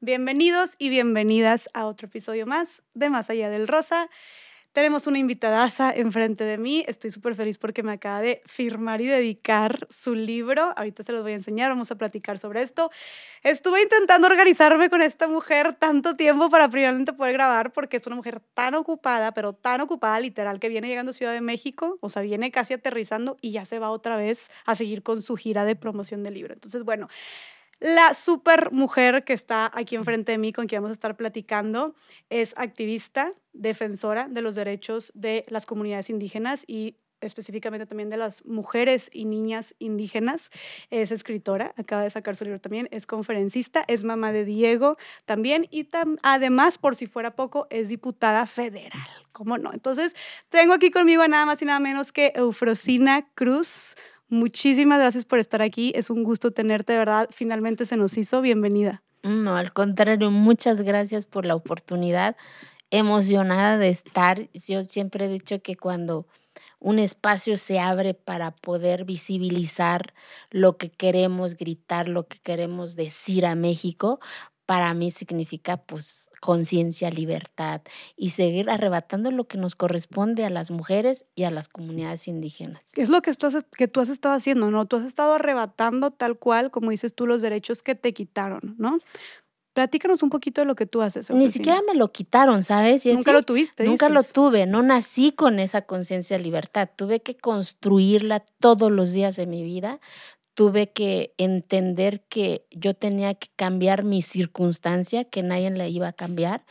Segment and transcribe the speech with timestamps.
[0.00, 4.08] Bienvenidos y bienvenidas a otro episodio más de Más Allá del Rosa.
[4.70, 6.84] Tenemos una invitadaza enfrente de mí.
[6.86, 10.72] Estoy súper feliz porque me acaba de firmar y dedicar su libro.
[10.76, 12.92] Ahorita se los voy a enseñar, vamos a platicar sobre esto.
[13.42, 18.14] Estuve intentando organizarme con esta mujer tanto tiempo para primeramente poder grabar porque es una
[18.14, 22.08] mujer tan ocupada, pero tan ocupada literal que viene llegando a Ciudad de México, o
[22.08, 25.64] sea, viene casi aterrizando y ya se va otra vez a seguir con su gira
[25.64, 26.54] de promoción del libro.
[26.54, 27.08] Entonces, bueno,
[27.80, 31.94] la super mujer que está aquí enfrente de mí, con quien vamos a estar platicando,
[32.28, 38.44] es activista, defensora de los derechos de las comunidades indígenas y específicamente también de las
[38.44, 40.50] mujeres y niñas indígenas.
[40.90, 45.66] Es escritora, acaba de sacar su libro también, es conferencista, es mamá de Diego también
[45.70, 45.88] y
[46.22, 49.08] además, por si fuera poco, es diputada federal.
[49.32, 49.72] ¿Cómo no?
[49.72, 50.14] Entonces,
[50.48, 53.96] tengo aquí conmigo nada más y nada menos que Eufrosina Cruz.
[54.28, 55.92] Muchísimas gracias por estar aquí.
[55.94, 57.28] Es un gusto tenerte, de verdad.
[57.32, 58.40] Finalmente se nos hizo.
[58.40, 59.02] Bienvenida.
[59.22, 62.36] No, al contrario, muchas gracias por la oportunidad.
[62.90, 64.48] Emocionada de estar.
[64.52, 66.26] Yo siempre he dicho que cuando
[66.78, 70.14] un espacio se abre para poder visibilizar
[70.50, 74.20] lo que queremos gritar, lo que queremos decir a México,
[74.68, 77.80] para mí significa pues conciencia, libertad
[78.18, 82.82] y seguir arrebatando lo que nos corresponde a las mujeres y a las comunidades indígenas.
[82.94, 84.84] Es lo que tú, has, que tú has estado haciendo, ¿no?
[84.84, 88.98] Tú has estado arrebatando tal cual, como dices tú, los derechos que te quitaron, ¿no?
[89.72, 91.30] Platícanos un poquito de lo que tú haces.
[91.30, 93.06] Ni siquiera me lo quitaron, ¿sabes?
[93.06, 93.84] Nunca lo tuviste.
[93.84, 96.90] Nunca lo tuve, no nací con esa conciencia de libertad.
[96.94, 99.98] Tuve que construirla todos los días de mi vida
[100.58, 106.12] tuve que entender que yo tenía que cambiar mi circunstancia, que nadie la iba a
[106.12, 106.66] cambiar.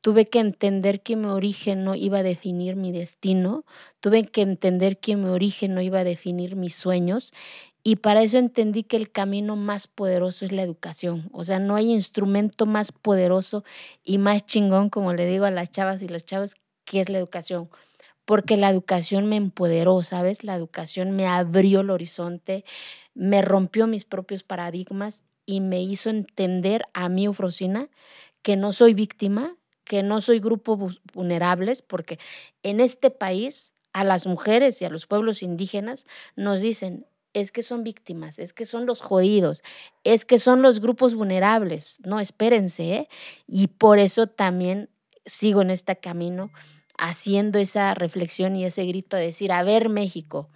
[0.00, 3.64] Tuve que entender que mi origen no iba a definir mi destino.
[4.00, 7.32] Tuve que entender que mi origen no iba a definir mis sueños.
[7.84, 11.28] Y para eso entendí que el camino más poderoso es la educación.
[11.30, 13.62] O sea, no hay instrumento más poderoso
[14.02, 17.18] y más chingón, como le digo a las chavas y los chavos, que es la
[17.18, 17.70] educación
[18.30, 20.44] porque la educación me empoderó, ¿sabes?
[20.44, 22.64] La educación me abrió el horizonte,
[23.12, 27.88] me rompió mis propios paradigmas y me hizo entender a mí, Eufrosina,
[28.42, 30.78] que no soy víctima, que no soy grupo
[31.12, 32.20] vulnerables, porque
[32.62, 37.64] en este país a las mujeres y a los pueblos indígenas nos dicen, es que
[37.64, 39.64] son víctimas, es que son los jodidos,
[40.04, 41.98] es que son los grupos vulnerables.
[42.04, 43.08] No, espérense, ¿eh?
[43.48, 44.88] Y por eso también
[45.26, 46.52] sigo en este camino
[47.00, 50.50] haciendo esa reflexión y ese grito de decir, a ver México,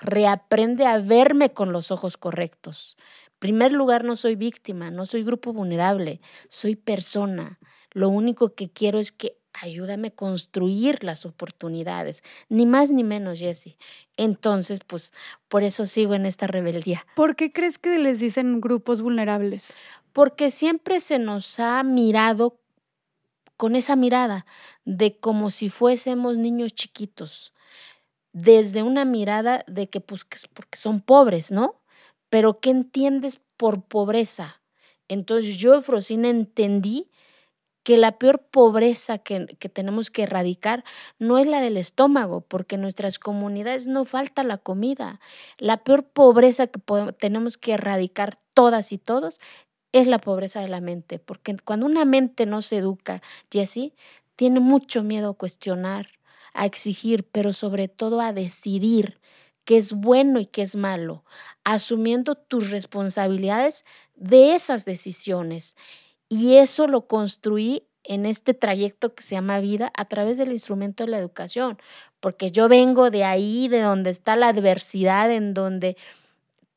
[0.00, 2.96] reaprende a verme con los ojos correctos.
[3.26, 7.58] En primer lugar, no soy víctima, no soy grupo vulnerable, soy persona.
[7.90, 13.38] Lo único que quiero es que ayúdame a construir las oportunidades, ni más ni menos,
[13.38, 13.76] Jesse.
[14.16, 15.12] Entonces, pues
[15.48, 17.06] por eso sigo en esta rebeldía.
[17.14, 19.74] ¿Por qué crees que les dicen grupos vulnerables?
[20.14, 22.61] Porque siempre se nos ha mirado
[23.62, 24.44] con esa mirada
[24.84, 27.54] de como si fuésemos niños chiquitos
[28.32, 31.80] desde una mirada de que pues porque son pobres, ¿no?
[32.28, 34.60] Pero ¿qué entiendes por pobreza?
[35.06, 37.08] Entonces yo, Frosina, entendí
[37.84, 40.82] que la peor pobreza que, que, tenemos que erradicar
[41.20, 45.20] no es la del estómago, porque en nuestras comunidades no falta la comida.
[45.58, 46.80] La peor pobreza que
[47.20, 49.38] tenemos que erradicar todas y todos
[49.92, 53.94] es la pobreza de la mente, porque cuando una mente no se educa, Jessie,
[54.36, 56.08] tiene mucho miedo a cuestionar,
[56.54, 59.20] a exigir, pero sobre todo a decidir
[59.64, 61.24] qué es bueno y qué es malo,
[61.64, 65.76] asumiendo tus responsabilidades de esas decisiones.
[66.28, 71.04] Y eso lo construí en este trayecto que se llama vida a través del instrumento
[71.04, 71.78] de la educación,
[72.20, 75.96] porque yo vengo de ahí, de donde está la adversidad, en donde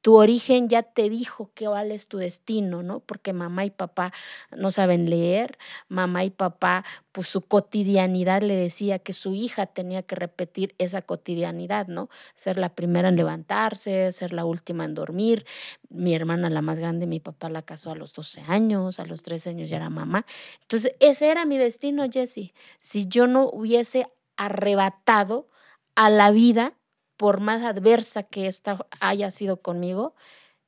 [0.06, 3.00] tu origen ya te dijo que cuál es tu destino, ¿no?
[3.00, 4.14] Porque mamá y papá
[4.56, 5.58] no saben leer,
[5.88, 11.02] mamá y papá, pues su cotidianidad le decía que su hija tenía que repetir esa
[11.02, 12.10] cotidianidad, ¿no?
[12.36, 15.44] Ser la primera en levantarse, ser la última en dormir.
[15.90, 19.24] Mi hermana, la más grande, mi papá la casó a los 12 años, a los
[19.24, 20.28] 13 años ya era mamá.
[20.62, 22.54] Entonces, ese era mi destino, Jessie.
[22.80, 24.06] Si yo no hubiese
[24.38, 25.50] arrebatado
[25.96, 26.76] a la vida
[27.18, 30.16] por más adversa que esta haya sido conmigo,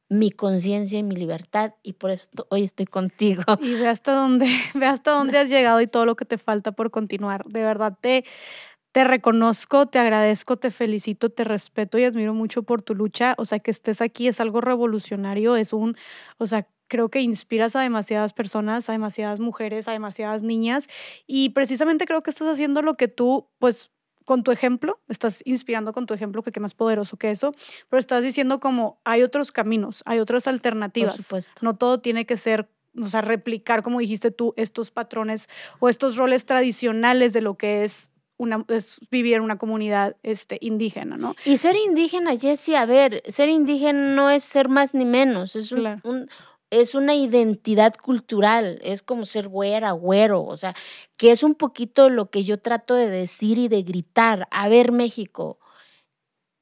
[0.10, 3.44] mi conciencia y mi libertad y por eso hoy estoy contigo.
[3.62, 6.72] Y ve hasta dónde, ve hasta dónde has llegado y todo lo que te falta
[6.72, 7.46] por continuar.
[7.46, 8.26] De verdad te
[8.94, 13.36] te reconozco, te agradezco, te felicito, te respeto y admiro mucho por tu lucha.
[13.38, 15.96] O sea, que estés aquí es algo revolucionario, es un,
[16.40, 20.88] o sea, creo que inspiras a demasiadas personas, a demasiadas mujeres, a demasiadas niñas
[21.28, 23.92] y precisamente creo que estás haciendo lo que tú, pues,
[24.28, 27.56] con tu ejemplo, estás inspirando con tu ejemplo, que qué más poderoso que eso,
[27.88, 31.16] pero estás diciendo como hay otros caminos, hay otras alternativas.
[31.16, 31.52] Por supuesto.
[31.62, 32.70] No todo tiene que ser
[33.02, 35.48] o sea, replicar, como dijiste tú, estos patrones
[35.80, 40.58] o estos roles tradicionales de lo que es una, es vivir en una comunidad este,
[40.60, 41.34] indígena, ¿no?
[41.46, 45.72] Y ser indígena, Jessie, a ver, ser indígena no es ser más ni menos, es
[45.72, 46.28] un,
[46.70, 50.76] es una identidad cultural, es como ser güera, güero, o sea,
[51.18, 54.92] que es un poquito lo que yo trato de decir y de gritar, a ver
[54.92, 55.60] México,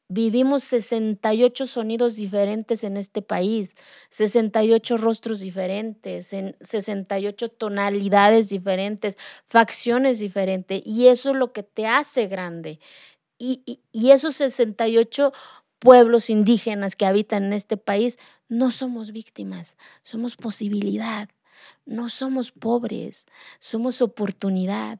[0.07, 3.73] Vivimos 68 sonidos diferentes en este país,
[4.09, 9.17] 68 rostros diferentes, en 68 tonalidades diferentes,
[9.49, 12.79] facciones diferentes, y eso es lo que te hace grande.
[13.39, 15.33] Y, y, y esos 68
[15.85, 18.17] pueblos indígenas que habitan en este país,
[18.49, 21.29] no somos víctimas, somos posibilidad.
[21.85, 23.27] No somos pobres,
[23.59, 24.99] somos oportunidad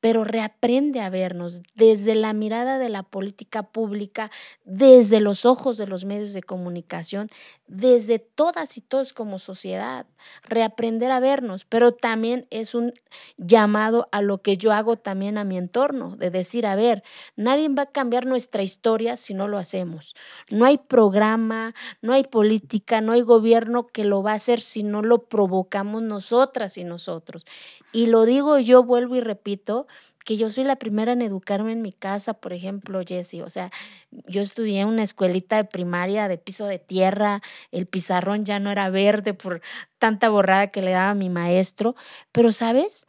[0.00, 4.30] pero reaprende a vernos desde la mirada de la política pública,
[4.64, 7.28] desde los ojos de los medios de comunicación,
[7.66, 10.06] desde todas y todos como sociedad,
[10.42, 12.92] reaprender a vernos, pero también es un
[13.36, 17.02] llamado a lo que yo hago también a mi entorno, de decir, a ver,
[17.36, 20.14] nadie va a cambiar nuestra historia si no lo hacemos.
[20.50, 24.82] No hay programa, no hay política, no hay gobierno que lo va a hacer si
[24.82, 27.46] no lo provocamos nosotras y nosotros.
[27.92, 29.86] Y lo digo yo, vuelvo y repito,
[30.24, 33.42] que yo soy la primera en educarme en mi casa, por ejemplo, Jessie.
[33.42, 33.70] O sea,
[34.10, 37.40] yo estudié en una escuelita de primaria de piso de tierra,
[37.72, 39.62] el pizarrón ya no era verde por
[39.98, 41.94] tanta borrada que le daba mi maestro,
[42.32, 43.06] pero ¿sabes?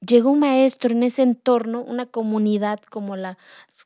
[0.00, 3.36] Llegó un maestro en ese entorno, una comunidad como la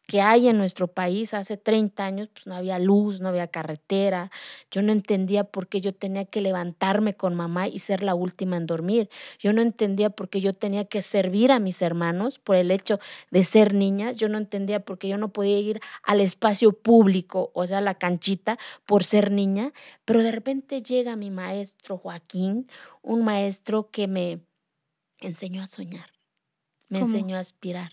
[0.07, 4.31] que hay en nuestro país hace 30 años, pues no había luz, no había carretera,
[4.71, 8.57] yo no entendía por qué yo tenía que levantarme con mamá y ser la última
[8.57, 12.57] en dormir, yo no entendía por qué yo tenía que servir a mis hermanos por
[12.57, 12.99] el hecho
[13.31, 17.51] de ser niñas, yo no entendía por qué yo no podía ir al espacio público,
[17.55, 19.73] o sea, la canchita, por ser niña,
[20.05, 22.69] pero de repente llega mi maestro Joaquín,
[23.03, 24.41] un maestro que me
[25.29, 26.11] enseñó a soñar,
[26.89, 27.93] me enseñó a aspirar.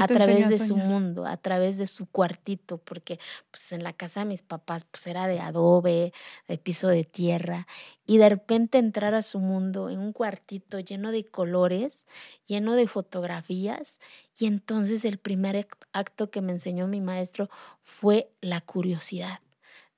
[0.00, 3.18] a través de su mundo, a través de su cuartito, porque
[3.50, 6.12] pues en la casa de mis papás pues era de adobe,
[6.46, 7.66] de piso de tierra,
[8.06, 12.06] y de repente entrar a su mundo en un cuartito lleno de colores,
[12.46, 13.98] lleno de fotografías,
[14.38, 17.50] y entonces el primer acto que me enseñó mi maestro
[17.82, 19.40] fue la curiosidad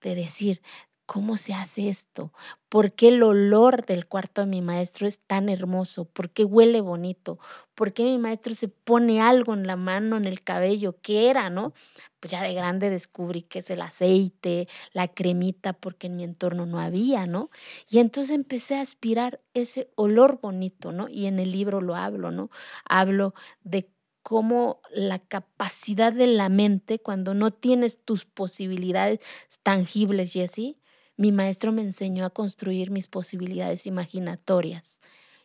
[0.00, 0.62] de decir,
[1.06, 2.32] ¿Cómo se hace esto?
[2.68, 6.04] ¿Por qué el olor del cuarto de mi maestro es tan hermoso?
[6.06, 7.38] ¿Por qué huele bonito?
[7.76, 11.00] ¿Por qué mi maestro se pone algo en la mano, en el cabello?
[11.02, 11.74] ¿Qué era, no?
[12.18, 16.66] Pues ya de grande descubrí que es el aceite, la cremita, porque en mi entorno
[16.66, 17.50] no había, ¿no?
[17.88, 21.08] Y entonces empecé a aspirar ese olor bonito, ¿no?
[21.08, 22.50] Y en el libro lo hablo, ¿no?
[22.84, 23.32] Hablo
[23.62, 23.88] de
[24.22, 29.20] cómo la capacidad de la mente, cuando no tienes tus posibilidades
[29.62, 30.78] tangibles, Jessie,
[31.16, 35.00] mi maestro me enseñó a construir mis posibilidades imaginatorias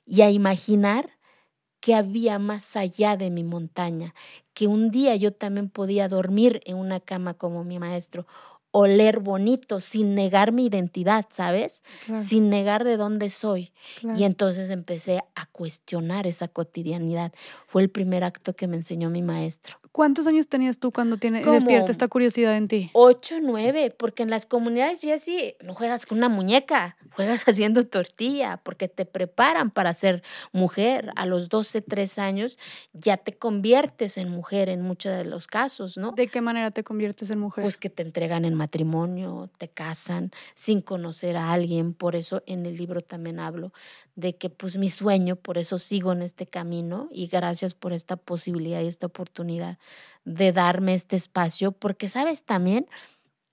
[0.06, 1.12] y a imaginar
[1.82, 4.14] que había más allá de mi montaña,
[4.54, 8.28] que un día yo también podía dormir en una cama como mi maestro,
[8.72, 11.84] oler bonito sin negar mi identidad, ¿sabes?
[12.14, 13.74] Sin negar de dónde soy.
[14.12, 17.34] Y entonces empecé a cuestionar esa cotidianidad.
[17.68, 19.81] Fue el primer acto que me enseñó mi maestro.
[19.92, 22.90] ¿Cuántos años tenías tú cuando tiene, despierta esta curiosidad en ti?
[22.94, 27.86] Ocho, nueve, porque en las comunidades ya sí, no juegas con una muñeca, juegas haciendo
[27.86, 30.24] tortilla, porque te preparan para ser
[30.54, 31.12] mujer.
[31.18, 32.58] A los 12, tres años
[32.94, 36.14] ya te conviertes en mujer en muchos de los casos, ¿no?
[36.14, 37.64] ¿De qué manera te conviertes en mujer?
[37.64, 41.94] Pues que te entregan en matrimonio, te casan sin conocer a alguien.
[41.94, 43.74] Por eso en el libro también hablo
[44.22, 48.16] de que pues mi sueño, por eso sigo en este camino y gracias por esta
[48.16, 49.78] posibilidad y esta oportunidad
[50.24, 52.88] de darme este espacio, porque sabes también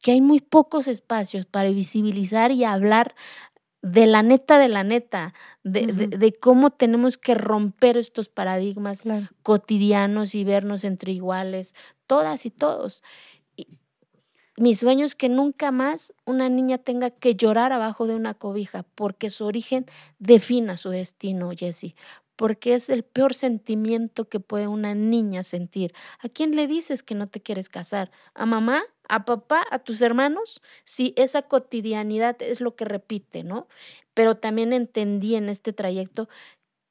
[0.00, 3.16] que hay muy pocos espacios para visibilizar y hablar
[3.82, 5.32] de la neta de la neta,
[5.62, 9.04] de, cómo tenemos que romper estos paradigmas
[9.42, 11.74] cotidianos y vernos entre iguales,
[12.06, 13.02] todas y todos.
[14.58, 18.84] Mi sueño es que nunca más una niña tenga que llorar abajo de una cobija,
[18.94, 19.86] porque su origen
[20.18, 21.94] defina su destino, Jessie,
[22.36, 25.92] porque es el peor sentimiento que puede una niña sentir.
[26.20, 28.10] ¿A quién le dices que no te quieres casar?
[28.34, 28.82] ¿A mamá?
[29.08, 29.64] ¿A papá?
[29.70, 30.62] ¿A tus hermanos?
[30.84, 33.68] Sí, esa cotidianidad es lo que repite, ¿no?
[34.14, 36.28] Pero también entendí en este trayecto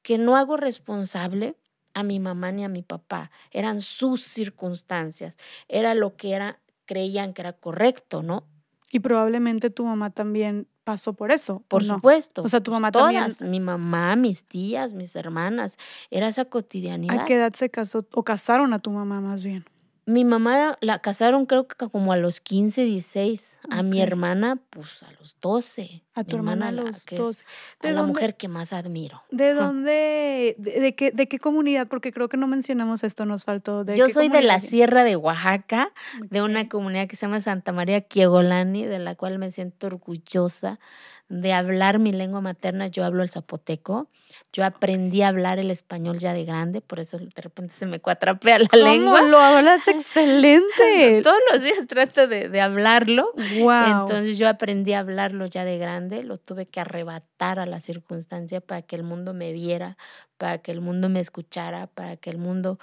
[0.02, 1.56] que no hago responsable
[1.94, 5.36] a mi mamá ni a mi papá, eran sus circunstancias,
[5.68, 8.48] era lo que era, creían que era correcto, ¿no?
[8.90, 11.62] Y probablemente tu mamá también pasó por eso.
[11.68, 12.42] Por supuesto.
[12.42, 15.76] O sea, tu pues mamá todas, Mi mamá, mis tías, mis hermanas.
[16.10, 17.20] Era esa cotidianidad.
[17.20, 19.66] ¿A qué edad se casó o casaron a tu mamá más bien?
[20.10, 23.58] Mi mamá la casaron creo que como a los 15, 16.
[23.70, 26.02] A mi hermana, pues a los 12.
[26.14, 27.44] A Mi tu hermana a la- los que es 12.
[27.80, 29.22] a ¿De la dónde- mujer que más admiro.
[29.30, 31.88] ¿De dónde, de, de qué, de qué comunidad?
[31.88, 33.84] Porque creo que no mencionamos esto, nos faltó.
[33.84, 34.60] ¿De Yo qué soy de la?
[34.60, 35.92] Sierra de Oaxaca,
[36.30, 40.80] de una comunidad que se llama Santa María Quiegolani, de la cual me siento orgullosa
[41.28, 42.86] de hablar mi lengua materna.
[42.88, 44.08] Yo hablo el zapoteco.
[44.52, 48.00] Yo aprendí a hablar el español ya de grande, por eso de repente se me
[48.00, 49.22] cuatrapea la ¿Cómo lengua.
[49.22, 51.20] lo hablas excelente?
[51.22, 53.32] Todos los días trato de, de hablarlo.
[53.60, 54.00] wow.
[54.02, 58.60] Entonces yo aprendí a hablarlo ya de grande, lo tuve que arrebatar a la circunstancia
[58.60, 59.96] para que el mundo me viera,
[60.38, 62.78] para que el mundo me escuchara, para que el mundo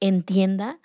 [0.00, 0.78] entienda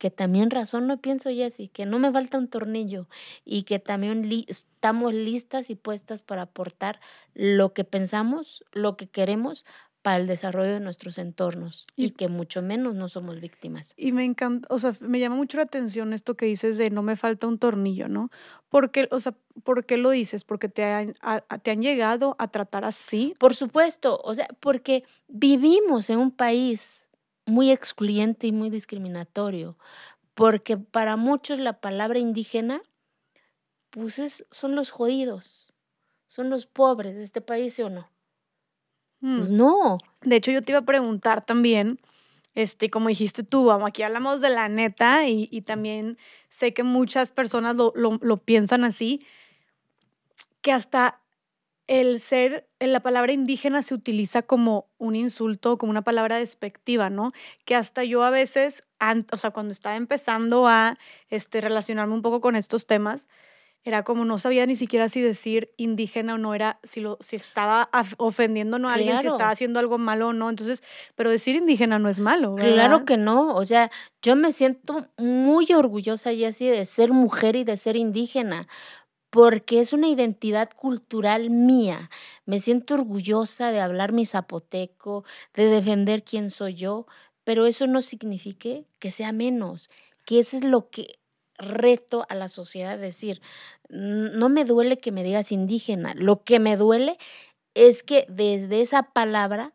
[0.00, 3.06] que también razón no pienso, Jessy, que no me falta un tornillo
[3.44, 7.00] y que también li- estamos listas y puestas para aportar
[7.34, 9.66] lo que pensamos, lo que queremos
[10.02, 13.92] para el desarrollo de nuestros entornos y, Y- que mucho menos no somos víctimas.
[13.98, 17.02] Y me encanta, o sea, me llama mucho la atención esto que dices de no
[17.02, 18.30] me falta un tornillo, ¿no?
[18.70, 20.44] Porque, o sea, ¿por qué lo dices?
[20.44, 23.34] Porque te han, a- a- te han llegado a tratar así.
[23.38, 27.09] Por supuesto, o sea, porque vivimos en un país
[27.50, 29.76] muy excluyente y muy discriminatorio,
[30.34, 32.80] porque para muchos la palabra indígena,
[33.90, 35.74] pues es- son los jodidos,
[36.26, 38.08] son los pobres de este país, ¿sí o no?
[39.20, 39.56] Pues Mm.
[39.56, 41.98] no, De hecho, yo te iba a preguntar también,
[42.54, 46.82] este, como dijiste tú, vamos, aquí hablamos de la neta y, y también sé que
[46.82, 49.20] muchas personas lo, lo- lo piensan así,
[50.60, 51.20] que hasta
[51.90, 57.32] el ser, la palabra indígena se utiliza como un insulto, como una palabra despectiva, ¿no?
[57.64, 58.86] Que hasta yo a veces,
[59.32, 60.96] o sea, cuando estaba empezando a
[61.30, 63.26] este, relacionarme un poco con estos temas,
[63.82, 67.34] era como no sabía ni siquiera si decir indígena o no era, si, lo, si
[67.34, 70.48] estaba ofendiendo o no a alguien, si estaba haciendo algo malo o no.
[70.48, 70.84] Entonces,
[71.16, 73.90] pero decir indígena no es malo, claro que no, o sea,
[74.22, 78.68] yo me siento muy orgullosa, Jessie, de ser mujer y de ser indígena,
[79.30, 82.10] porque es una identidad cultural mía.
[82.46, 87.06] Me siento orgullosa de hablar mi zapoteco, de defender quién soy yo,
[87.44, 89.88] pero eso no significa que sea menos,
[90.26, 91.18] que eso es lo que
[91.58, 93.40] reto a la sociedad decir,
[93.88, 97.18] "N- no me duele que me digas indígena, lo que me duele
[97.74, 99.74] es que desde esa palabra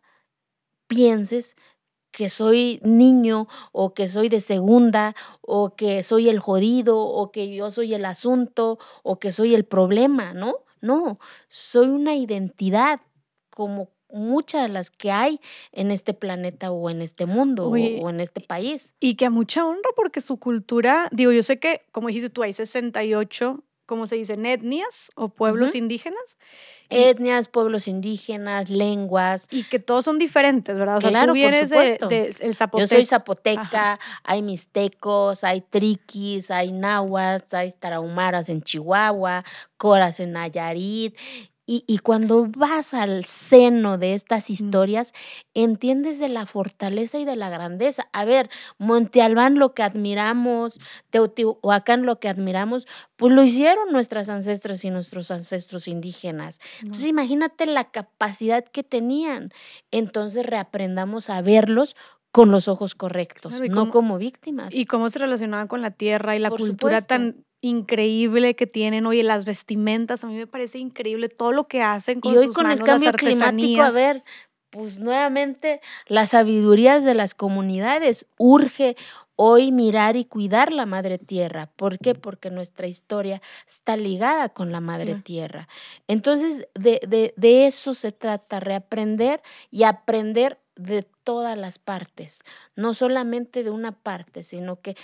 [0.88, 1.56] pienses
[2.16, 7.54] que soy niño o que soy de segunda o que soy el jodido o que
[7.54, 10.60] yo soy el asunto o que soy el problema, ¿no?
[10.80, 11.18] No,
[11.50, 13.02] soy una identidad
[13.50, 15.42] como muchas de las que hay
[15.74, 18.94] en este planeta o en este mundo o- Oye, o en este país.
[19.02, 22.44] Y que a mucha honra porque su cultura, digo, yo sé que, como dijiste tú,
[22.44, 24.46] hay 68, ¿cómo se dicen?
[24.46, 26.38] Etnias o pueblos indígenas.
[26.90, 29.48] Etnias, pueblos indígenas, lenguas.
[29.52, 30.98] y que todos son diferentes, ¿verdad?
[30.98, 32.08] O sea, Claro, tú vienes de, supuesto.
[32.08, 33.62] de el Yo soy zapoteco.
[33.62, 33.70] Ajá.
[33.70, 39.44] zapoteca, hay mixtecos, hay triquis, hay náhuatl, hay tarahumaras en Chihuahua,
[39.78, 41.18] coras en Nayarit.
[41.68, 45.14] Y, y cuando vas al seno de estas historias,
[45.56, 48.08] entiendes de la fortaleza y de la grandeza.
[48.14, 50.80] A ver, Monte Albán lo que admiramos,
[51.10, 56.60] Teotihuacán lo que admiramos, pues lo hicieron nuestras ancestras y nuestros ancestros indígenas.
[56.82, 57.10] Entonces No.
[57.10, 59.50] imagínate la capacidad que tenían.
[59.92, 61.96] Entonces reaprendamos a verlos
[62.32, 64.76] con los ojos correctos, Claro, no como víctimas.
[64.76, 67.08] y cómo se relacionaban con la tierra y la Por cultura supuesto.
[67.08, 69.06] tan increíble que tienen.
[69.06, 72.46] Oye, las vestimentas, a mí me parece increíble todo lo que hacen Y con hoy
[72.46, 74.24] sus con el manos, las cambio climático, a ver,
[74.70, 78.28] pues nuevamente las sabidurías de las comunidades.
[78.38, 78.96] Urge
[79.36, 81.70] hoy mirar y cuidar la madre tierra.
[81.76, 82.16] ¿Por qué?
[82.16, 85.68] Porque nuestra historia está ligada con la madre tierra.
[86.08, 92.42] Entonces, de, de, de eso se trata, reaprender y aprender de todas las partes,
[92.76, 94.96] no solamente de una parte, sino que,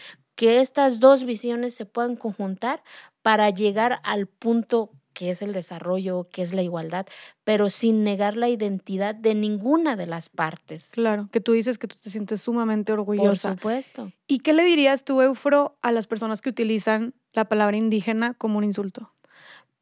[0.42, 2.82] que estas dos visiones se puedan conjuntar
[3.22, 7.06] para llegar al punto que es el desarrollo, que es la igualdad,
[7.44, 10.90] pero sin negar la identidad de ninguna de las partes.
[10.94, 13.52] Claro, que tú dices que tú te sientes sumamente Por orgullosa.
[13.52, 14.12] supuesto.
[14.26, 18.58] ¿Y qué le dirías tú, Eufro, a las personas que utilizan la palabra indígena como
[18.58, 19.14] un insulto?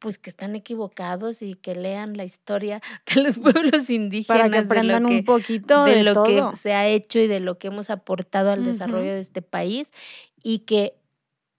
[0.00, 2.80] Pues que están equivocados y que lean la historia
[3.14, 6.14] de los pueblos Para que indígenas, de lo aprendan un que, poquito de de lo
[6.14, 6.50] todo.
[6.50, 9.92] que se ha hecho y de lo que hemos aportado al desarrollo de este país
[10.42, 10.94] y que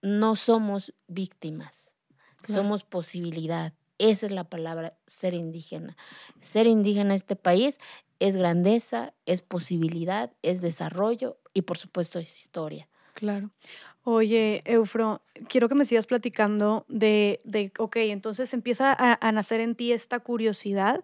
[0.02, 1.94] no somos víctimas,
[2.42, 2.64] Claro.
[2.64, 3.74] somos posibilidad.
[4.00, 5.96] Esa es la palabra, ser indígena.
[6.40, 7.80] Ser indígena en este país
[8.20, 12.90] es grandeza, es posibilidad, es desarrollo y por supuesto es historia.
[13.14, 13.52] Claro.
[14.04, 19.60] Oye, Eufro, quiero que me sigas platicando de, de ok, entonces empieza a, a nacer
[19.60, 21.04] en ti esta curiosidad.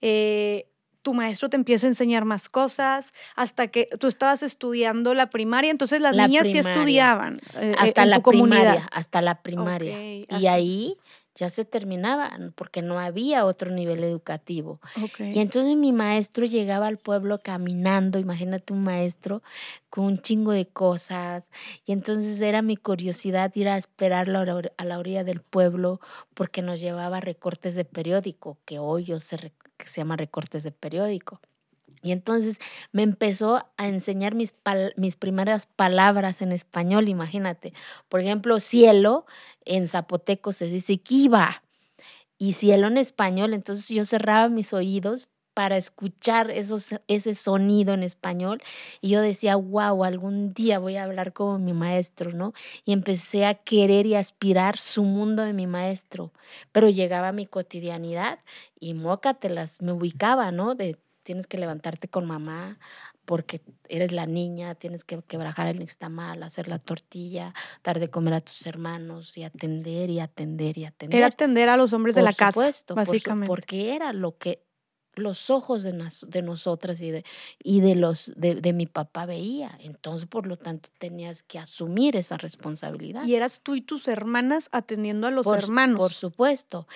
[0.00, 0.69] eh,
[1.02, 5.70] tu maestro te empieza a enseñar más cosas, hasta que tú estabas estudiando la primaria,
[5.70, 9.42] entonces las La niñas sí estudiaban eh, eh, hasta en la tu primaria, hasta la
[9.42, 9.96] primaria.
[10.28, 10.98] Y ahí
[11.40, 14.78] ya se terminaba, porque no había otro nivel educativo.
[15.18, 19.42] Y entonces mi maestro llegaba al pueblo caminando, imagínate un maestro
[19.88, 21.48] con un chingo de cosas.
[21.86, 24.40] Y entonces era mi curiosidad ir a esperarlo
[24.76, 26.00] a la orilla del pueblo
[26.34, 29.38] porque nos llevaba recortes de periódico, que hoy yo sé
[29.84, 31.40] que se llama recortes de periódico.
[32.02, 32.58] Y entonces
[32.92, 34.54] me empezó a enseñar mis,
[34.96, 37.74] mis primeras palabras en español, imagínate.
[38.08, 39.26] Por ejemplo, cielo
[39.64, 41.62] en zapoteco se dice kiva
[42.38, 43.52] y cielo en español.
[43.52, 48.62] Entonces yo cerraba mis oídos para escuchar esos, ese sonido en español
[49.00, 52.52] y yo decía, wow, algún día voy a hablar como mi maestro, ¿no?
[52.84, 56.32] Y empecé a querer y aspirar su mundo de mi maestro.
[56.72, 58.38] Pero llegaba a mi cotidianidad
[58.78, 60.74] y mócatelas, me ubicaba, ¿no?
[60.74, 62.78] De tienes que levantarte con mamá
[63.24, 67.54] porque eres la niña, tienes que quebrajar el nixtamal, hacer la tortilla,
[67.84, 71.18] dar de comer a tus hermanos y atender y atender y atender.
[71.18, 73.46] Era atender a los hombres de la casa, supuesto, por su- básicamente.
[73.46, 74.64] porque era lo que
[75.14, 77.24] los ojos de, nas- de nosotras y de,
[77.62, 79.76] y de los de, de mi papá veía.
[79.80, 83.24] Entonces, por lo tanto, tenías que asumir esa responsabilidad.
[83.24, 85.98] Y eras tú y tus hermanas atendiendo a los por, hermanos.
[85.98, 86.86] Por supuesto.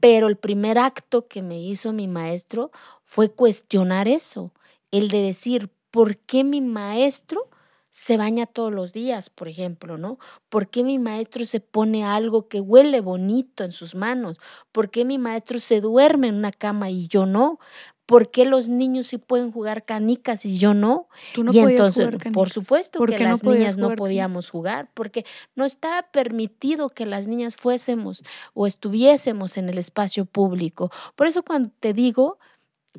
[0.00, 2.70] Pero el primer acto que me hizo mi maestro
[3.02, 4.52] fue cuestionar eso,
[4.90, 7.49] el de decir, ¿por qué mi maestro
[7.90, 10.18] se baña todos los días, por ejemplo, ¿no?
[10.48, 14.38] ¿Por qué mi maestro se pone algo que huele bonito en sus manos?
[14.72, 17.58] ¿Por qué mi maestro se duerme en una cama y yo no?
[18.06, 21.08] ¿Por qué los niños sí pueden jugar canicas y yo no?
[21.32, 24.50] Tú no y podías entonces, jugar por supuesto ¿Por que no las niñas no podíamos
[24.50, 28.22] jugar, porque no estaba permitido que las niñas fuésemos
[28.54, 30.90] o estuviésemos en el espacio público.
[31.14, 32.38] Por eso cuando te digo,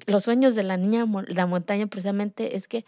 [0.08, 2.86] los sueños de la niña la montaña precisamente es que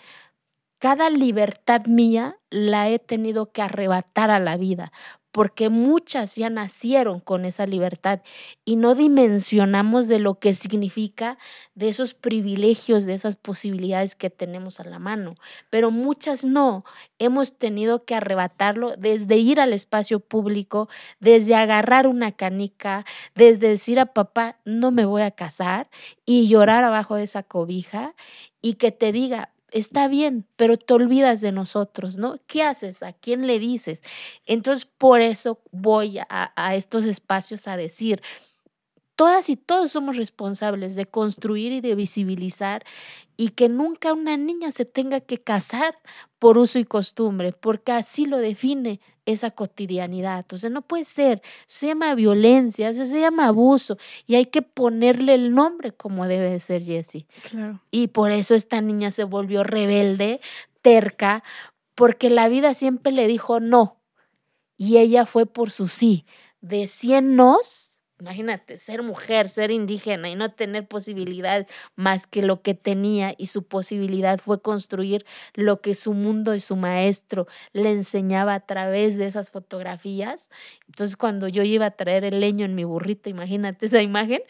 [0.84, 4.92] cada libertad mía la he tenido que arrebatar a la vida,
[5.32, 8.20] porque muchas ya nacieron con esa libertad
[8.66, 11.38] y no dimensionamos de lo que significa
[11.74, 15.36] de esos privilegios, de esas posibilidades que tenemos a la mano,
[15.70, 16.84] pero muchas no.
[17.18, 20.90] Hemos tenido que arrebatarlo desde ir al espacio público,
[21.22, 25.90] desde agarrar una canica, desde decir a papá, no me voy a casar
[26.26, 28.16] y llorar abajo de esa cobija
[28.62, 32.38] y que te diga, está bien, pero te olvidas de nosotros, ¿no?
[32.48, 33.04] ¿Qué haces?
[33.04, 34.02] ¿A quién le dices?
[34.46, 38.22] Entonces, por eso voy a, a estos espacios a decir,
[39.16, 42.84] todas y todos somos responsables de construir y de visibilizar
[43.38, 45.98] y que nunca una niña se tenga que casar
[46.40, 50.40] por uso y costumbre, porque así lo define esa cotidianidad.
[50.40, 53.98] Entonces no puede ser, eso se llama violencia, eso se llama abuso
[54.28, 57.26] y hay que ponerle el nombre como debe de ser Jessie.
[57.50, 57.82] Claro.
[57.92, 60.42] Y por eso esta niña se volvió rebelde,
[60.82, 61.44] terca,
[61.96, 64.00] porque la vida siempre le dijo no.
[64.78, 66.26] Y ella fue por su sí.
[66.62, 67.93] De 100 nos,
[68.24, 73.36] imagínate, ser mujer, ser indígena y no tener posibilidad más que lo que tenía.
[73.38, 78.66] Y su posibilidad fue construir lo que su mundo y su maestro le enseñaba a
[78.66, 80.50] través de esas fotografías.
[80.88, 84.42] Entonces, cuando yo iba a traer el leño en mi burrito, imagínate esa imagen,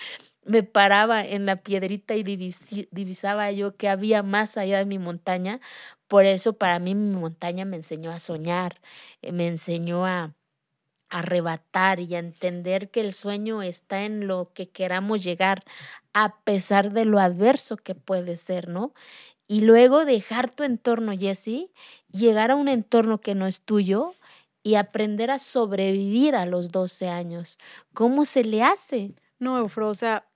[0.46, 5.62] me paraba en la piedrita y divisaba yo que había más allá de mi montaña.
[6.08, 8.82] Por eso para mí mi montaña me enseñó a soñar,
[9.22, 10.36] eh, me enseñó a
[11.14, 15.64] arrebatar y entender que el sueño está en lo que queramos llegar,
[16.14, 18.94] a pesar de lo adverso que puede ser, ¿no?
[19.48, 21.70] Y luego dejar tu entorno, Jesse,
[22.12, 24.16] llegar a un entorno que no es tuyo
[24.64, 27.60] y aprender a sobrevivir a los 12 años.
[27.94, 29.14] ¿Cómo se le hace?
[29.40, 30.28] No, Eufro, o sea,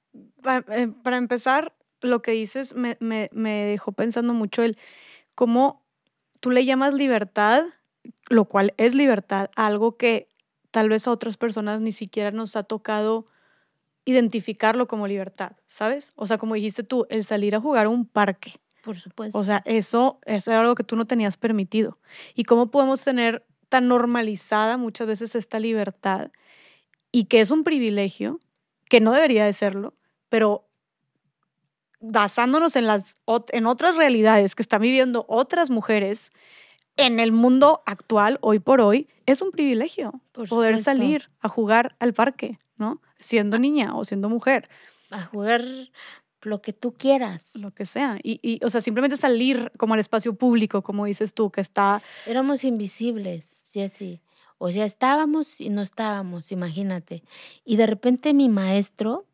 [0.72, 4.78] eh, para empezar, lo que dices me, me- me dejó pensando mucho el
[5.36, 5.84] cómo
[6.42, 7.66] tú le llamas libertad,
[8.30, 10.30] lo cual es libertad, algo que
[10.72, 13.28] tal vez a otras personas ni siquiera nos ha tocado
[14.06, 16.14] identificarlo como libertad, ¿sabes?
[16.16, 18.54] O sea, como dijiste tú, el salir a jugar a un parque.
[18.84, 19.38] Por supuesto.
[19.38, 22.00] O sea, eso es algo que tú no tenías permitido.
[22.34, 26.32] ¿Y cómo podemos tener tan normalizada muchas veces esta libertad
[27.12, 28.40] y que es un privilegio,
[28.90, 29.94] que no debería de serlo,
[30.30, 30.68] pero
[32.00, 33.16] basándonos en, las,
[33.52, 36.32] en otras realidades que están viviendo otras mujeres
[36.98, 40.92] en el mundo actual, hoy por hoy, es un privilegio Por poder supuesto.
[40.92, 43.02] salir a jugar al parque, ¿no?
[43.20, 44.70] Siendo niña o siendo mujer.
[45.12, 45.64] A jugar
[46.42, 47.56] lo que tú quieras.
[47.56, 48.18] lo que sea.
[48.24, 52.02] Y, y, o sea, simplemente salir como al espacio público, como dices tú, que está,
[52.26, 54.22] Éramos invisibles, Jessy.
[54.58, 57.24] O sea, estábamos y no estábamos, imagínate.
[57.64, 59.26] Y de repente mi maestro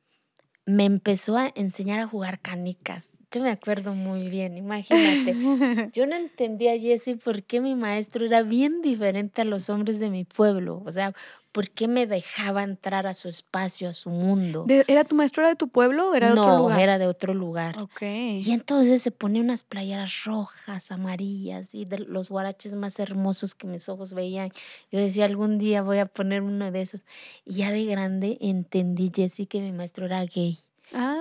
[0.65, 3.19] me empezó a enseñar a jugar canicas.
[3.33, 5.35] Yo me acuerdo muy bien, imagínate.
[5.93, 10.11] Yo no entendía, Jessy, por qué mi maestro era bien diferente a los hombres de
[10.11, 10.83] mi pueblo.
[10.85, 11.13] O sea,
[11.51, 14.67] ¿por qué me dejaba entrar a su espacio, a su mundo?
[14.87, 16.77] ¿Era tu maestro, era de tu pueblo o era de otro lugar?
[16.77, 17.79] No, era de otro lugar.
[17.79, 18.01] Ok.
[18.01, 23.65] Y entonces se ponía unas playeras rojas, amarillas y de los guaraches más hermosos que
[23.65, 24.51] mis ojos veían.
[24.91, 27.01] Yo decía, algún día voy a poner uno de esos.
[27.45, 30.59] Y ya de grande entendí, Jessy, que mi maestro era gay.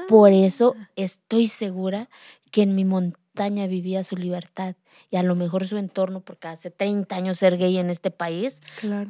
[0.08, 0.90] Por eso ah.
[0.96, 2.08] estoy segura
[2.50, 4.76] que en mi montaña vivía su libertad
[5.10, 8.60] y a lo mejor su entorno, porque hace 30 años ser gay en este país,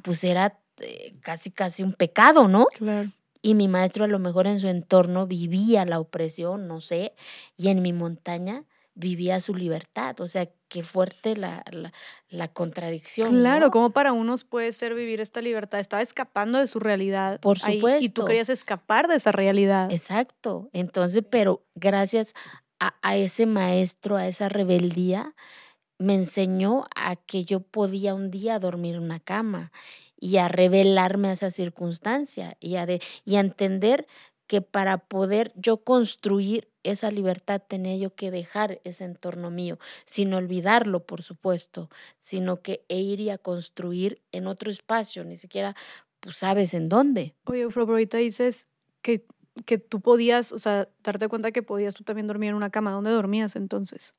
[0.02, 2.66] pues era eh, casi casi un pecado, ¿no?
[2.66, 3.08] Claro.
[3.40, 7.14] Y mi maestro a lo mejor en su entorno vivía la opresión, no sé,
[7.56, 10.20] y en mi montaña vivía su libertad.
[10.20, 11.62] O sea, qué fuerte la,
[12.30, 13.40] la, contradicción.
[13.40, 15.80] Claro, como para unos puede ser vivir esta libertad.
[15.80, 17.38] Estaba escapando de su realidad.
[17.40, 18.02] Por supuesto.
[18.02, 19.92] y tú querías escapar de esa realidad.
[19.92, 20.70] Exacto.
[20.72, 22.32] Entonces, pero gracias
[22.80, 25.34] a, a ese maestro, a esa rebeldía,
[25.98, 29.72] me enseñó a que yo podía un día dormir en una cama
[30.16, 34.06] y a revelarme a esa circunstancia y a, de, y a entender
[34.52, 40.34] que para poder yo construir esa libertad tenía yo que dejar ese entorno mío, sin
[40.34, 41.88] olvidarlo, por supuesto,
[42.20, 45.74] sino que e ir a construir en otro espacio, ni siquiera
[46.20, 47.34] pues, sabes en dónde.
[47.44, 48.68] Oye, pero ahorita dices
[49.00, 49.24] que,
[49.64, 52.90] que tú podías, o sea, darte cuenta que podías tú también dormir en una cama.
[52.90, 54.12] ¿Dónde dormías entonces?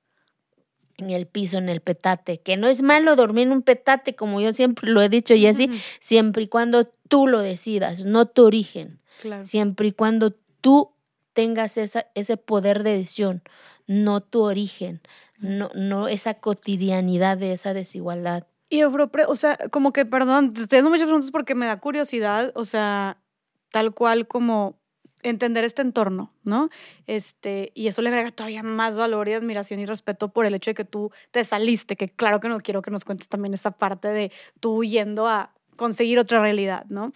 [0.98, 4.42] en el piso, en el petate, que no es malo dormir en un petate, como
[4.42, 5.70] yo siempre lo he dicho, y así,
[6.00, 9.00] siempre y cuando tú lo decidas, no tu origen.
[9.42, 10.92] Siempre y cuando tú
[11.34, 13.44] tengas esa, ese poder de decisión,
[13.88, 15.02] no tu origen,
[15.40, 18.48] no, no esa cotidianidad de esa desigualdad.
[18.70, 22.52] Y, o sea, como que, perdón, te estoy haciendo muchas preguntas porque me da curiosidad,
[22.56, 23.22] o sea,
[23.70, 24.80] tal cual como
[25.24, 26.70] entender este entorno, ¿no?
[27.08, 30.72] Este, y eso le agrega todavía más valor y admiración y respeto por el hecho
[30.72, 33.72] de que tú te saliste, que claro que no quiero que nos cuentes también esa
[33.72, 37.12] parte de tú yendo a conseguir otra realidad, ¿no?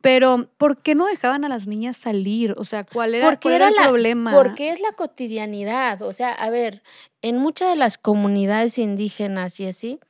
[0.00, 2.54] Pero, ¿por qué no dejaban a las niñas salir?
[2.56, 4.32] O sea, ¿cuál era, porque era el problema?
[4.32, 6.02] Porque es la cotidianidad.
[6.02, 6.82] O sea, a ver,
[7.22, 10.00] en muchas de las comunidades indígenas y así,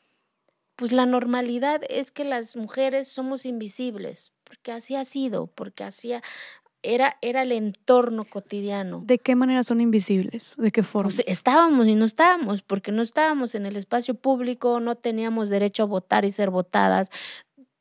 [0.77, 6.13] pues la normalidad es que las mujeres somos invisibles, porque así ha sido, porque así
[6.83, 9.03] era, era el entorno cotidiano.
[9.05, 10.55] ¿De qué manera son invisibles?
[10.57, 11.11] ¿De qué forma?
[11.11, 15.83] Pues estábamos y no estábamos, porque no estábamos en el espacio público, no teníamos derecho
[15.83, 17.11] a votar y ser votadas,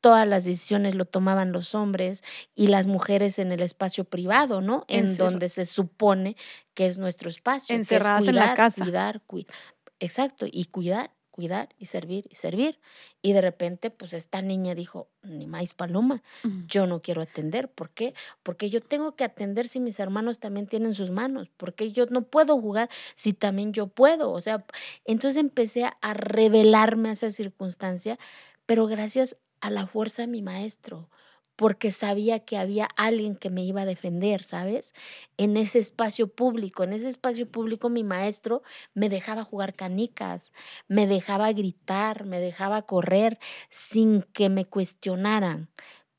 [0.00, 2.22] todas las decisiones lo tomaban los hombres
[2.54, 4.84] y las mujeres en el espacio privado, ¿no?
[4.88, 6.36] En donde se supone
[6.74, 7.74] que es nuestro espacio.
[7.74, 8.84] Encerradas en la casa.
[8.84, 9.54] Cuidar, cuidar.
[10.00, 12.80] Exacto, y cuidar, cuidar y servir y servir.
[13.22, 16.22] Y de repente, pues esta niña dijo, ni más paloma,
[16.68, 17.70] yo no quiero atender.
[17.70, 18.14] ¿Por qué?
[18.42, 21.50] Porque yo tengo que atender si mis hermanos también tienen sus manos.
[21.56, 24.30] Porque yo no puedo jugar si también yo puedo.
[24.30, 24.64] O sea,
[25.04, 28.18] entonces empecé a revelarme a esa circunstancia,
[28.66, 31.08] pero gracias a la fuerza de mi maestro,
[31.56, 34.92] porque sabía que había alguien que me iba a defender, ¿sabes?
[35.36, 38.62] En ese espacio público, en ese espacio público mi maestro
[38.94, 40.52] me dejaba jugar canicas,
[40.86, 43.38] me dejaba gritar, me dejaba correr
[43.70, 45.68] sin que me cuestionaran.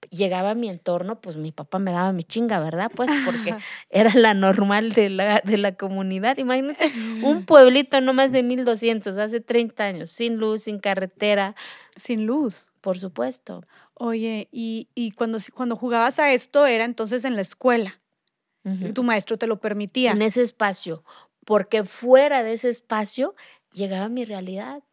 [0.10, 2.92] Llegaba a mi entorno, pues mi papá me daba mi chinga, ¿verdad?
[2.96, 3.56] Pues porque
[3.90, 6.38] era la normal de la, de la comunidad.
[6.38, 6.92] Imagínate,
[7.24, 11.56] un pueblito no más de 1200, hace 30 años, sin luz, sin carretera.
[11.96, 12.68] Sin luz.
[12.82, 13.66] Por supuesto.
[13.94, 18.00] Oye, y, y cuando, cuando jugabas a esto era entonces en la escuela.
[18.94, 20.12] Tu maestro te lo permitía.
[20.12, 21.04] En ese espacio,
[21.46, 23.36] porque fuera de ese espacio
[23.72, 24.84] llegaba mi realidad,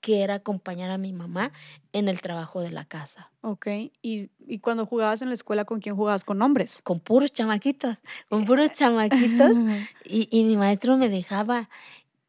[0.00, 1.52] que era acompañar a mi mamá
[1.92, 3.30] en el trabajo de la casa.
[3.40, 3.66] Ok,
[4.02, 6.24] y, y cuando jugabas en la escuela, ¿con quién jugabas?
[6.24, 6.80] ¿Con hombres?
[6.82, 9.52] Con puros chamaquitos, con puros chamaquitos.
[10.04, 11.68] y, y mi maestro me dejaba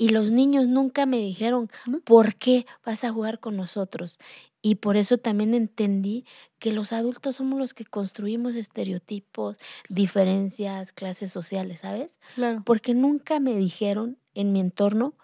[0.01, 1.69] y los niños nunca me dijeron,
[2.05, 4.17] ¿por qué vas a jugar con nosotros?
[4.61, 6.25] Y por eso también entendí
[6.57, 9.57] que los adultos somos los que construimos estereotipos,
[9.89, 12.17] diferencias, clases sociales, ¿sabes?
[12.35, 12.63] Claro.
[12.65, 15.15] Porque nunca me dijeron en mi entorno,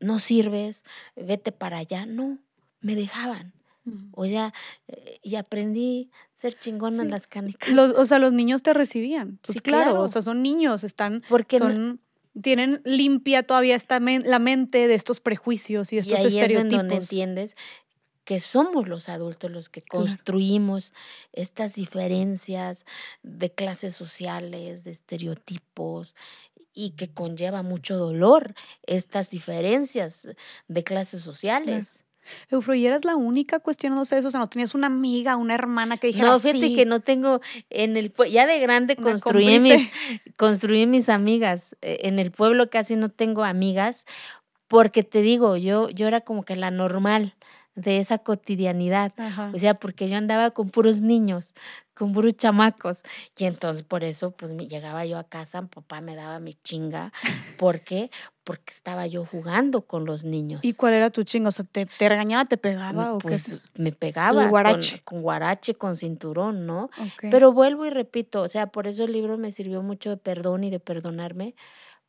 [0.00, 0.84] no sirves,
[1.16, 2.06] vete para allá.
[2.06, 2.38] No,
[2.80, 3.52] me dejaban.
[4.12, 4.52] O sea,
[4.88, 7.70] eh, y aprendí a ser chingona en las canicas.
[7.78, 9.38] o sea, los niños te recibían.
[9.42, 12.00] Pues sí, claro, o sea, son niños, están, Porque son
[12.40, 16.72] tienen limpia todavía esta la mente de estos prejuicios y estos y ahí estereotipos.
[16.72, 17.56] Es donde entiendes
[18.24, 20.92] que somos los adultos los que construimos
[21.32, 22.84] estas diferencias
[23.22, 26.16] de clases sociales, de estereotipos
[26.76, 28.54] y que conlleva mucho dolor
[28.86, 30.28] estas diferencias
[30.68, 32.04] de clases sociales.
[32.50, 34.28] Eufro, ¿y eras la única cuestionándose eso?
[34.28, 36.74] O sea, ¿no tenías una amiga, una hermana que dijera No, fíjate sí?
[36.74, 39.90] que no tengo en el ya de grande construí mis
[40.36, 41.76] construí mis amigas.
[41.82, 44.04] Eh, En el pueblo casi no tengo amigas
[44.68, 47.34] porque te digo, yo yo era como que la normal
[47.76, 49.12] de esa cotidianidad.
[49.18, 49.52] Ajá.
[49.54, 51.52] O sea, porque yo andaba con puros niños,
[51.94, 53.02] con puros chamacos.
[53.36, 56.54] Y entonces por eso, pues me llegaba yo a casa, mi papá me daba mi
[56.54, 57.12] chinga.
[57.58, 58.10] ¿Por qué?
[58.44, 60.60] Porque estaba yo jugando con los niños.
[60.64, 61.50] ¿Y cuál era tu chingo?
[61.50, 63.28] O sea, ¿te, te regañaba, te pegaba o qué?
[63.28, 65.02] Pues me pegaba con- guarache.
[65.04, 66.84] Con, guarache, con cinturón, ¿no?
[66.98, 67.26] Ok.
[67.30, 70.64] Pero vuelvo y repito, o sea, por eso el libro me sirvió mucho de perdón
[70.64, 71.54] y de perdonarme,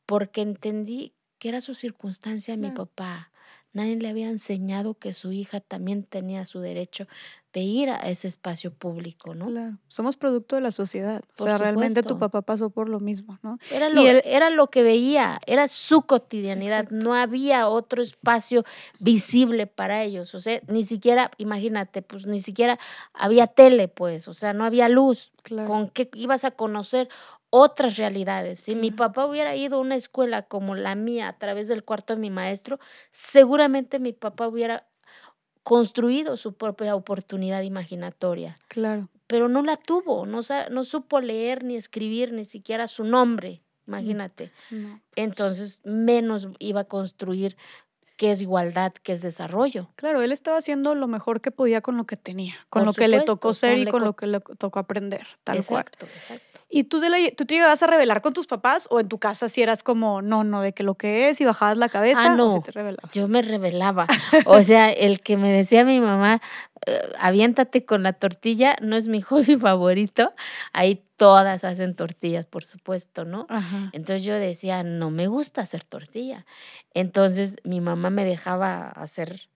[0.06, 3.32] porque entendí que era su circunstancia mi papá.
[3.78, 7.06] Nadie le había enseñado que su hija también tenía su derecho
[7.54, 9.48] de ir a ese espacio público, ¿no?
[9.48, 11.22] Claro, somos producto de la sociedad.
[11.38, 13.58] O sea, realmente tu papá pasó por lo mismo, ¿no?
[13.72, 17.06] Era lo, él- era lo que veía, era su cotidianidad, Exacto.
[17.08, 18.63] no había otro espacio
[19.00, 22.78] visible para ellos, o sea, ni siquiera, imagínate, pues ni siquiera
[23.13, 25.68] había tele, pues, o sea, no había luz, Claro.
[25.68, 27.08] con qué ibas a conocer
[27.50, 28.60] otras realidades.
[28.60, 32.14] Si mi papá hubiera ido a una escuela como la mía a través del cuarto
[32.16, 32.80] de mi maestro,
[33.12, 34.86] seguramente mi papá hubiera
[35.64, 39.10] construido su propia oportunidad imaginatoria, Claro.
[39.28, 40.40] pero no la tuvo, no,
[40.72, 44.52] no supo leer ni escribir ni siquiera su nombre, imagínate.
[44.72, 45.02] No.
[45.16, 47.58] Entonces, menos iba a construir
[48.16, 49.90] qué es igualdad, qué es desarrollo.
[49.96, 52.94] Claro, él estaba haciendo lo mejor que podía con lo que tenía, con Por lo
[52.94, 55.82] que le tocó ser y con co- lo que le tocó aprender, tal cual.
[55.82, 56.57] exacto, exacto.
[56.69, 59.19] ¿Y tú, de la- tú te ibas a revelar con tus papás o en tu
[59.19, 62.23] casa si eras como, no, no, de que lo que es y bajabas la cabeza
[62.25, 62.62] Ah, o si no.
[62.62, 63.12] te revelabas?
[63.13, 64.08] Yo me revelaba.
[64.45, 66.41] O sea, el que me decía mi mamá,
[66.86, 70.34] eh, aviéntate con la tortilla, no es mi hobby favorito.
[70.73, 73.45] Ahí todas hacen tortillas, por supuesto, ¿no?
[73.49, 73.89] Ajá.
[73.93, 76.45] Entonces yo decía, no me gusta hacer tortilla.
[76.93, 79.49] Entonces mi mamá me dejaba hacer,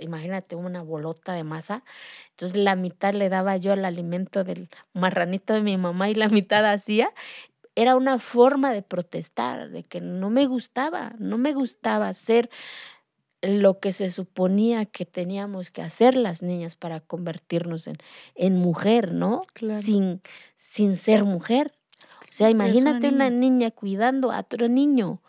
[0.00, 1.84] imagínate, una bolota de masa.
[2.30, 6.28] Entonces la mitad le daba yo al alimento del marranito de mi mamá y la
[6.28, 7.10] mitad hacía.
[7.74, 12.48] Era una forma de protestar, de que no me gustaba, no me gustaba hacer
[13.42, 17.98] lo que se suponía que teníamos que hacer las niñas para convertirnos en,
[18.34, 19.42] en mujer, ¿no?
[19.52, 19.80] Claro.
[19.80, 20.22] Sin,
[20.56, 21.72] sin ser mujer.
[22.22, 25.20] O sea, una imagínate una niña cuidando a otro niño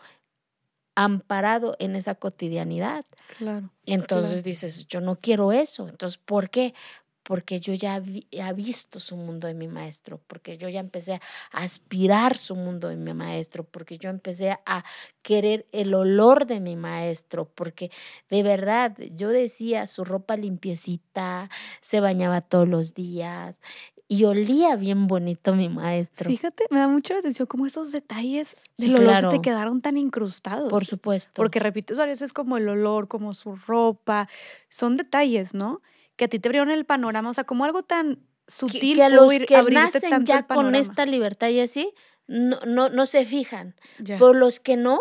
[0.98, 3.04] amparado en esa cotidianidad.
[3.38, 3.70] Claro.
[3.86, 5.88] Entonces dices, yo no quiero eso.
[5.88, 6.74] Entonces, ¿por qué?
[7.22, 11.20] Porque yo ya he visto su mundo de mi maestro, porque yo ya empecé a
[11.52, 14.84] aspirar su mundo de mi maestro, porque yo empecé a
[15.22, 17.92] querer el olor de mi maestro, porque
[18.28, 21.48] de verdad yo decía su ropa limpiecita,
[21.80, 23.60] se bañaba todos los días
[24.08, 26.30] y olía bien bonito mi maestro.
[26.30, 29.96] Fíjate, me da mucha atención cómo esos detalles Sí, del olor se te quedaron tan
[29.98, 30.70] incrustados.
[30.70, 31.32] Por supuesto.
[31.34, 34.28] Porque repites varias veces como el olor, como su ropa.
[34.70, 35.82] Son detalles, ¿no?
[36.16, 37.28] Que a ti te abrieron el panorama.
[37.30, 40.46] O sea, como algo tan que, sutil que a pudo los ir- que nacen ya
[40.46, 41.92] con esta libertad y así,
[42.26, 43.74] no, no, no se fijan.
[43.98, 44.18] Ya.
[44.18, 45.00] Por los que no,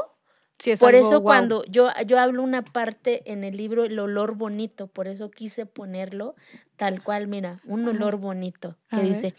[0.65, 4.35] Es por algo eso cuando yo, yo hablo una parte en el libro, el olor
[4.35, 6.35] bonito, por eso quise ponerlo
[6.77, 7.91] tal cual, mira, un Ajá.
[7.91, 9.09] olor bonito, que A ver.
[9.09, 9.33] dice,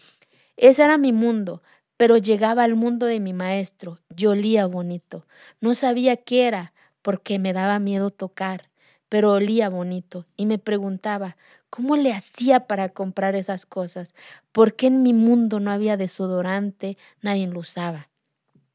[0.57, 1.61] ese era mi mundo,
[1.97, 5.25] pero llegaba al mundo de mi maestro, yo olía bonito,
[5.61, 8.69] no sabía qué era, porque me daba miedo tocar,
[9.09, 11.37] pero olía bonito, y me preguntaba,
[11.69, 14.13] ¿cómo le hacía para comprar esas cosas?
[14.51, 18.09] ¿Por qué en mi mundo no había desodorante, nadie lo usaba?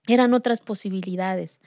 [0.06, 1.60] Eran otras posibilidades.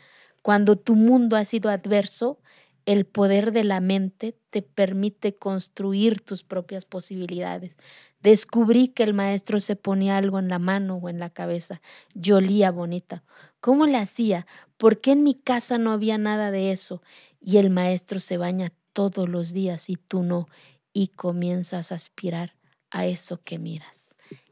[0.48, 2.40] Cuando tu mundo ha sido adverso,
[2.86, 7.76] el poder de la mente te permite construir tus propias posibilidades.
[8.22, 11.82] Descubrí que el maestro se ponía algo en la mano o en la cabeza.
[12.14, 13.26] Yo olía bonita.
[13.60, 14.48] ¿Cómo le hacía?
[14.78, 17.02] ¿Por qué en mi casa no había nada de eso?
[17.42, 20.48] Y el maestro se baña todos los días y tú no.
[20.94, 22.56] Y comienzas a aspirar
[22.90, 24.07] a eso que miras.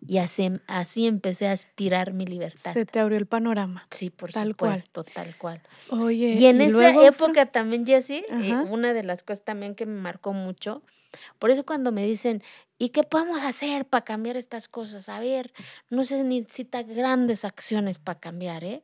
[0.07, 2.73] Y así, así empecé a aspirar mi libertad.
[2.73, 3.88] Se te abrió el panorama.
[3.91, 4.79] Sí, por Tal cual.
[4.79, 5.61] supuesto, tal cual.
[5.89, 6.33] Oye.
[6.33, 9.99] Y en esa luego, época también, Jessie, eh, una de las cosas también que me
[9.99, 10.83] marcó mucho,
[11.39, 12.43] por eso cuando me dicen,
[12.77, 15.09] ¿y qué podemos hacer para cambiar estas cosas?
[15.09, 15.53] A ver,
[15.89, 18.83] no se necesita grandes acciones para cambiar, ¿eh?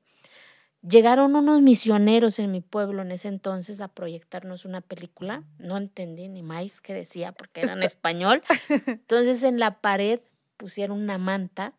[0.87, 5.43] Llegaron unos misioneros en mi pueblo en ese entonces a proyectarnos una película.
[5.59, 8.41] No entendí ni más qué decía porque era en español.
[8.87, 10.21] Entonces en la pared
[10.61, 11.73] pusieron una manta.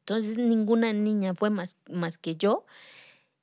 [0.00, 2.64] Entonces ninguna niña fue más, más que yo.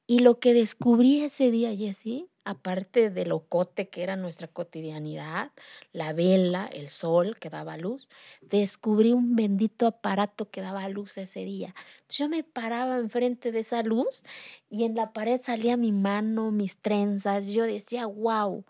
[0.07, 5.51] Y lo que descubrí ese día, Jessie, aparte del ocote que era nuestra cotidianidad,
[5.91, 8.07] la vela, el sol que daba luz,
[8.41, 11.75] descubrí un bendito aparato que daba luz ese día.
[12.09, 14.23] Yo me paraba enfrente de esa luz
[14.69, 17.47] y en la pared salía mi mano, mis trenzas.
[17.47, 18.65] Yo decía, wow,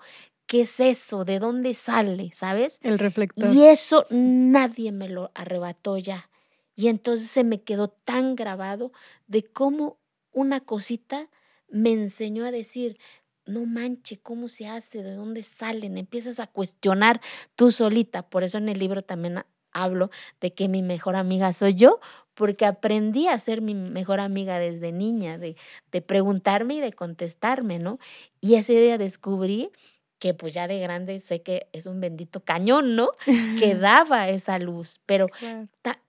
[0.48, 1.26] ¿qué es eso?
[1.26, 2.32] ¿De dónde sale?
[2.34, 2.80] ¿Sabes?
[2.82, 3.54] El reflector.
[3.54, 6.30] Y eso nadie me lo arrebató ya.
[6.76, 8.92] Y entonces se me quedó tan grabado
[9.28, 10.00] de cómo
[10.32, 11.30] una cosita
[11.68, 12.98] me enseñó a decir,
[13.46, 15.04] no manche, ¿cómo se hace?
[15.04, 15.98] ¿De dónde salen?
[15.98, 17.22] Empiezas a cuestionar
[17.56, 18.30] tú solita.
[18.30, 22.00] Por eso en el libro también hablo de que mi mejor amiga soy yo,
[22.34, 25.56] porque aprendí a ser mi mejor amiga desde niña, de,
[25.92, 28.00] de preguntarme y de contestarme, ¿no?
[28.42, 29.72] Y ese día descubrí
[30.20, 33.12] que pues ya de grande sé que es un bendito cañón, ¿no?
[33.60, 35.28] Que daba esa luz, pero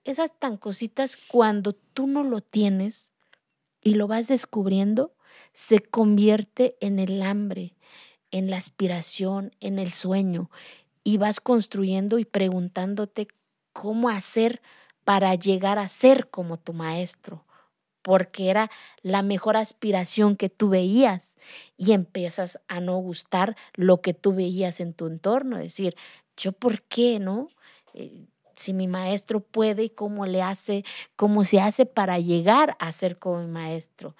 [0.03, 3.13] esas tan cositas cuando tú no lo tienes
[3.81, 5.13] y lo vas descubriendo,
[5.53, 7.75] se convierte en el hambre,
[8.31, 10.49] en la aspiración, en el sueño,
[11.03, 13.27] y vas construyendo y preguntándote
[13.73, 14.61] cómo hacer
[15.05, 17.45] para llegar a ser como tu maestro,
[18.01, 18.69] porque era
[19.01, 21.35] la mejor aspiración que tú veías
[21.77, 25.95] y empiezas a no gustar lo que tú veías en tu entorno, decir,
[26.37, 27.49] yo por qué, ¿no?
[27.93, 30.83] Eh, si mi maestro puede y cómo le hace,
[31.15, 34.15] cómo se hace para llegar a ser como mi maestro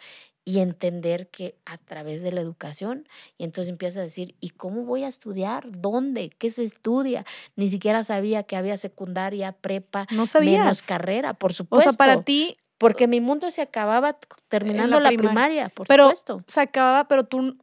[0.45, 4.83] y entender que a través de la educación, y entonces empieza a decir, ¿y cómo
[4.83, 5.67] voy a estudiar?
[5.69, 6.31] ¿Dónde?
[6.31, 7.23] ¿Qué se estudia?
[7.55, 10.61] Ni siquiera sabía que había secundaria, prepa, no sabías.
[10.63, 11.89] menos carrera, por supuesto.
[11.89, 12.55] O sea, para ti...
[12.79, 15.69] Porque mi mundo se acababa terminando la, primaria.
[15.69, 16.43] por pero supuesto.
[16.47, 17.57] Se acababa, pero tú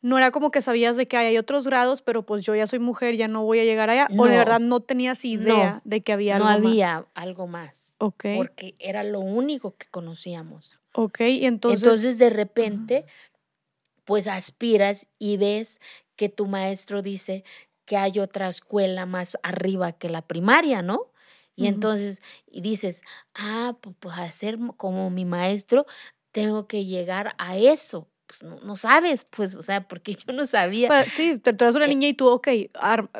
[0.00, 2.78] no era como que sabías de que hay otros grados, pero pues yo ya soy
[2.78, 4.08] mujer, ya no voy a llegar allá.
[4.16, 6.60] o de verdad no tenías idea de que había algo más.
[6.60, 7.96] No había algo más.
[7.98, 8.26] Ok.
[8.36, 10.78] Porque era lo único que conocíamos.
[10.92, 11.82] Ok, entonces.
[11.82, 13.06] Entonces de repente,
[14.04, 15.80] pues aspiras y ves
[16.14, 17.42] que tu maestro dice
[17.84, 21.10] que hay otra escuela más arriba que la primaria, ¿no?
[21.56, 23.02] Y entonces y dices,
[23.34, 25.86] ah, pues, pues a ser como mi maestro,
[26.32, 28.08] tengo que llegar a eso.
[28.26, 31.04] Pues no, sabes, pues, o sea, porque yo no sabía.
[31.04, 32.48] sí, te traes una eh niña y tú, ok,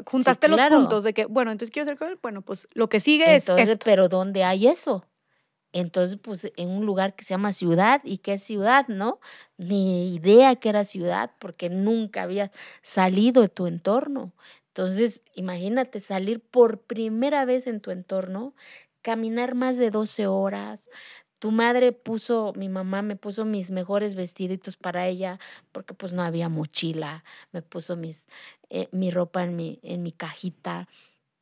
[0.06, 3.00] juntaste los puntos de que, bueno, entonces quiero ser con él, bueno, pues lo que
[3.00, 3.48] sigue es.
[3.48, 5.04] Entonces, pero ¿dónde hay eso?
[5.72, 9.18] Entonces, pues en un lugar que se llama ciudad, ¿y qué es ciudad, no?
[9.58, 14.32] Ni idea que era ciudad, porque nunca había salido de tu entorno.
[14.76, 18.56] Entonces, imagínate salir por primera vez en tu entorno,
[19.02, 20.88] caminar más de 12 horas.
[21.38, 25.38] Tu madre puso, mi mamá me puso mis mejores vestiditos para ella,
[25.70, 28.26] porque pues no había mochila, me puso mis,
[28.68, 30.88] eh, mi ropa en mi, en mi cajita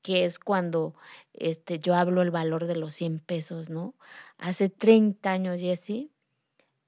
[0.03, 0.95] que es cuando
[1.33, 3.95] este, yo hablo el valor de los 100 pesos, ¿no?
[4.37, 6.11] Hace 30 años, Jessy,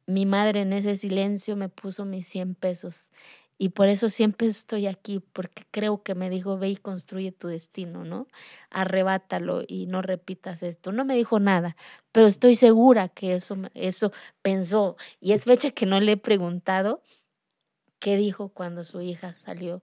[0.06, 3.10] mi madre en ese silencio me puso mis 100 pesos.
[3.58, 7.48] Y por eso siempre estoy aquí, porque creo que me dijo, ve y construye tu
[7.48, 8.26] destino, ¿no?
[8.70, 10.92] Arrebátalo y no repitas esto.
[10.92, 11.76] No me dijo nada,
[12.12, 14.12] pero estoy segura que eso, eso
[14.42, 14.96] pensó.
[15.20, 17.02] Y es fecha que no le he preguntado
[18.00, 19.82] qué dijo cuando su hija salió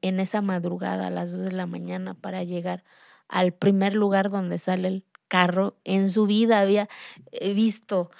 [0.00, 2.84] en esa madrugada a las 2 de la mañana para llegar
[3.28, 5.76] al primer lugar donde sale el carro.
[5.84, 6.88] En su vida había
[7.32, 8.10] eh, visto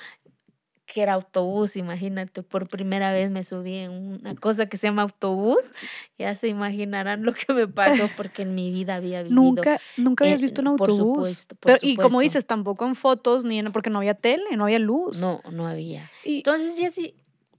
[0.86, 5.02] que era autobús, imagínate, por primera vez me subí en una cosa que se llama
[5.02, 5.72] autobús,
[6.16, 9.42] ya se imaginarán lo que me pasó porque en mi vida había vivido.
[9.42, 11.44] Nunca, nunca habías visto un autobús.
[11.58, 14.64] Por supuesto, Y como dices, tampoco en fotos, ni en, porque no había tele, no
[14.64, 15.18] había luz.
[15.18, 16.10] No, no había.
[16.24, 17.14] Entonces, Jessy,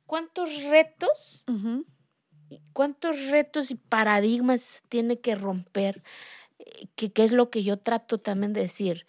[0.05, 1.45] ¿cuántos retos
[2.73, 6.03] cuántos retos y paradigmas tiene que romper,
[6.59, 9.05] eh, que, es lo que yo trato también de decir,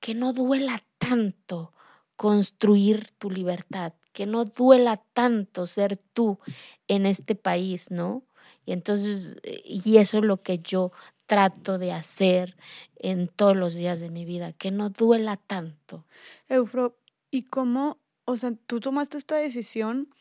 [0.00, 1.74] que no duela tanto
[2.20, 6.38] construir tu libertad, que no duela tanto ser tú
[6.86, 8.24] en este país, ¿no?
[8.66, 10.92] Y entonces, eh, y eso es lo que yo
[11.24, 12.58] trato de hacer
[12.96, 16.04] en todos los días de mi vida, que no duela tanto.
[16.46, 16.98] Eufro,
[17.30, 20.14] ¿y cómo, o sea, tú tomaste esta decisión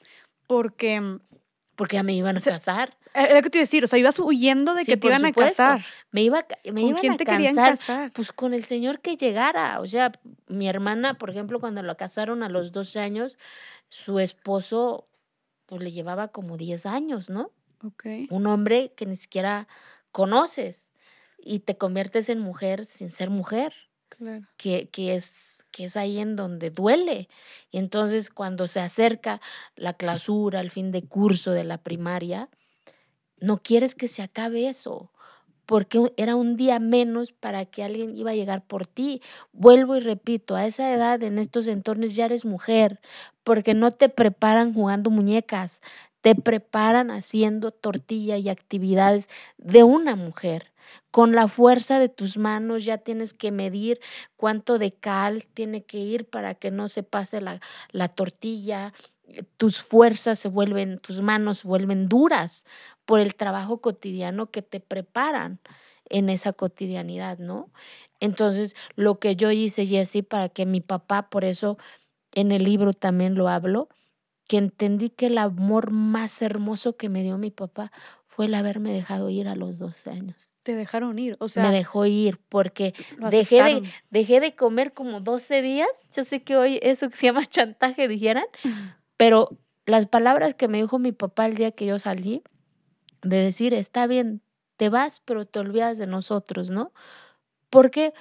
[0.48, 1.20] porque mm,
[1.80, 2.98] porque ya me iban a casar.
[3.14, 5.24] Era lo que te iba a decir, o sea, ibas huyendo de que te iban
[5.24, 5.82] a casar.
[6.12, 8.12] Me, iba, me ¿Con quién te querían casar?
[8.12, 9.80] Pues con el señor que llegara.
[9.80, 10.12] O sea,
[10.48, 13.38] mi hermana, por ejemplo, cuando la casaron a los 12 años,
[13.88, 15.08] su esposo,
[15.68, 17.52] pues le llevaba como 10 años, ¿no?
[17.82, 18.08] Ok.
[18.30, 19.70] Un hombre que ni siquiera
[20.12, 20.92] conoces
[21.38, 23.74] y te conviertes en mujer sin ser mujer.
[24.58, 27.30] Que, que es que es ahí en donde duele.
[27.72, 29.40] Y entonces cuando se acerca
[29.76, 32.50] la clausura, el fin de curso de la primaria,
[33.40, 35.12] no quieres que se acabe eso,
[35.66, 39.22] porque era un día menos para que alguien iba a llegar por ti.
[39.54, 43.00] Vuelvo y repito, a esa edad, en estos entornos ya eres mujer,
[43.44, 45.82] porque no te preparan jugando muñecas,
[46.22, 50.72] te preparan haciendo tortilla y actividades de una mujer.
[51.12, 54.00] Con la fuerza de tus manos ya tienes que medir
[54.36, 57.60] cuánto de cal tiene que ir para que no se pase la,
[57.92, 58.94] la tortilla.
[59.58, 62.66] tus fuerzas se vuelven, tus manos se vuelven duras
[63.06, 65.60] por el trabajo cotidiano que te preparan
[66.10, 67.72] en esa cotidianidad, ¿no?
[68.20, 71.78] Entonces, lo que yo hice, Jessy, para que mi papá, por eso
[72.34, 73.90] en el libro también lo hablo,
[74.48, 77.92] que entendí que el amor más hermoso que me dio mi papá
[78.26, 80.52] fue el haberme dejado ir a los 12 años.
[80.70, 81.64] Te dejaron ir, o sea.
[81.64, 82.94] Me dejó ir porque
[83.32, 85.90] dejé de, dejé de comer como 12 días.
[86.16, 88.46] Yo sé que hoy eso que se llama chantaje dijeran,
[89.18, 89.58] pero
[89.88, 92.44] las palabras que me dijo mi papá el día que yo salí,
[93.24, 94.44] de decir, está bien,
[94.78, 96.94] te vas, pero te olvidas de nosotros, ¿no?
[97.72, 98.14] ¿Por qué?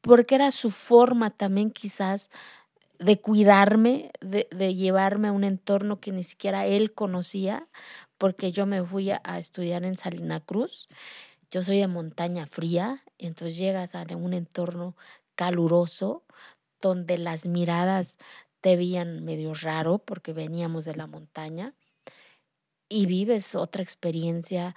[0.00, 2.30] Porque era su forma también quizás
[3.00, 7.66] de cuidarme, de, de, llevarme a un entorno que ni siquiera él conocía,
[8.18, 10.88] porque yo me fui a, estudiar en Salina Cruz.
[11.56, 14.94] Yo soy de montaña fría, entonces llegas a un entorno
[15.36, 16.22] caluroso,
[16.82, 18.18] donde las miradas
[18.60, 21.72] te veían medio raro porque veníamos de la montaña
[22.90, 24.76] y vives otra experiencia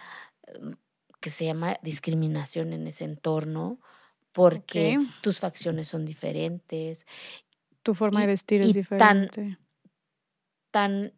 [0.61, 0.71] mm,
[1.19, 3.81] que se llama discriminación en ese entorno,
[4.31, 7.05] porque tus facciones son diferentes.
[7.83, 9.27] Tu forma de vestir es diferente.
[10.71, 11.13] Tan, tan,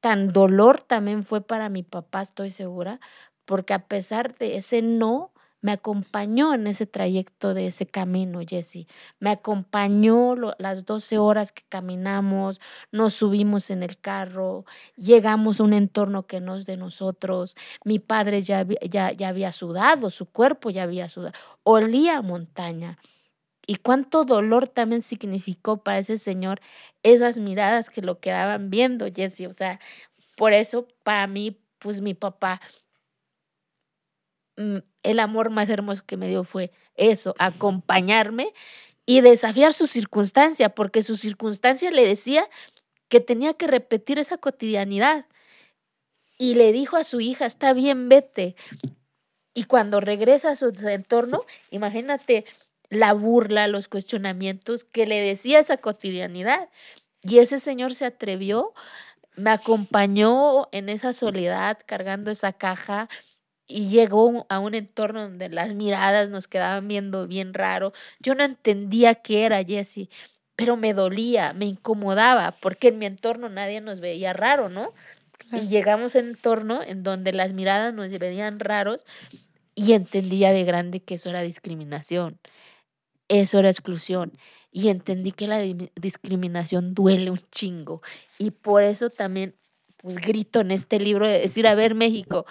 [0.00, 2.98] tan dolor también fue para mi papá, estoy segura,
[3.44, 5.32] porque a pesar de ese no,
[5.62, 8.86] me acompañó en ese trayecto de ese camino, Jesse.
[9.20, 14.64] Me acompañó las 12 horas que caminamos, nos subimos en el carro,
[14.96, 17.56] llegamos a un entorno que no es de nosotros.
[17.84, 22.98] Mi padre ya, ya, ya había sudado, su cuerpo ya había sudado, olía a montaña.
[23.64, 26.60] Y cuánto dolor también significó para ese señor
[27.04, 29.46] esas miradas que lo quedaban viendo, Jesse.
[29.46, 29.78] O sea,
[30.36, 32.60] por eso para mí, pues mi papá
[34.56, 38.52] el amor más hermoso que me dio fue eso, acompañarme
[39.06, 42.48] y desafiar su circunstancia, porque su circunstancia le decía
[43.08, 45.26] que tenía que repetir esa cotidianidad.
[46.38, 48.56] Y le dijo a su hija, está bien, vete.
[49.54, 52.46] Y cuando regresa a su entorno, imagínate
[52.88, 56.68] la burla, los cuestionamientos que le decía esa cotidianidad.
[57.22, 58.72] Y ese señor se atrevió,
[59.36, 63.08] me acompañó en esa soledad cargando esa caja,
[63.66, 67.92] y llegó a un entorno donde las miradas nos quedaban viendo bien raro.
[68.20, 70.08] Yo no entendía qué era Jesse,
[70.56, 74.92] pero me dolía, me incomodaba, porque en mi entorno nadie nos veía raro, ¿no?
[75.52, 79.04] Y llegamos a un entorno en donde las miradas nos veían raros
[79.74, 82.38] y entendía de grande que eso era discriminación,
[83.28, 84.32] eso era exclusión.
[84.70, 88.00] Y entendí que la discriminación duele un chingo.
[88.38, 89.54] Y por eso también,
[89.98, 92.46] pues grito en este libro de decir, a ver México,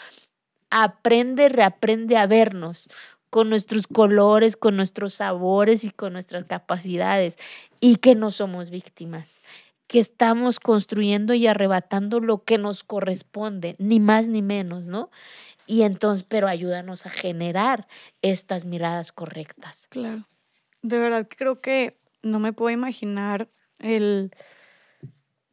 [0.71, 2.89] aprende, reaprende a vernos
[3.29, 7.37] con nuestros colores, con nuestros sabores y con nuestras capacidades
[7.79, 9.39] y que no somos víctimas,
[9.87, 15.11] que estamos construyendo y arrebatando lo que nos corresponde, ni más ni menos, ¿no?
[15.65, 17.87] Y entonces, pero ayúdanos a generar
[18.21, 19.87] estas miradas correctas.
[19.89, 20.27] Claro.
[20.81, 23.49] De verdad, creo que no me puedo imaginar
[23.79, 24.31] el,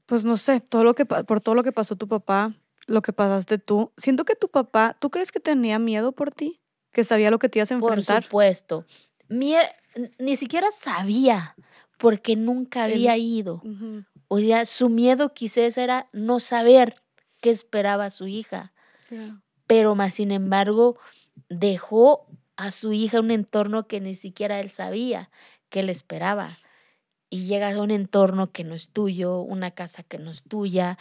[0.06, 2.54] pues no sé, todo lo que, por todo lo que pasó tu papá,
[2.88, 3.92] lo que pasaste tú.
[3.96, 6.60] Siento que tu papá, ¿tú crees que tenía miedo por ti?
[6.92, 8.22] Que sabía lo que te ibas a enfrentar.
[8.22, 8.86] Por supuesto.
[9.28, 11.54] ni siquiera sabía,
[11.98, 13.62] porque nunca había ido.
[14.28, 17.02] O sea, su miedo quizás era no saber
[17.40, 18.72] qué esperaba su hija.
[19.66, 20.98] Pero más sin embargo,
[21.48, 22.26] dejó
[22.56, 25.30] a su hija un entorno que ni siquiera él sabía
[25.68, 26.58] que le esperaba.
[27.30, 30.98] Y llegas a un entorno que no es tuyo, una casa que no es tuya,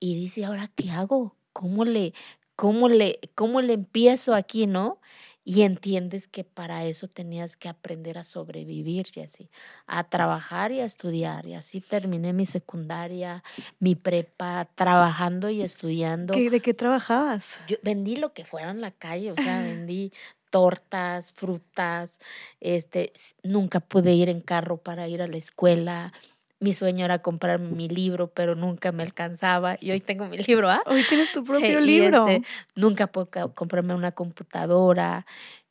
[0.00, 1.36] y dice, ¿ahora qué hago?
[1.52, 2.14] ¿Cómo le,
[2.56, 5.00] cómo le, cómo le empiezo aquí, no?
[5.44, 9.48] Y entiendes que para eso tenías que aprender a sobrevivir, así
[9.86, 11.46] a trabajar y a estudiar.
[11.46, 13.42] Y así terminé mi secundaria,
[13.78, 16.34] mi prepa, trabajando y estudiando.
[16.34, 17.60] ¿De qué trabajabas?
[17.66, 20.12] Yo vendí lo que fuera en la calle, o sea, vendí
[20.50, 22.18] tortas, frutas,
[22.60, 26.12] este, nunca pude ir en carro para ir a la escuela,
[26.60, 29.76] mi sueño era comprarme mi libro, pero nunca me alcanzaba.
[29.80, 30.82] Y hoy tengo mi libro, ¿ah?
[30.86, 32.26] Hoy tienes tu propio libro.
[32.26, 35.26] Este, nunca puedo comprarme una computadora.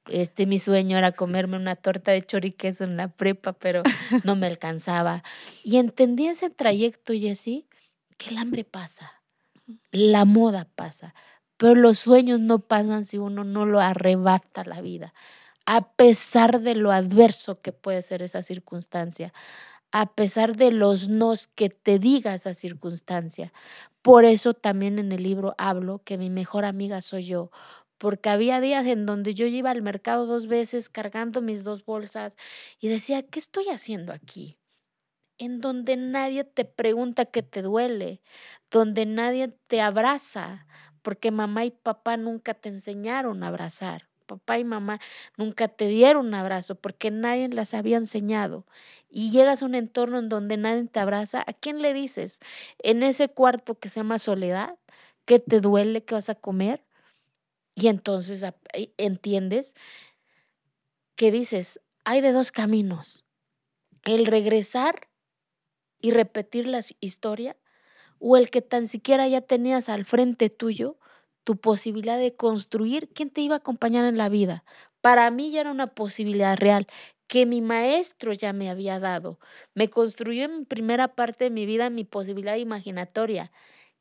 [0.08, 3.84] Este, mi sueño era comerme una torta de choriqueso en la prepa, pero
[4.24, 5.24] no me alcanzaba.
[5.64, 7.68] Y entendí ese trayecto, Jessy,
[8.18, 9.22] que el hambre pasa,
[9.92, 11.14] la moda pasa,
[11.58, 15.14] pero los sueños no pasan si uno no lo arrebata la vida,
[15.66, 19.34] a pesar de lo adverso que puede ser esa circunstancia
[19.92, 23.54] a pesar de los nos que te diga esa circunstancia.
[24.02, 27.52] Por eso también en el libro hablo que mi mejor amiga soy yo,
[27.98, 32.38] porque había días en donde yo iba al mercado dos veces cargando mis dos bolsas
[32.80, 34.58] y decía, ¿qué estoy haciendo aquí?
[35.38, 38.22] en donde nadie te pregunta qué te duele,
[38.72, 40.68] donde nadie te abraza,
[41.02, 44.10] porque mamá y papá nunca te enseñaron a abrazar.
[44.28, 45.00] Papá y mamá
[45.38, 48.66] nunca te dieron un abrazo porque nadie las había enseñado.
[49.10, 52.40] Y llegas a un entorno en donde nadie te abraza, ¿a quién le dices?
[52.80, 54.78] En ese cuarto que se llama soledad,
[55.26, 56.04] ¿qué te duele?
[56.04, 56.84] ¿Qué vas a comer?
[57.74, 58.44] Y entonces
[58.98, 59.74] entiendes
[61.16, 63.24] que dices, hay de dos caminos.
[64.04, 65.08] El regresar
[66.02, 67.58] y repetir la historia
[68.20, 70.98] o el que tan siquiera ya tenías al frente tuyo
[71.48, 74.66] tu posibilidad de construir quién te iba a acompañar en la vida.
[75.00, 76.88] Para mí ya era una posibilidad real
[77.28, 79.40] que mi maestro ya me había dado.
[79.74, 83.50] Me construyó en primera parte de mi vida mi posibilidad imaginatoria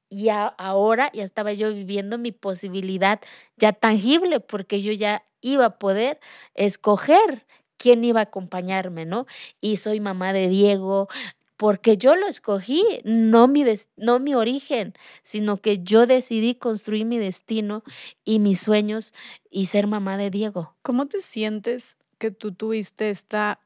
[0.08, 3.20] y ahora ya estaba yo viviendo mi posibilidad
[3.56, 6.18] ya tangible porque yo ya iba a poder
[6.54, 9.26] escoger quién iba a acompañarme, ¿no?
[9.60, 11.08] Y soy mamá de Diego,
[11.56, 13.64] porque yo lo escogí, no mi,
[13.96, 17.82] no mi origen, sino que yo decidí construir mi destino
[18.24, 19.14] y mis sueños
[19.50, 20.76] y ser mamá de Diego.
[20.82, 23.60] ¿Cómo te sientes que tú tuviste esta,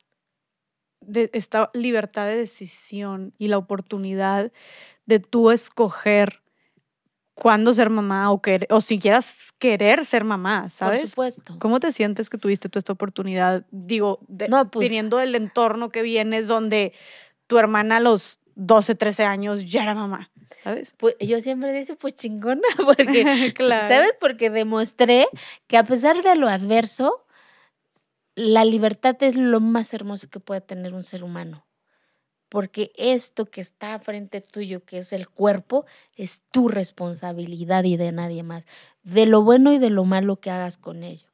[1.01, 4.53] de, esta libertad de decisión y la oportunidad
[5.07, 6.43] de tú escoger
[7.35, 11.01] cuándo ser mamá o, o si quieras querer ser mamá, ¿sabes?
[11.01, 11.57] Por supuesto.
[11.59, 13.65] ¿Cómo te sientes que tuviste tú esta oportunidad?
[13.71, 16.93] Digo, no, pues, viniendo del entorno que vienes donde
[17.51, 20.31] tu hermana a los 12, 13 años ya era mamá,
[20.63, 20.95] ¿sabes?
[20.97, 23.25] Pues yo siempre digo, pues chingona, porque,
[23.59, 24.13] ¿sabes?
[24.21, 25.27] Porque demostré
[25.67, 27.27] que a pesar de lo adverso,
[28.37, 31.67] la libertad es lo más hermoso que puede tener un ser humano.
[32.49, 38.13] Porque esto que está frente tuyo, que es el cuerpo, es tu responsabilidad y de
[38.13, 38.65] nadie más.
[39.03, 41.27] De lo bueno y de lo malo que hagas con ello.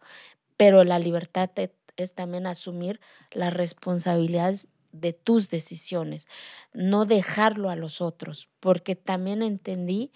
[0.57, 1.51] Pero la libertad
[1.97, 3.01] es también asumir
[3.33, 4.69] las responsabilidades
[5.01, 6.27] de tus decisiones,
[6.73, 10.13] no dejarlo a los otros, porque también entendí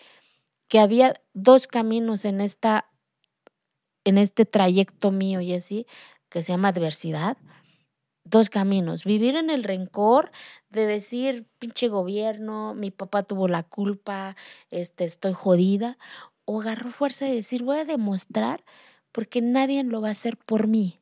[0.68, 2.86] que había dos caminos en esta
[4.04, 5.86] en este trayecto mío y así
[6.28, 7.36] que se llama adversidad.
[8.24, 10.30] Dos caminos, vivir en el rencor
[10.68, 14.36] de decir, pinche gobierno, mi papá tuvo la culpa,
[14.70, 15.98] este, estoy jodida,
[16.44, 18.64] o agarro fuerza de decir, voy a demostrar
[19.10, 21.00] porque nadie lo va a hacer por mí.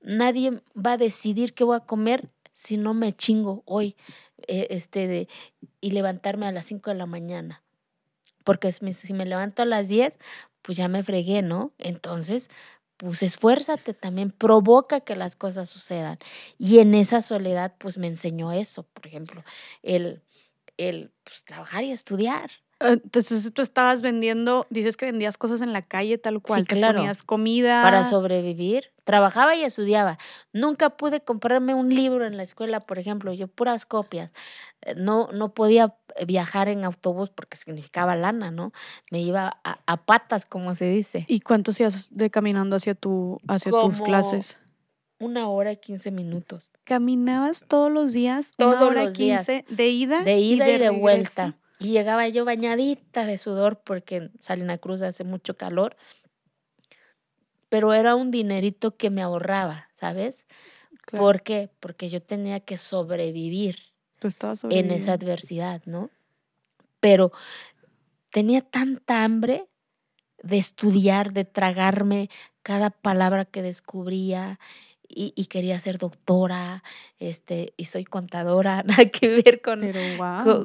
[0.00, 3.96] Nadie va a decidir qué voy a comer si no me chingo hoy
[4.46, 5.28] eh, este de,
[5.80, 7.62] y levantarme a las 5 de la mañana.
[8.44, 10.18] Porque si me levanto a las 10,
[10.62, 11.72] pues ya me fregué, ¿no?
[11.78, 12.50] Entonces,
[12.96, 16.18] pues esfuérzate también, provoca que las cosas sucedan.
[16.58, 19.44] Y en esa soledad, pues me enseñó eso, por ejemplo,
[19.82, 20.22] el,
[20.76, 22.50] el pues, trabajar y estudiar.
[22.78, 26.98] Entonces tú estabas vendiendo, dices que vendías cosas en la calle tal cual, sí, claro.
[26.98, 27.82] ponías comida.
[27.82, 28.92] Para sobrevivir.
[29.04, 30.18] Trabajaba y estudiaba.
[30.52, 34.32] Nunca pude comprarme un libro en la escuela, por ejemplo, yo puras copias.
[34.82, 35.96] Eh, no, no podía
[36.26, 38.72] viajar en autobús porque significaba lana, ¿no?
[39.10, 41.24] Me iba a, patas, como se dice.
[41.28, 44.58] ¿Y cuánto hacías de caminando hacia, tu, hacia tus clases?
[45.18, 46.70] Una hora y quince minutos.
[46.84, 48.52] ¿Caminabas todos los días?
[48.56, 50.22] Todos una hora los quince de ida.
[50.22, 51.56] De ida y de, vuelta.
[51.78, 55.96] Y llegaba yo bañadita de sudor porque en Salina Cruz hace mucho calor.
[57.72, 60.44] Pero era un dinerito que me ahorraba, ¿sabes?
[61.10, 61.70] ¿Por qué?
[61.80, 63.78] Porque yo tenía que sobrevivir
[64.68, 66.10] en esa adversidad, ¿no?
[67.00, 67.32] Pero
[68.30, 69.70] tenía tanta hambre
[70.42, 72.28] de estudiar, de tragarme
[72.62, 74.60] cada palabra que descubría
[75.08, 76.82] y, quería ser doctora,
[77.18, 79.80] este, y soy contadora, nada que ver con,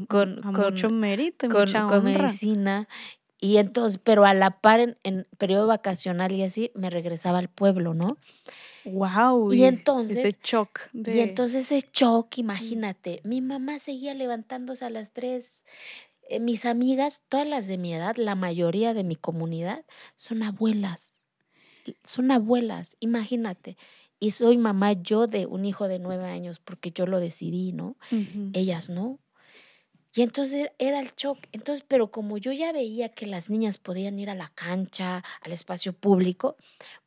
[0.08, 2.86] con, mucho mérito y mucha con medicina.
[3.40, 7.50] Y entonces, pero a la par en, en, periodo vacacional y así, me regresaba al
[7.50, 8.18] pueblo, ¿no?
[8.86, 9.54] Wow.
[9.54, 10.18] Y entonces.
[10.18, 10.80] Ese shock.
[10.94, 13.22] Y entonces ese shock, imagínate.
[13.24, 15.66] Mi mamá seguía levantándose a las tres.
[16.30, 19.86] Eh, mis amigas, todas las de mi edad, la mayoría de mi comunidad,
[20.16, 21.22] son abuelas.
[22.04, 23.78] Son abuelas, imagínate
[24.20, 27.98] y soy mamá yo de un hijo de nueve años porque yo lo decidí, ¿no?
[28.54, 29.20] Ellas no.
[30.18, 31.38] Y entonces era el shock.
[31.52, 35.52] Entonces, pero como yo ya veía que las niñas podían ir a la cancha, al
[35.52, 36.58] espacio público,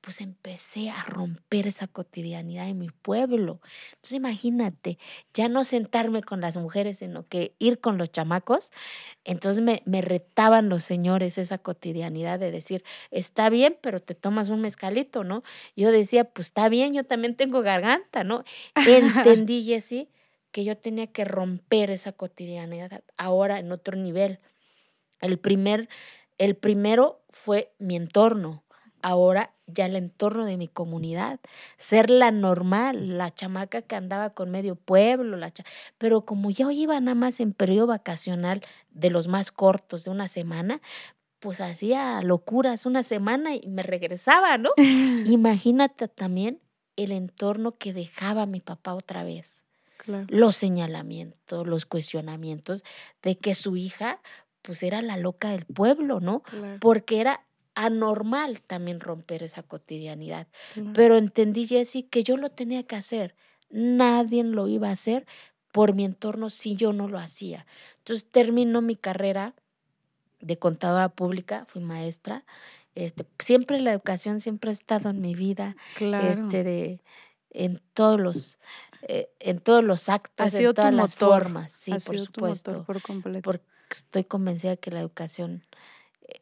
[0.00, 3.61] pues empecé a romper esa cotidianidad en mi pueblo.
[3.94, 4.96] Entonces, imagínate,
[5.34, 8.70] ya no sentarme con las mujeres, sino que ir con los chamacos.
[9.24, 14.50] Entonces me, me retaban los señores esa cotidianidad de decir, está bien, pero te tomas
[14.50, 15.42] un mezcalito, ¿no?
[15.74, 18.44] Yo decía, pues está bien, yo también tengo garganta, ¿no?
[18.86, 20.08] Entendí, Jessie
[20.53, 24.40] que yo tenía que romper esa cotidianidad ahora en otro nivel.
[25.20, 25.88] El, primer,
[26.38, 28.64] el primero fue mi entorno,
[29.03, 31.40] ahora ya el entorno de mi comunidad,
[31.78, 35.53] ser la normal, la chamaca que andaba con medio pueblo, la
[35.98, 40.28] pero como yo iba nada más en periodo vacacional de los más cortos, de una
[40.28, 40.80] semana,
[41.38, 44.70] pues hacía locuras una semana y me regresaba, ¿no?
[45.26, 46.61] Imagínate también
[46.96, 49.64] el entorno que dejaba mi papá otra vez.
[50.28, 52.82] Los señalamientos, los cuestionamientos
[53.22, 54.20] de que su hija
[54.62, 56.42] pues era la loca del pueblo, ¿no?
[56.80, 57.44] Porque era
[57.74, 60.48] anormal también romper esa cotidianidad.
[60.94, 63.34] Pero entendí, Jessy, que yo lo tenía que hacer.
[63.70, 65.26] Nadie lo iba a hacer
[65.72, 67.66] por mi entorno si yo no lo hacía.
[67.98, 69.55] Entonces terminó mi carrera
[70.40, 72.44] de contadora pública, fui maestra.
[72.94, 75.76] Este, siempre la educación siempre ha estado en mi vida.
[75.98, 77.01] Este, de,
[77.51, 78.59] en todos los
[79.03, 82.84] eh, en todos los actos, en todas las formas, sí, por supuesto.
[82.84, 83.42] por completo.
[83.42, 85.64] Porque estoy convencida que la educación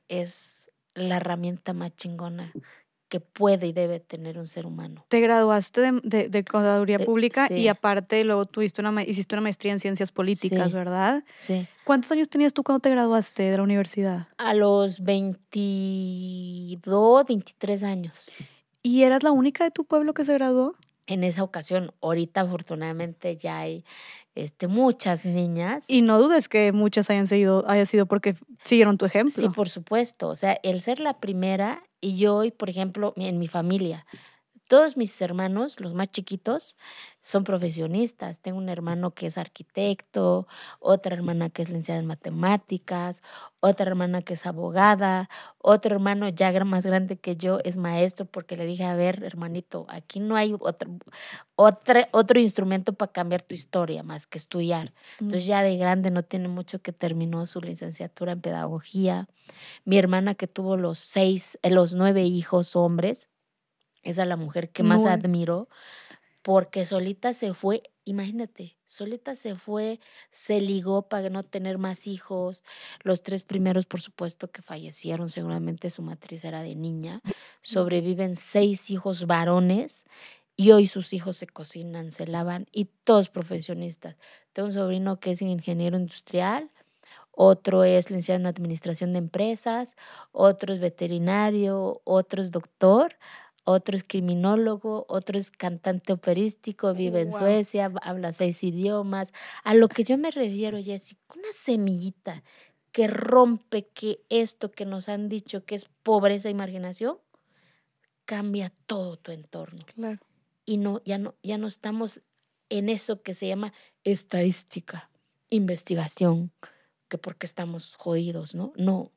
[0.09, 2.52] es la herramienta más chingona
[3.09, 5.06] que puede y debe tener un ser humano.
[5.09, 9.80] Te graduaste de, de, Contaduría Pública y aparte luego tuviste una, hiciste una maestría en
[9.80, 11.24] Ciencias Políticas, ¿verdad?
[11.46, 11.66] Sí.
[11.84, 14.28] ¿Cuántos años tenías tú cuando te graduaste de la universidad?
[14.36, 18.30] A los 22, 23 años.
[18.82, 20.74] ¿Y eras la única de tu pueblo que se graduó?
[21.09, 23.84] En esa ocasión, ahorita afortunadamente ya hay
[24.36, 25.84] este, muchas niñas.
[25.88, 29.42] Y no dudes que muchas hayan seguido, haya sido porque siguieron tu ejemplo.
[29.42, 30.28] Sí, por supuesto.
[30.28, 34.06] O sea, el ser la primera y yo hoy, por ejemplo, en mi familia,
[34.68, 36.76] todos mis hermanos, los más chiquitos,
[37.20, 38.40] son profesionistas.
[38.40, 40.46] Tengo un hermano que es arquitecto,
[40.78, 43.22] otra hermana que es licenciada en matemáticas,
[43.60, 48.56] otra hermana que es abogada, otro hermano ya más grande que yo es maestro porque
[48.56, 50.90] le dije, a ver, hermanito, aquí no hay otro,
[51.56, 54.92] otro, otro instrumento para cambiar tu historia más que estudiar.
[55.18, 59.28] Entonces ya de grande no tiene mucho que terminó su licenciatura en pedagogía.
[59.84, 63.28] Mi hermana que tuvo los seis, eh, los nueve hijos hombres,
[64.11, 65.68] esa es la mujer que más admiro,
[66.42, 70.00] porque solita se fue, imagínate, solita se fue,
[70.30, 72.64] se ligó para no tener más hijos.
[73.02, 77.20] Los tres primeros, por supuesto, que fallecieron, seguramente su matriz era de niña.
[77.61, 80.04] Sobreviven seis hijos varones
[80.56, 84.16] y hoy sus hijos se cocinan, se lavan y todos profesionistas.
[84.54, 86.70] Tengo un sobrino que es ingeniero industrial,
[87.30, 89.94] otro es licenciado en administración de empresas,
[90.32, 93.16] otro es veterinario, otro es doctor
[93.70, 99.34] otro es criminólogo, otro es cantante operístico, vive en Suecia, habla seis idiomas.
[99.62, 102.42] A lo que yo me refiero, Jessy, una semillita
[102.92, 107.18] que rompe que esto que nos han dicho que es pobreza y marginación,
[108.24, 109.84] cambia todo tu entorno.
[109.94, 110.18] Claro.
[110.64, 112.22] Y no, ya no, ya no estamos
[112.70, 115.10] en eso que se llama estadística,
[115.50, 116.52] investigación,
[117.08, 118.72] que porque estamos jodidos, ¿no?
[118.76, 119.12] No,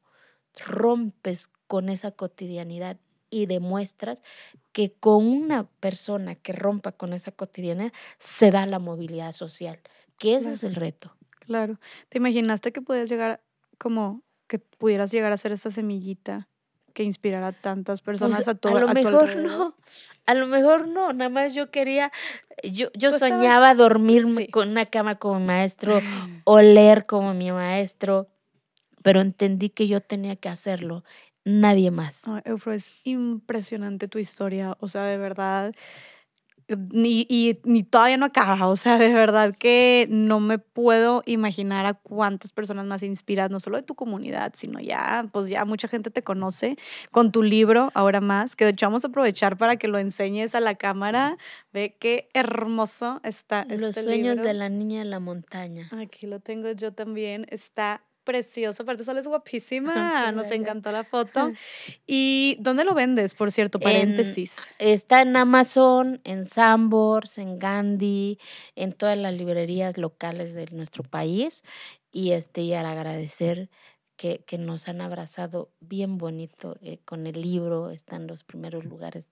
[0.65, 2.99] rompes con esa cotidianidad
[3.31, 4.21] y demuestras
[4.71, 9.79] que con una persona que rompa con esa cotidianidad se da la movilidad social,
[10.19, 11.15] que ese es el reto.
[11.39, 11.79] Claro.
[12.09, 13.41] ¿Te imaginaste que podías llegar
[13.79, 16.47] como que pudieras llegar a ser esa semillita
[16.93, 19.75] que inspirara a tantas pues, personas a, tu, a lo mejor no
[20.25, 22.11] a lo mejor no nada más yo quería
[22.63, 26.01] yo yo soñaba dormirme con una cama como maestro
[26.43, 28.27] oler como mi maestro
[29.01, 31.03] pero entendí que yo tenía que hacerlo
[31.45, 32.23] nadie más.
[32.45, 35.73] Eufro, es impresionante tu historia, o sea, de verdad,
[36.77, 41.85] ni, y, ni todavía no acaba, o sea, de verdad que no me puedo imaginar
[41.85, 45.87] a cuántas personas más inspiras, no solo de tu comunidad, sino ya, pues ya mucha
[45.87, 46.77] gente te conoce
[47.11, 50.55] con tu libro, ahora más, que de hecho vamos a aprovechar para que lo enseñes
[50.55, 51.37] a la cámara,
[51.73, 53.65] ve qué hermoso está.
[53.65, 55.89] Los sueños de la niña en la montaña.
[55.91, 61.51] Aquí lo tengo yo también, está precioso, aparte sales guapísima, nos encantó la foto.
[62.07, 64.55] ¿Y dónde lo vendes, por cierto, paréntesis?
[64.79, 68.39] está en Amazon, en Sambors, en Gandhi,
[68.75, 71.63] en todas las librerías locales de nuestro país.
[72.11, 73.69] Y este, y agradecer
[74.17, 79.29] que, que, nos han abrazado bien bonito eh, con el libro, están los primeros lugares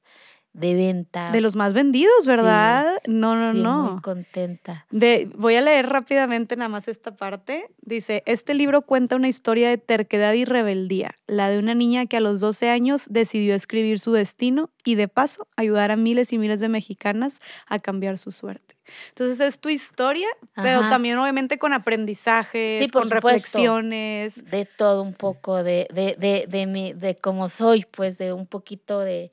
[0.53, 1.31] de venta.
[1.31, 3.01] De los más vendidos, ¿verdad?
[3.07, 3.91] no, no, sí, no.
[3.91, 4.85] Muy contenta.
[4.89, 7.69] De, voy a leer rápidamente nada más esta parte.
[7.81, 12.17] Dice, este libro cuenta una historia de terquedad y rebeldía, la de una niña que
[12.17, 16.37] a los 12 años decidió escribir su destino y de paso ayudar a miles y
[16.37, 18.75] miles de mexicanas a cambiar su suerte.
[19.09, 24.43] Entonces es tu historia, pero también obviamente con aprendizajes, con reflexiones.
[24.45, 28.47] De todo un poco, de, de, de, de, mi, de cómo soy, pues de un
[28.47, 29.31] poquito de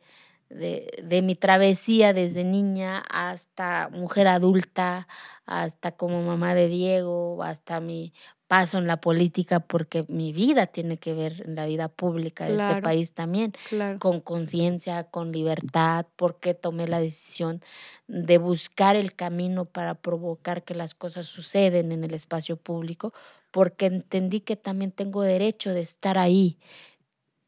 [0.48, 5.08] de, mi travesía desde niña hasta mujer adulta,
[5.44, 8.12] hasta como mamá de Diego, hasta mi
[8.46, 12.54] paso en la política, porque mi vida tiene que ver en la vida pública de
[12.54, 13.52] este país también,
[13.98, 17.60] con conciencia, con libertad, porque tomé la decisión
[18.06, 23.12] de buscar el camino para provocar que las cosas suceden en el espacio público,
[23.50, 26.58] porque entendí que también tengo derecho de estar ahí,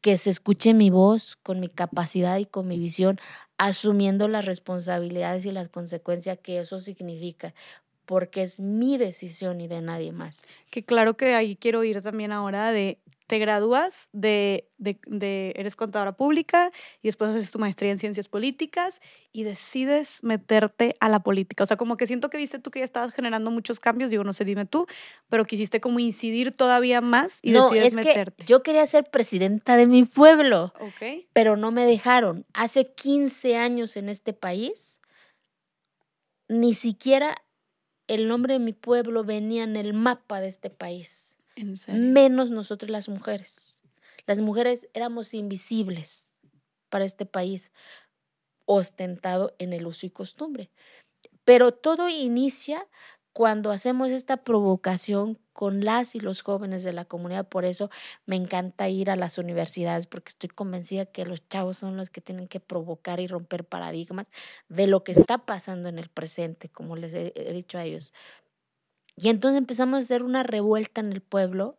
[0.01, 3.19] que se escuche mi voz con mi capacidad y con mi visión,
[3.57, 7.53] asumiendo las responsabilidades y las consecuencias que eso significa,
[8.05, 10.41] porque es mi decisión y de nadie más.
[10.71, 16.71] Que claro que ahí quiero ir también ahora de te gradúas de, eres contadora pública
[17.03, 19.01] y después haces tu maestría en ciencias políticas
[19.31, 21.63] y decides meterte a la política.
[21.63, 24.23] O sea, como que siento que viste tú que ya estabas generando muchos cambios, digo,
[24.23, 24.87] no sé, dime tú,
[25.29, 28.43] pero quisiste como incidir todavía más y no, decides es meterte.
[28.43, 30.73] Que yo quería ser presidenta de mi pueblo,
[31.31, 32.47] pero no me dejaron.
[32.55, 35.01] Hace 15 años en este país,
[36.47, 37.35] ni siquiera
[38.07, 41.38] el nombre de mi pueblo venía en el mapa de este país
[41.87, 43.81] menos nosotros las mujeres.
[44.25, 46.35] Las mujeres éramos invisibles
[46.89, 47.71] para este país
[48.65, 50.69] ostentado en el uso y costumbre.
[51.43, 52.87] Pero todo inicia
[53.33, 57.47] cuando hacemos esta provocación con las y los jóvenes de la comunidad.
[57.47, 57.89] Por eso
[58.25, 62.21] me encanta ir a las universidades, porque estoy convencida que los chavos son los que
[62.21, 64.27] tienen que provocar y romper paradigmas
[64.67, 68.13] de lo que está pasando en el presente, como les he, dicho a ellos.
[69.19, 71.77] Y entonces empezamos a hacer una revuelta en el pueblo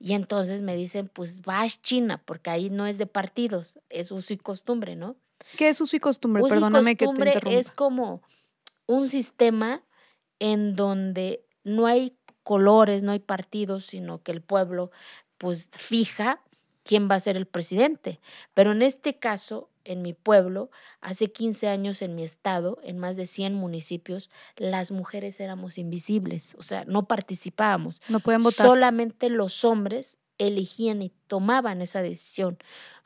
[0.00, 4.32] y entonces me dicen, pues vas China, porque ahí no es de partidos, es uso
[4.32, 5.16] y costumbre, ¿no?
[5.56, 6.42] ¿Qué es uso y costumbre?
[6.42, 7.58] Perdóname que te interrumpa.
[7.58, 8.22] Es como
[8.86, 9.82] un sistema
[10.38, 14.90] en donde no hay colores, no hay partidos, sino que el pueblo
[15.36, 16.42] pues fija
[16.84, 18.20] quién va a ser el presidente.
[18.54, 20.70] Pero en este caso, en mi pueblo,
[21.00, 26.54] hace 15 años en mi estado, en más de 100 municipios, las mujeres éramos invisibles,
[26.58, 28.00] o sea, no participábamos.
[28.08, 28.66] No pueden votar.
[28.66, 32.58] Solamente los hombres elegían y tomaban esa decisión.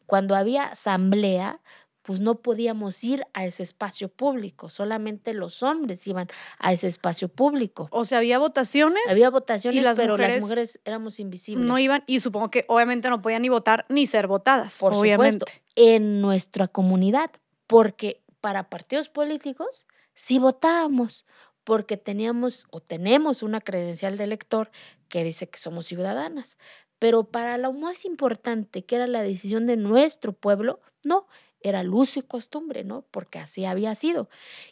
[0.07, 1.61] Cuando había asamblea,
[2.03, 6.29] pues no podíamos ir a ese espacio público, solamente los hombres iban
[6.59, 7.89] a ese espacio público.
[7.91, 9.03] O sea, había votaciones.
[9.09, 11.67] Había votaciones, pero las mujeres éramos invisibles.
[11.67, 15.47] No iban, y supongo que obviamente no podían ni votar ni ser votadas, Por obviamente.
[15.47, 17.31] Supuesto, en nuestra comunidad,
[17.67, 21.25] porque para partidos políticos sí votábamos,
[21.65, 24.71] porque teníamos o tenemos una credencial de elector
[25.09, 26.59] que dice que somos ciudadanas.
[26.99, 31.27] Pero para lo más importante, que era la decisión de nuestro pueblo, no,
[31.63, 33.05] era el uso y costumbre, ¿no?
[33.11, 34.29] Porque así había sido.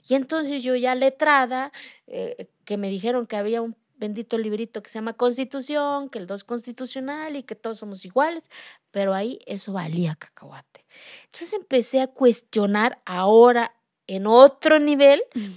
[0.09, 1.73] Y entonces yo ya letrada,
[2.07, 6.27] eh, que me dijeron que había un bendito librito que se llama Constitución, que el
[6.27, 8.45] dos constitucional y que todos somos iguales,
[8.91, 10.87] pero ahí eso valía cacahuate.
[11.27, 13.77] Entonces empecé a cuestionar ahora
[14.07, 15.51] en otro nivel mm.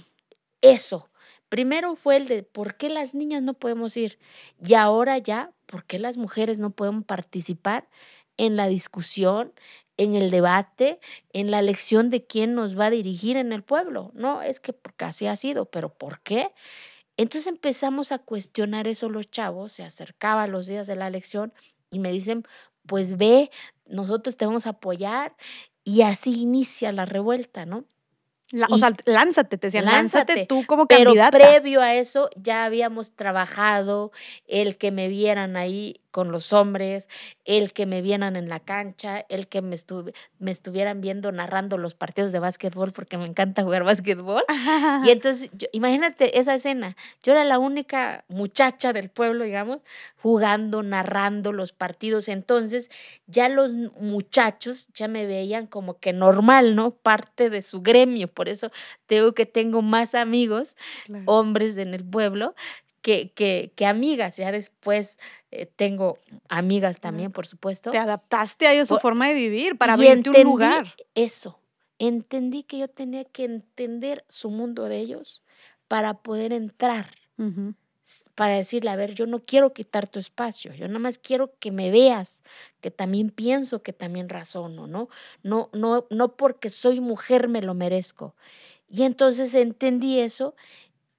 [0.60, 1.10] eso.
[1.48, 4.18] Primero fue el de por qué las niñas no podemos ir
[4.62, 7.88] y ahora ya, por qué las mujeres no podemos participar
[8.36, 9.52] en la discusión,
[9.96, 10.98] en el debate,
[11.32, 14.10] en la elección de quién nos va a dirigir en el pueblo.
[14.14, 16.52] No, es que porque así ha sido, pero ¿por qué?
[17.16, 21.52] Entonces empezamos a cuestionar eso los chavos, se acercaban los días de la elección
[21.90, 22.44] y me dicen,
[22.86, 23.50] pues ve,
[23.86, 25.36] nosotros te vamos a apoyar
[25.84, 27.84] y así inicia la revuelta, ¿no?
[28.68, 31.38] o sea, lánzate, te decían, lánzate, tú como candidata.
[31.38, 34.12] Pero previo a eso ya habíamos trabajado
[34.46, 37.08] el que me vieran ahí con los hombres,
[37.44, 39.74] el que me vieran en la cancha, el que me,
[40.38, 44.44] me estuvieran viendo narrando los partidos de básquetbol, porque me encanta jugar básquetbol.
[45.04, 46.96] y entonces, imagínate esa escena.
[47.24, 49.80] Yo era la única muchacha del pueblo, digamos,
[50.22, 52.28] jugando, narrando los partidos.
[52.28, 52.92] Entonces,
[53.26, 56.92] ya los muchachos ya me veían como que normal, ¿no?
[56.92, 58.28] Parte de su gremio.
[58.28, 58.70] Por eso
[59.06, 60.76] tengo que tengo más amigos,
[61.26, 62.54] hombres en el pueblo,
[63.04, 64.38] que, que, que, amigas.
[64.38, 65.18] Ya después
[65.50, 67.90] eh, tengo amigas también, por supuesto.
[67.90, 70.94] Te adaptaste a su forma de vivir para abrirte un lugar.
[71.14, 71.60] Eso.
[71.98, 75.42] Entendí que yo tenía que entender su mundo de ellos
[75.86, 77.10] para poder entrar.
[78.34, 81.72] Para decirle, a ver, yo no quiero quitar tu espacio, yo nada más quiero que
[81.72, 82.42] me veas,
[82.80, 85.08] que también pienso, que también razono, ¿no?
[85.42, 88.34] No, no, no porque soy mujer me lo merezco.
[88.88, 90.54] Y entonces entendí eso,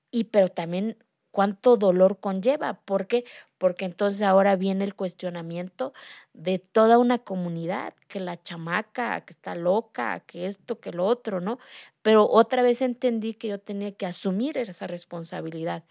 [0.09, 0.97] y pero también
[1.35, 2.79] cuánto dolor conlleva.
[2.85, 3.25] ¿Por qué?
[3.57, 5.91] Porque entonces ahora viene el cuestionamiento
[6.33, 11.41] de toda una comunidad, que la chamaca, que está loca, que esto, que lo otro,
[11.41, 11.59] ¿no?
[12.01, 15.83] Pero otra vez entendí que yo tenía que asumir esa responsabilidad.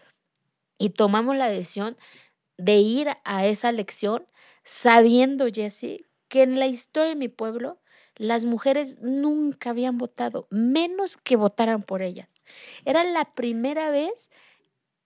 [0.79, 1.95] Y tomamos la decisión
[2.57, 4.25] de ir a esa lección
[4.63, 7.79] sabiendo, Jesse, que en la historia de mi pueblo
[8.15, 12.33] las mujeres nunca habían votado, menos que votaran por ellas.
[12.83, 14.31] Era la primera vez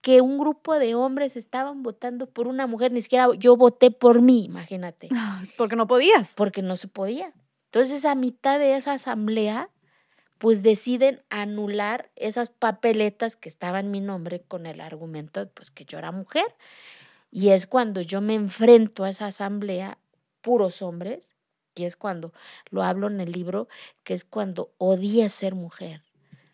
[0.01, 4.21] que un grupo de hombres estaban votando por una mujer, ni siquiera yo voté por
[4.21, 5.09] mí, imagínate.
[5.57, 6.29] Porque no podías.
[6.35, 7.33] Porque no se podía.
[7.65, 9.69] Entonces, a mitad de esa asamblea,
[10.39, 15.85] pues deciden anular esas papeletas que estaban en mi nombre con el argumento pues que
[15.85, 16.45] yo era mujer.
[17.29, 19.99] Y es cuando yo me enfrento a esa asamblea,
[20.41, 21.35] puros hombres,
[21.75, 22.33] y es cuando
[22.71, 23.67] lo hablo en el libro,
[24.03, 26.03] que es cuando odié ser mujer,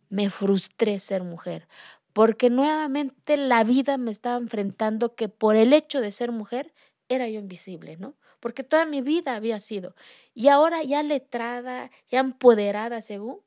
[0.09, 1.67] me frustré ser mujer,
[2.16, 6.74] porque nuevamente la vida me estaba enfrentando que por el hecho de ser mujer
[7.09, 8.16] era yo invisible, ¿no?
[8.39, 9.95] Porque toda mi vida había sido.
[10.34, 13.41] Y ahora ya letrada, ya empoderada según,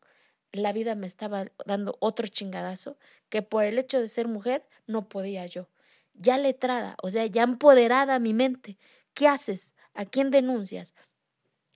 [0.52, 2.98] la vida me estaba dando otro chingadazo
[3.30, 5.70] que por el hecho de ser mujer no podía yo.
[6.12, 8.76] Ya letrada, o sea, ya empoderada mi mente.
[9.14, 9.74] ¿Qué haces?
[9.94, 10.92] ¿A quién denuncias?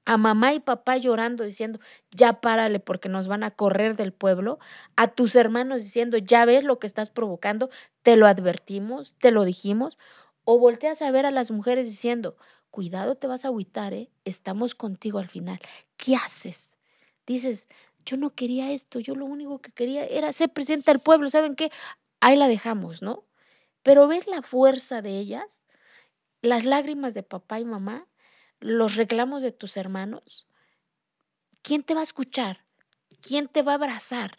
[0.05, 1.79] A mamá y papá llorando diciendo,
[2.11, 4.59] ya párale porque nos van a correr del pueblo,
[4.97, 7.71] a tus hermanos diciendo, ya ves lo que estás provocando,
[8.03, 9.99] te lo advertimos, te lo dijimos,
[10.45, 12.37] o volteas a ver a las mujeres diciendo,
[12.71, 14.11] cuidado te vas a agüitar, ¿eh?
[14.25, 15.61] estamos contigo al final.
[15.97, 16.77] ¿Qué haces?
[17.27, 17.69] Dices,
[18.05, 21.55] yo no quería esto, yo lo único que quería era ser presidente del pueblo, ¿saben
[21.55, 21.71] qué?
[22.21, 23.25] Ahí la dejamos, ¿no?
[23.83, 25.63] Pero ver la fuerza de ellas,
[26.41, 28.09] las lágrimas de papá y mamá,
[28.63, 30.47] los reclamos de tus hermanos,
[31.63, 32.65] ¿quién te va a escuchar?
[33.21, 34.39] ¿Quién te va a abrazar?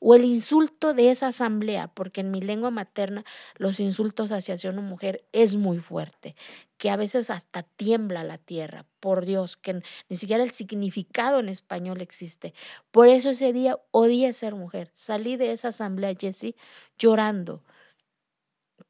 [0.00, 3.24] O el insulto de esa asamblea, porque en mi lengua materna
[3.56, 6.34] los insultos hacia una mujer es muy fuerte,
[6.76, 11.48] que a veces hasta tiembla la tierra, por Dios, que ni siquiera el significado en
[11.48, 12.52] español existe.
[12.90, 14.90] Por eso ese día odié ser mujer.
[14.92, 16.56] Salí de esa asamblea, Jessie,
[16.98, 17.62] llorando,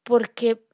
[0.03, 0.66] porque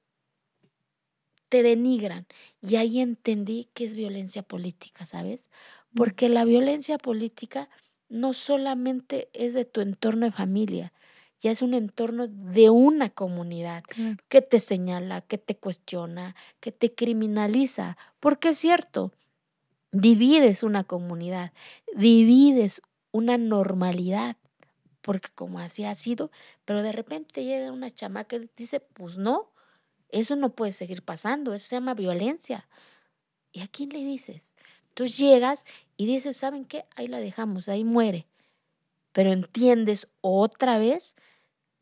[1.49, 2.27] te denigran.
[2.61, 5.49] Y ahí entendí que es violencia política, ¿sabes?
[5.95, 7.69] Porque la violencia política
[8.09, 10.93] no solamente es de tu entorno de familia,
[11.41, 13.85] ya es un entorno de una comunidad
[14.29, 17.97] que te señala, que te cuestiona, que te criminaliza.
[18.19, 19.13] Porque es cierto,
[19.93, 21.53] divides una comunidad,
[21.95, 22.83] divides
[23.13, 24.37] una normalidad,
[25.01, 26.31] porque como así ha sido,
[26.65, 29.53] pero de repente llega una chamaca y dice, pues no,
[30.11, 32.69] eso no puede seguir pasando, eso se llama violencia.
[33.53, 34.53] ¿Y a quién le dices?
[34.95, 35.65] Tú llegas
[35.97, 36.87] y dices, ¿saben qué?
[36.97, 38.27] Ahí la dejamos, ahí muere.
[39.13, 41.15] Pero entiendes otra vez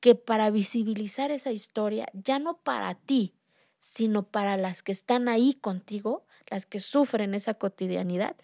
[0.00, 3.34] que para visibilizar esa historia, ya no para ti,
[3.78, 8.36] sino para las que están ahí contigo, las que sufren esa cotidianidad,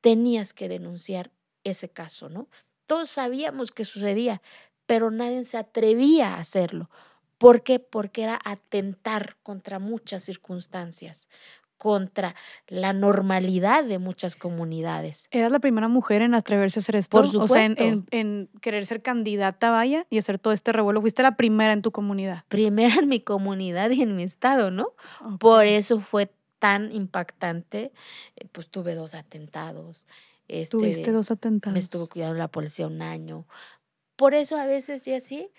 [0.00, 1.30] tenías que denunciar
[1.64, 2.48] ese caso, ¿no?
[2.86, 4.42] Todos sabíamos que sucedía,
[4.86, 6.90] pero nadie se atrevía a hacerlo
[7.44, 7.78] ¿Por qué?
[7.78, 11.28] Porque era atentar contra muchas circunstancias,
[11.76, 12.34] contra
[12.68, 15.26] la normalidad de muchas comunidades.
[15.30, 17.18] ¿Eras la primera mujer en atreverse a hacer esto?
[17.18, 17.52] Por supuesto.
[17.52, 21.02] O sea, en, querer ser candidata, vaya, y hacer todo este revuelo.
[21.02, 22.44] Fuiste la primera en tu comunidad.
[22.48, 24.94] Primera en mi comunidad y en mi estado, ¿no?
[25.38, 27.92] Por eso fue tan impactante.
[28.36, 30.06] Eh, pues tuve dos atentados.
[30.48, 31.74] Este, Tuviste dos atentados.
[31.74, 33.46] Me estuvo cuidando la policía un año.
[34.16, 35.50] Por eso a veces, y así,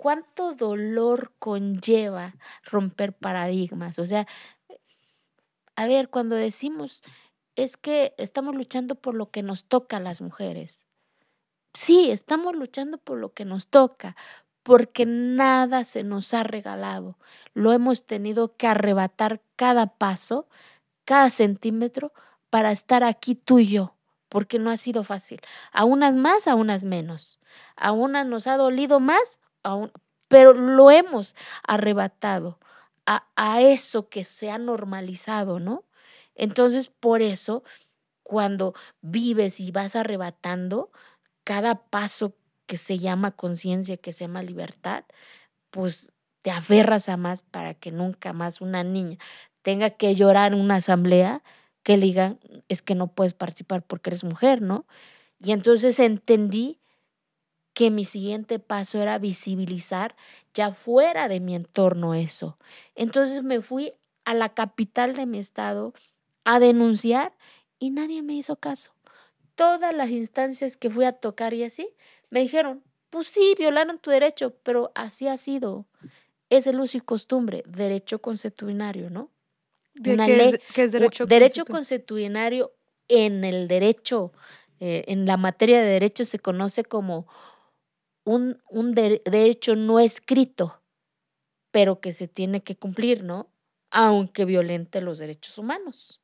[0.00, 2.34] cuánto dolor conlleva
[2.64, 3.98] romper paradigmas.
[3.98, 4.26] O sea,
[5.76, 7.02] a ver, cuando decimos
[7.54, 10.86] es que estamos luchando por lo que nos toca a las mujeres.
[11.74, 14.16] Sí, estamos luchando por lo que nos toca,
[14.62, 17.18] porque nada se nos ha regalado.
[17.52, 20.48] Lo hemos tenido que arrebatar cada paso,
[21.04, 22.14] cada centímetro,
[22.48, 23.98] para estar aquí tú y yo,
[24.30, 25.42] porque no ha sido fácil.
[25.72, 27.38] A unas más, a unas menos.
[27.76, 29.39] A unas nos ha dolido más,
[30.28, 31.36] pero lo hemos
[31.66, 32.58] arrebatado
[33.06, 35.84] a, a eso que se ha normalizado, ¿no?
[36.34, 37.64] Entonces, por eso,
[38.22, 40.90] cuando vives y vas arrebatando
[41.44, 42.36] cada paso
[42.66, 45.04] que se llama conciencia, que se llama libertad,
[45.70, 49.18] pues te aferras a más para que nunca más una niña
[49.62, 51.42] tenga que llorar en una asamblea
[51.82, 54.86] que le digan es que no puedes participar porque eres mujer, ¿no?
[55.38, 56.79] Y entonces entendí
[57.80, 60.14] que mi siguiente paso era visibilizar
[60.52, 62.58] ya fuera de mi entorno eso.
[62.94, 63.94] Entonces me fui
[64.26, 65.94] a la capital de mi estado
[66.44, 67.32] a denunciar
[67.78, 68.92] y nadie me hizo caso.
[69.54, 71.88] Todas las instancias que fui a tocar y así
[72.28, 75.86] me dijeron, pues sí, violaron tu derecho, pero así ha sido.
[76.50, 79.30] Es el uso y costumbre, derecho constitucionario, ¿no?
[80.06, 82.74] Una ley, es, derecho, derecho constitucionario
[83.08, 84.34] en el derecho,
[84.80, 87.26] eh, en la materia de derecho se conoce como
[88.34, 90.82] un, un derecho no escrito,
[91.70, 93.52] pero que se tiene que cumplir, ¿no?
[93.90, 96.20] Aunque violente los derechos humanos.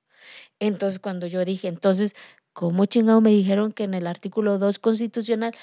[0.60, 2.14] Entonces, cuando yo dije, entonces,
[2.56, 5.54] ¿Cómo chingado me dijeron que en el artículo 2 constitucional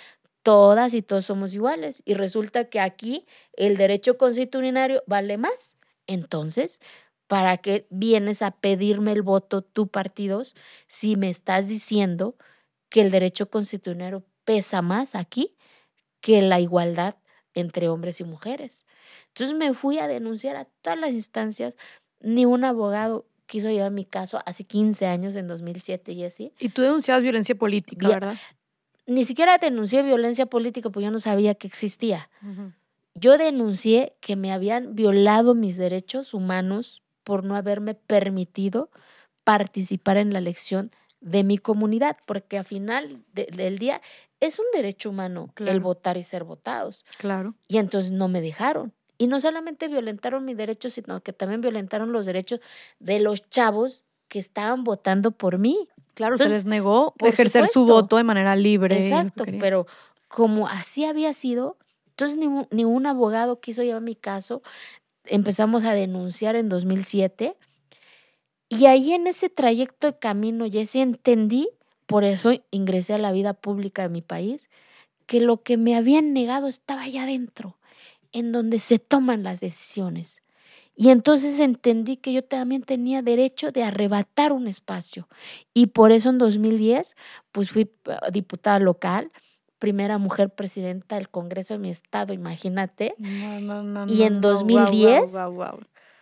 [0.43, 2.03] todas y todos somos iguales?
[2.05, 5.77] Y resulta que aquí el derecho constitucionario vale más.
[6.05, 6.81] Entonces,
[7.27, 10.55] ¿para qué vienes a pedirme el voto tú partidos
[10.87, 12.37] si me estás diciendo
[12.89, 15.55] que el derecho constitucional pesa más aquí
[16.23, 17.17] que la igualdad
[17.53, 18.85] entre hombres y mujeres?
[19.27, 21.77] Entonces me fui a denunciar a todas las instancias,
[22.21, 26.53] ni un abogado quiso llevar mi caso hace 15 años, en 2007 y así.
[26.59, 28.37] Y tú denunciabas violencia política, ¿verdad?
[29.05, 32.29] Ni siquiera denuncié violencia política porque yo no sabía que existía.
[33.15, 38.89] Yo denuncié que me habían violado mis derechos humanos por no haberme permitido
[39.43, 44.01] participar en la elección de mi comunidad, porque al final del día
[44.43, 47.05] es un derecho humano el votar y ser votados.
[47.17, 47.55] Claro.
[47.67, 48.93] Y entonces no me dejaron.
[49.17, 52.59] Y no solamente violentaron mis derechos, sino que también violentaron los derechos
[52.99, 55.87] de los chavos que estaban votando por mí.
[56.13, 59.07] Claro, se les negó ejercer su voto de manera libre.
[59.07, 59.87] Exacto, pero
[60.27, 61.77] como así había sido,
[62.09, 64.61] entonces ningún, ningún abogado quiso llevar mi caso.
[65.23, 67.55] Empezamos a denunciar en 2007.
[68.67, 71.69] Y ahí en ese trayecto de camino, Jessy, entendí,
[72.05, 74.69] por eso ingresé a la vida pública de mi país,
[75.25, 77.77] que lo que me habían negado estaba allá adentro
[78.31, 80.41] en donde se toman las decisiones.
[80.95, 85.27] Y entonces entendí que yo también tenía derecho de arrebatar un espacio.
[85.73, 87.15] Y por eso en 2010,
[87.51, 89.31] pues fui ah, diputada local,
[89.79, 93.15] primera mujer presidenta del Congreso de mi estado, imagínate.
[94.07, 95.33] y en 2010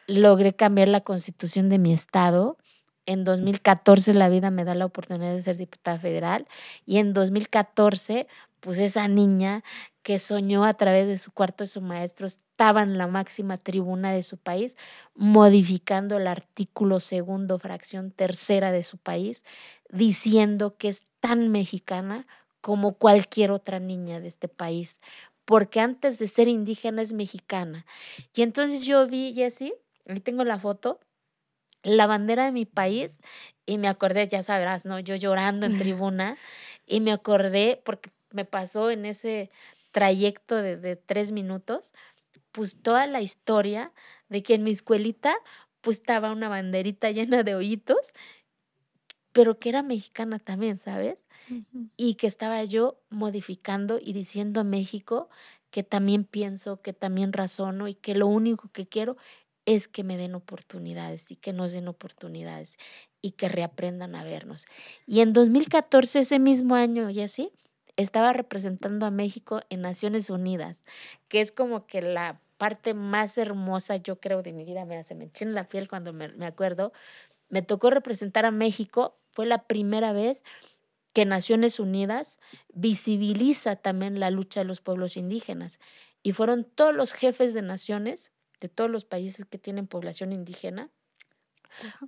[0.07, 2.57] logré cambiar la constitución de mi estado.
[3.05, 6.47] En 2014 la vida me da la oportunidad de ser diputada federal
[6.85, 8.27] y en 2014
[8.61, 9.63] pues esa niña
[10.03, 14.13] que soñó a través de su cuarto de su maestro estaba en la máxima tribuna
[14.13, 14.77] de su país,
[15.15, 19.43] modificando el artículo segundo, fracción tercera de su país,
[19.89, 22.27] diciendo que es tan mexicana
[22.61, 24.99] como cualquier otra niña de este país,
[25.45, 27.85] porque antes de ser indígena es mexicana.
[28.35, 29.73] Y entonces yo vi, Jessie,
[30.07, 30.99] ahí tengo la foto,
[31.83, 33.19] la bandera de mi país
[33.65, 34.99] y me acordé, ya sabrás, ¿no?
[34.99, 36.37] Yo llorando en tribuna
[36.85, 39.49] y me acordé porque me pasó en ese
[39.91, 41.93] trayecto de, tres minutos,
[42.51, 43.91] pues toda la historia
[44.29, 45.35] de que en mi escuelita
[45.81, 48.13] pues estaba una banderita llena de hoyitos,
[49.31, 51.23] pero que era mexicana también, ¿sabes?
[51.97, 55.29] Y que estaba yo modificando y diciendo a México
[55.69, 59.17] que también pienso, que también razono y que lo único que quiero
[59.75, 62.77] es que me den oportunidades y que nos den oportunidades
[63.21, 64.65] y que reaprendan a vernos.
[65.05, 67.53] Y en 2014, ese mismo año, y así,
[67.95, 70.83] estaba representando a México en Naciones Unidas,
[71.29, 74.83] que es como que la parte más hermosa, yo creo, de mi vida.
[74.83, 76.91] Me hace me en la piel cuando me, me acuerdo.
[77.47, 79.17] Me tocó representar a México.
[79.31, 80.43] Fue la primera vez
[81.13, 82.39] que Naciones Unidas
[82.73, 85.79] visibiliza también la lucha de los pueblos indígenas.
[86.23, 88.31] Y fueron todos los jefes de naciones
[88.61, 90.89] de todos los países que tienen población indígena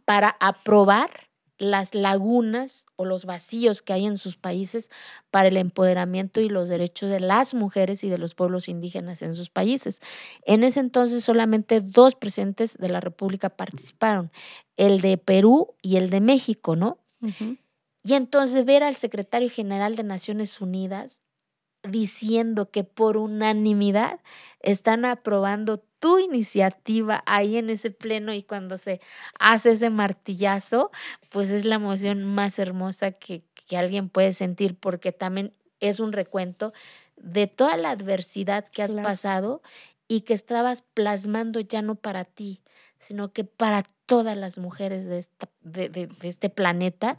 [0.06, 4.90] para aprobar las lagunas o los vacíos que hay en sus países
[5.32, 9.34] para el empoderamiento y los derechos de las mujeres y de los pueblos indígenas en
[9.36, 10.02] sus países.
[10.46, 14.32] En ese entonces solamente dos presidentes de la República participaron,
[14.78, 16.98] el de Perú y el de México, ¿no?
[18.04, 21.22] Y entonces ver al secretario general de Naciones Unidas
[21.88, 24.20] diciendo que por unanimidad
[24.60, 29.00] están aprobando tu iniciativa ahí en ese pleno y cuando se
[29.40, 30.92] hace ese martillazo,
[31.30, 36.12] pues es la emoción más hermosa que, que alguien puede sentir porque también es un
[36.12, 36.74] recuento
[37.16, 39.62] de toda la adversidad que has pasado
[40.10, 42.60] y que estabas plasmando ya no para ti,
[43.00, 47.16] sino que para todas las mujeres de, esta, de, de, este planeta,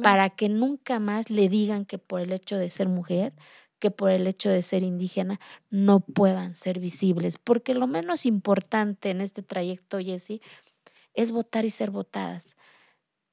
[0.00, 3.32] para que nunca más le digan que por el hecho de ser mujer
[3.78, 9.10] que por el hecho de ser indígena no puedan ser visibles, porque lo menos importante
[9.10, 10.40] en este trayecto, Jesse,
[11.14, 12.56] es votar y ser votadas.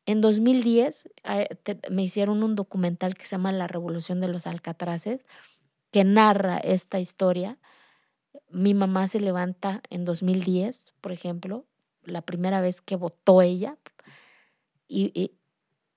[0.05, 1.47] En 2010 eh,
[1.89, 5.25] me hicieron un documental que se llama La Revolución de los Alcatraces,
[5.91, 7.57] que narra esta historia.
[8.49, 11.65] Mi mamá se levanta en 2010, por ejemplo,
[12.03, 13.77] la primera vez que votó ella,
[14.87, 15.31] y,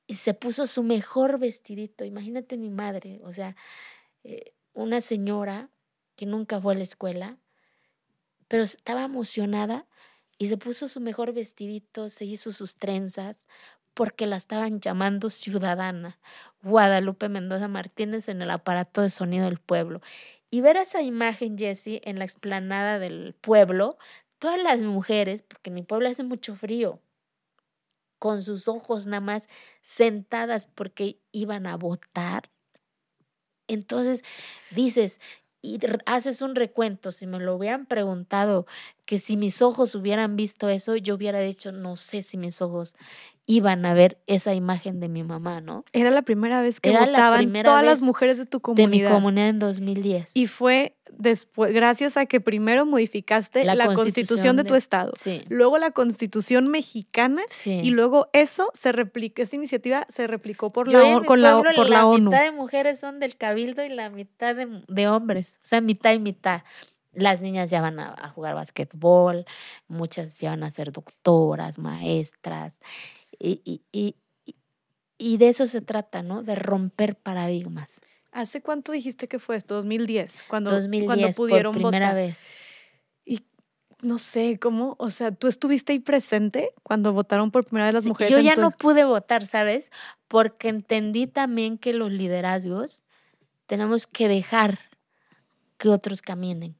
[0.06, 2.04] y se puso su mejor vestidito.
[2.04, 3.54] Imagínate mi madre, o sea,
[4.28, 5.70] eh, una señora
[6.14, 7.38] que nunca fue a la escuela,
[8.46, 9.86] pero estaba emocionada
[10.36, 13.46] y se puso su mejor vestidito, se hizo sus trenzas,
[13.94, 16.20] porque la estaban llamando ciudadana.
[16.62, 20.02] Guadalupe Mendoza Martínez en el aparato de sonido del pueblo.
[20.50, 23.96] Y ver esa imagen, Jessie, en la explanada del pueblo,
[24.38, 27.00] todas las mujeres, porque en mi pueblo hace mucho frío,
[28.18, 29.48] con sus ojos nada más
[29.80, 32.50] sentadas porque iban a votar.
[33.68, 34.24] Entonces
[34.74, 35.20] dices,
[35.62, 38.66] y haces un recuento, si me lo hubieran preguntado,
[39.04, 42.94] que si mis ojos hubieran visto eso, yo hubiera dicho, no sé si mis ojos
[43.48, 45.82] iban a ver esa imagen de mi mamá, ¿no?
[45.94, 48.90] Era la primera vez que votaban todas las mujeres de tu comunidad.
[48.90, 50.32] De mi comunidad en 2010.
[50.34, 55.12] Y fue después, gracias a que primero modificaste la, constitución, de, tu estado,
[55.48, 61.22] luego la constitución mexicana y luego eso se replica, esa iniciativa se replicó por la,
[61.24, 62.30] con la, por la, ONU.
[62.30, 65.80] La mitad de mujeres son del cabildo y la mitad de, de hombres, o sea,
[65.80, 66.62] mitad y mitad.
[67.14, 69.46] Las niñas ya van a, jugar basquetbol,
[69.88, 72.80] muchas ya van a ser doctoras, maestras,
[73.38, 74.16] y, y,
[75.18, 76.42] y, de eso se trata, ¿no?
[76.42, 78.00] De romper paradigmas.
[78.32, 79.74] ¿Hace cuánto dijiste que fue esto?
[79.76, 82.46] 2010, cuando, 2010, cuando pudieron por primera vez.
[83.24, 83.42] Y
[84.00, 88.04] no sé cómo, o sea, ¿tú estuviste ahí presente cuando votaron por primera vez las
[88.04, 88.32] mujeres?
[88.32, 89.90] Yo ya no pude votar, ¿sabes?
[90.26, 93.02] Porque entendí también que los liderazgos
[93.66, 94.78] tenemos que dejar
[95.78, 96.76] que otros caminen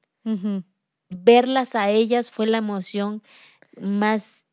[1.08, 3.22] verlas a ellas fue la emoción
[3.80, 4.44] más,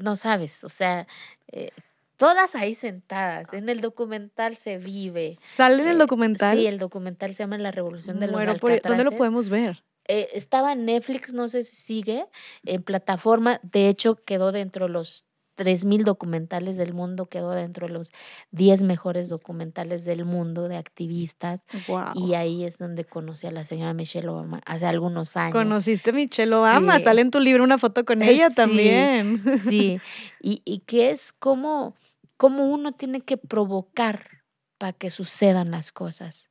[0.00, 1.06] no sabes, o sea,
[1.52, 1.70] eh,
[2.16, 3.52] todas ahí sentadas.
[3.54, 5.38] En el documental se vive.
[5.56, 6.56] ¿Sale en el eh, documental?
[6.56, 9.82] Sí, el documental se llama La Revolución de los bueno, ¿Dónde lo podemos ver?
[10.06, 12.26] Eh, estaba en Netflix, no sé si sigue,
[12.64, 13.60] en plataforma.
[13.62, 15.27] De hecho, quedó dentro de los
[15.58, 18.12] 3.000 documentales del mundo, quedó dentro de los
[18.52, 21.66] 10 mejores documentales del mundo de activistas.
[22.14, 25.52] Y ahí es donde conocí a la señora Michelle Obama hace algunos años.
[25.52, 29.42] Conociste a Michelle Obama, sale en tu libro una foto con ella también.
[29.68, 30.00] Sí,
[30.40, 31.96] y, y que es como,
[32.36, 34.38] como uno tiene que provocar
[34.78, 36.48] para que sucedan las cosas.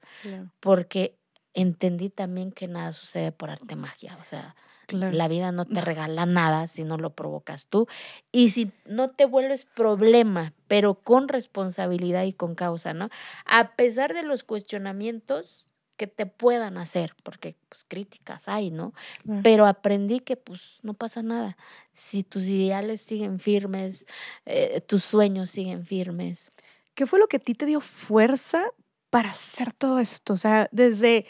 [0.60, 1.18] Porque
[1.54, 4.56] entendí también que nada sucede por arte magia, o sea,
[4.90, 7.88] la vida no te regala nada si no lo provocas tú.
[8.32, 13.10] Y si no te vuelves problema, pero con responsabilidad y con causa, ¿no?
[13.46, 18.94] A pesar de los cuestionamientos que te puedan hacer, porque pues críticas hay, ¿no?
[19.42, 21.58] Pero aprendí que pues no pasa nada.
[21.92, 24.06] Si tus ideales siguen firmes,
[24.46, 26.52] eh, tus sueños siguen firmes.
[26.94, 28.70] ¿Qué fue lo que a ti te dio fuerza
[29.10, 30.34] para hacer todo esto?
[30.34, 31.26] O sea, desde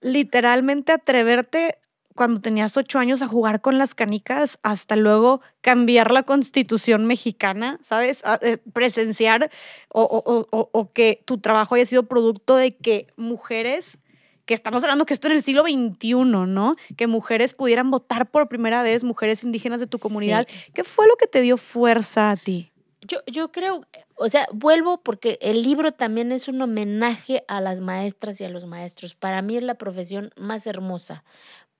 [0.00, 1.78] literalmente atreverte
[2.20, 7.78] cuando tenías ocho años a jugar con las canicas hasta luego cambiar la constitución mexicana,
[7.82, 8.22] ¿sabes?
[8.42, 9.50] Eh, presenciar
[9.88, 13.96] o, que tu trabajo haya sido producto de que mujeres,
[14.44, 16.12] que estamos hablando que esto en el siglo XXI,
[16.46, 16.76] ¿no?
[16.94, 20.46] Que mujeres pudieran votar por primera vez, mujeres indígenas de tu comunidad.
[20.74, 22.70] ¿Qué fue lo que te dio fuerza a ti?
[23.00, 23.80] Yo, yo creo,
[24.16, 28.50] o sea, vuelvo porque el libro también es un homenaje a las maestras y a
[28.50, 29.14] los maestros.
[29.14, 31.24] Para mí es la profesión más hermosa,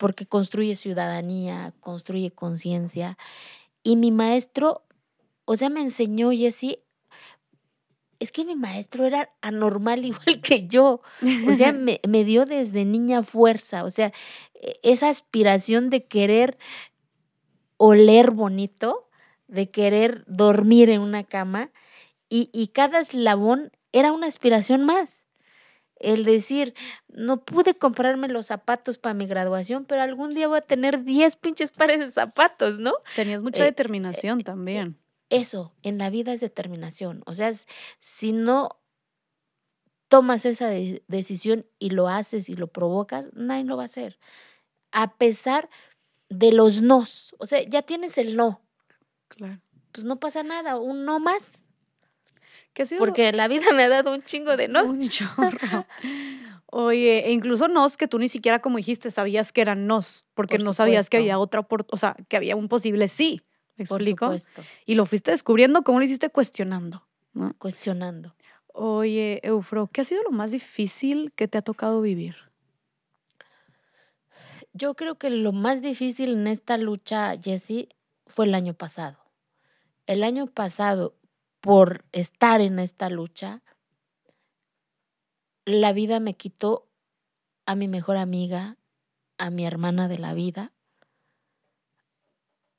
[0.01, 3.19] porque construye ciudadanía, construye conciencia.
[3.83, 4.83] Y mi maestro,
[5.45, 6.79] o sea, me enseñó, Jessy,
[8.19, 11.03] es que mi maestro era anormal igual que yo.
[11.47, 14.11] O sea, me, me, dio desde niña fuerza, o sea,
[14.55, 16.57] e, esa aspiración de querer
[17.77, 19.11] oler bonito,
[19.49, 21.73] de querer dormir en una cama,
[22.31, 25.27] y, y cada eslabón era una aspiración más
[26.01, 26.75] el decir,
[27.09, 31.37] no pude comprarme los zapatos para mi graduación, pero algún día voy a tener 10
[31.37, 32.95] pinches pares de zapatos, ¿no?
[33.15, 34.99] Tenías mucha eh, determinación eh, también.
[35.29, 37.23] Eso, en la vida es determinación.
[37.27, 37.53] O sea,
[38.01, 38.81] si no
[40.09, 44.19] tomas esa decisión y lo haces y lo provocas, nadie lo va a hacer.
[44.91, 45.71] A pesar
[46.29, 47.35] de los nos.
[47.39, 48.61] O sea, ya tienes el no.
[49.29, 49.61] Claro.
[49.93, 51.69] Pues no pasa nada, un no más.
[52.99, 54.89] Porque la vida me ha dado un chingo de nos.
[54.89, 55.87] Un chorro.
[56.67, 60.59] Oye, e incluso nos que tú ni siquiera, como dijiste, sabías que eran nos, porque
[60.59, 63.41] no sabías que había otra, o sea, que había un posible sí.
[63.77, 64.27] ¿Me explico?
[64.27, 64.63] Por supuesto.
[64.87, 66.31] Y lo fuiste descubriendo, ¿cómo lo hiciste?
[66.31, 67.07] Cuestionando.
[67.59, 68.35] Cuestionando.
[68.73, 72.37] Oye, Eufro, ¿qué ha sido lo más difícil que te ha tocado vivir?
[74.73, 77.89] Yo creo que lo más difícil en esta lucha, Jessie,
[78.27, 79.19] fue el año pasado.
[80.07, 81.17] El año pasado
[81.61, 83.63] por estar en esta lucha,
[85.65, 86.89] la vida me quitó
[87.67, 88.79] a mi mejor amiga,
[89.39, 90.73] a mi hermana de la vida.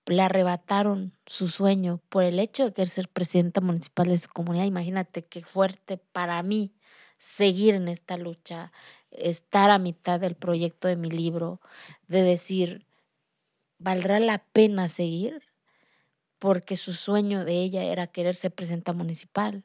[0.08, 4.66] Le arrebataron su sueño por el hecho de querer ser presidenta municipal de su comunidad.
[4.66, 6.74] Imagínate qué fuerte para mí
[7.18, 8.72] seguir en esta lucha,
[9.12, 11.62] estar a mitad del proyecto de mi libro,
[12.08, 12.88] de decir,
[13.80, 15.51] ¿valdrá la pena seguir?
[16.42, 19.64] Porque su sueño de ella era querer ser presidenta municipal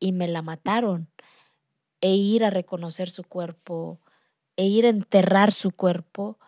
[0.00, 1.08] y me la mataron.
[2.00, 4.00] E ir a reconocer su cuerpo,
[4.56, 6.40] e ir a enterrar su cuerpo,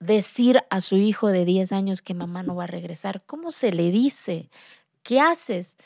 [0.00, 3.24] decir a su hijo de 10 años que mamá no va a regresar.
[3.26, 4.50] ¿Cómo se le dice?
[5.02, 5.76] ¿Qué haces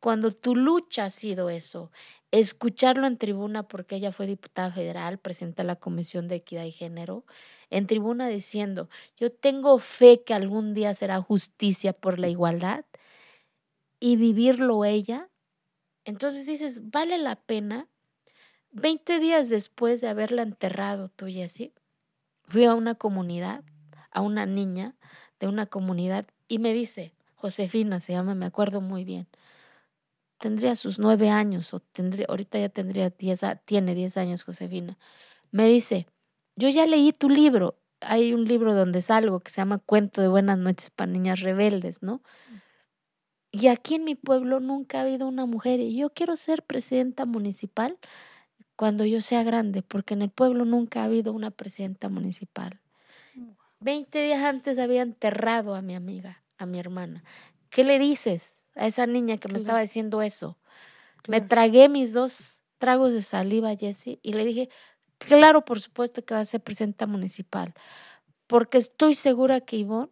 [0.00, 1.90] cuando tu lucha ha sido eso?
[2.30, 6.72] Escucharlo en tribuna porque ella fue diputada federal, presidenta de la Comisión de Equidad y
[6.72, 7.24] Género,
[7.70, 12.84] en tribuna diciendo, yo tengo fe que algún día será justicia por la igualdad
[14.00, 15.28] y vivirlo ella.
[16.04, 17.88] Entonces dices, vale la pena.
[18.70, 21.72] Veinte días después de haberla enterrado tú, Jessie,
[22.44, 23.64] fui a una comunidad,
[24.10, 24.94] a una niña
[25.40, 29.28] de una comunidad y me dice, Josefina se llama, me acuerdo muy bien,
[30.38, 34.98] tendría sus nueve años o tendría, ahorita ya tendría diez, tiene diez años Josefina.
[35.50, 36.06] Me dice,
[36.56, 37.78] yo ya leí tu libro.
[38.00, 42.02] Hay un libro donde salgo que se llama Cuento de Buenas noches para Niñas Rebeldes,
[42.02, 42.22] ¿no?
[43.50, 47.24] Y aquí en mi pueblo nunca ha habido una mujer y yo quiero ser presidenta
[47.24, 47.98] municipal
[48.74, 52.80] cuando yo sea grande, porque en el pueblo nunca ha habido una presidenta municipal.
[53.80, 57.24] Veinte días antes había enterrado a mi amiga, a mi hermana.
[57.70, 60.58] ¿Qué le dices a esa niña que me estaba diciendo eso?
[61.28, 64.68] Me tragué mis dos tragos de saliva, Jessie, y le dije,
[65.18, 67.74] Claro, por supuesto que va a ser presidenta municipal,
[68.46, 70.10] porque estoy segura que Ivonne,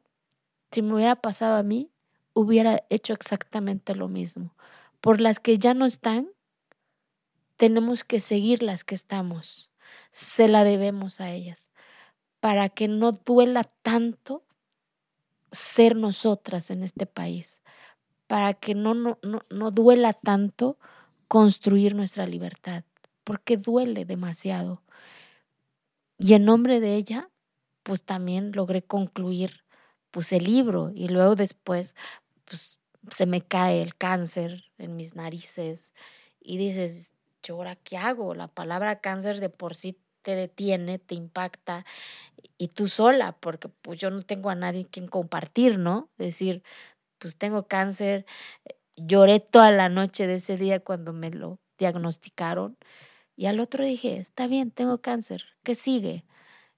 [0.72, 1.90] si me hubiera pasado a mí,
[2.32, 4.55] hubiera hecho exactamente lo mismo.
[5.01, 6.28] Por las que ya no están,
[7.56, 9.70] tenemos que seguir las que estamos.
[10.10, 11.70] Se la debemos a ellas,
[12.40, 14.44] para que no duela tanto
[15.52, 17.62] ser nosotras en este país,
[18.26, 20.78] para que no, no, no, no duela tanto
[21.28, 22.85] construir nuestra libertad,
[23.22, 24.84] porque duele demasiado.
[26.19, 27.31] Y en nombre de ella,
[27.82, 29.65] pues también logré concluir
[30.11, 31.95] pues el libro y luego después
[32.45, 32.78] pues
[33.11, 35.93] se me cae el cáncer en mis narices
[36.41, 37.12] y dices,
[37.43, 38.35] ¿yo ahora qué hago?
[38.35, 41.85] La palabra cáncer de por sí te detiene, te impacta
[42.59, 46.11] y tú sola, porque pues yo no tengo a nadie quien compartir, ¿no?
[46.19, 46.62] Decir,
[47.19, 48.27] pues tengo cáncer,
[48.97, 52.78] lloré toda la noche de ese día cuando me lo diagnosticaron
[53.36, 56.24] y al otro dije, está bien, tengo cáncer, ¿qué sigue?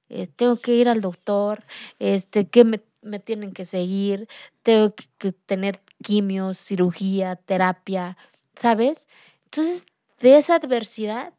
[0.08, 1.64] Eh, tengo que ir al doctor,
[1.98, 4.28] este, ¿qué me, me tienen que seguir?
[4.62, 8.16] Tengo que, tener quimios, cirugía, terapia,
[8.54, 9.08] ¿sabes?
[9.44, 9.86] Entonces,
[10.20, 11.34] de esa adversidad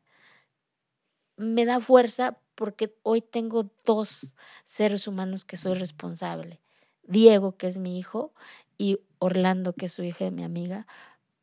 [1.38, 4.36] me da fuerza porque hoy tengo dos
[4.66, 6.60] seres humanos que soy responsable.
[7.04, 8.34] Diego, que es mi hijo,
[8.78, 10.88] y Orlando, que es su hija de mi amiga,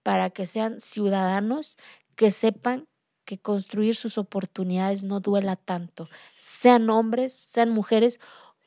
[0.03, 1.77] para que sean ciudadanos
[2.17, 2.87] que sepan
[3.25, 8.21] que construir sus oportunidades no duela tanto, sean hombres, sean mujeres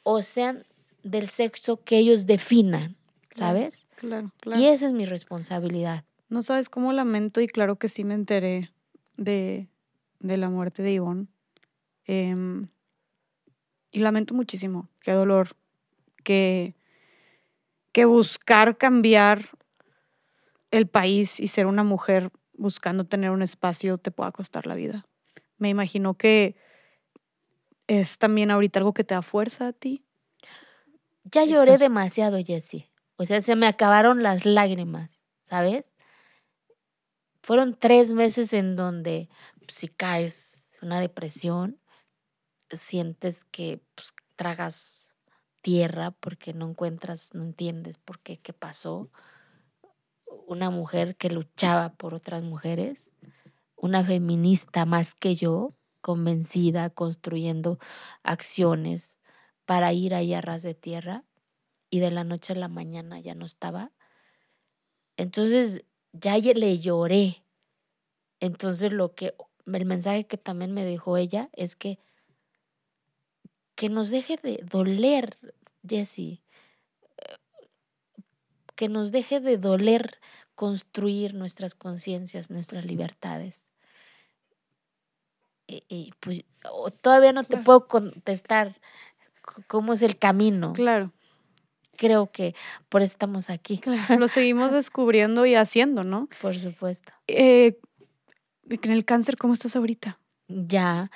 [0.04, 0.66] o sean
[1.04, 2.96] del sexo que ellos definan,
[3.36, 3.88] ¿sabes?
[3.96, 4.62] Claro, claro.
[4.62, 6.04] Y esa es mi responsabilidad.
[6.30, 8.72] No sabes cómo lamento y claro que sí me enteré
[9.16, 9.68] de,
[10.20, 11.28] de la muerte de Ivonne.
[12.06, 12.68] Em,
[13.92, 15.56] y lamento muchísimo, qué dolor,
[16.24, 16.76] que,
[17.92, 19.50] que buscar cambiar
[20.72, 25.06] el país y ser una mujer buscando tener un espacio te pueda costar la vida.
[25.58, 26.56] Me imagino que
[27.88, 30.04] es también ahorita algo que te da fuerza a ti.
[31.24, 32.90] Ya lloré demasiado, Jessie.
[33.18, 35.10] O sea, se me acabaron las lágrimas,
[35.50, 35.94] ¿sabes?
[37.42, 39.30] Fueron tres meses en donde
[39.66, 41.80] pues, si caes una depresión,
[42.70, 45.16] sientes que pues, tragas
[45.62, 49.10] tierra porque no encuentras, no entiendes por qué, qué pasó
[50.48, 53.12] una mujer que luchaba por otras mujeres,
[53.76, 57.80] una feminista más que yo, convencida, construyendo
[58.24, 59.18] acciones
[59.66, 61.26] para ir ahí a ras de tierra
[61.90, 63.92] y de la noche a la mañana ya no estaba.
[65.18, 65.84] Entonces
[66.14, 67.44] ya le lloré.
[68.40, 69.36] Entonces lo que
[69.66, 72.00] el mensaje que también me dejó ella es que
[73.76, 75.38] que nos deje de doler,
[75.88, 76.42] Jessie,
[78.78, 80.20] que nos deje de doler
[80.56, 83.72] construir nuestras conciencias, nuestras libertades.
[85.68, 86.46] Y, pues
[87.02, 88.80] todavía no te puedo contestar
[89.68, 90.72] cómo es el camino.
[90.72, 91.12] Claro.
[91.98, 92.56] Creo que
[92.88, 93.80] por eso estamos aquí.
[93.80, 96.30] Claro, lo seguimos descubriendo y haciendo, ¿no?
[96.42, 97.12] Por supuesto.
[97.28, 97.78] Eh,
[98.70, 100.20] en el cáncer, ¿cómo estás ahorita?
[100.48, 101.12] Ya,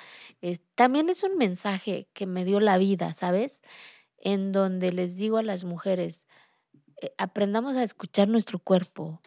[0.74, 3.62] también es un mensaje que me dio la vida, ¿sabes?
[4.18, 6.26] En donde les digo a las mujeres,
[7.18, 9.20] aprendamos a escuchar nuestro cuerpo,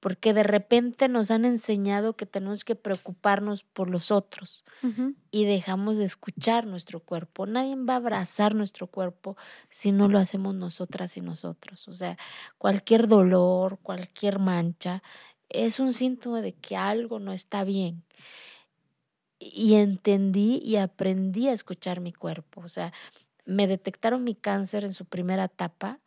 [0.00, 4.64] porque de repente nos han enseñado que tenemos que preocuparnos por los otros
[5.30, 7.44] y dejamos de escuchar nuestro cuerpo.
[7.44, 9.36] Nadie va a abrazar nuestro cuerpo
[9.68, 11.86] si no lo hacemos nosotras y nosotros.
[11.86, 12.16] O sea,
[12.56, 15.02] cualquier dolor, cualquier mancha,
[15.50, 18.02] es un síntoma de que algo no está bien.
[19.38, 22.62] Y entendí y aprendí a escuchar mi cuerpo.
[22.62, 22.92] O sea,
[23.44, 26.00] me detectaron mi cáncer en su primera etapa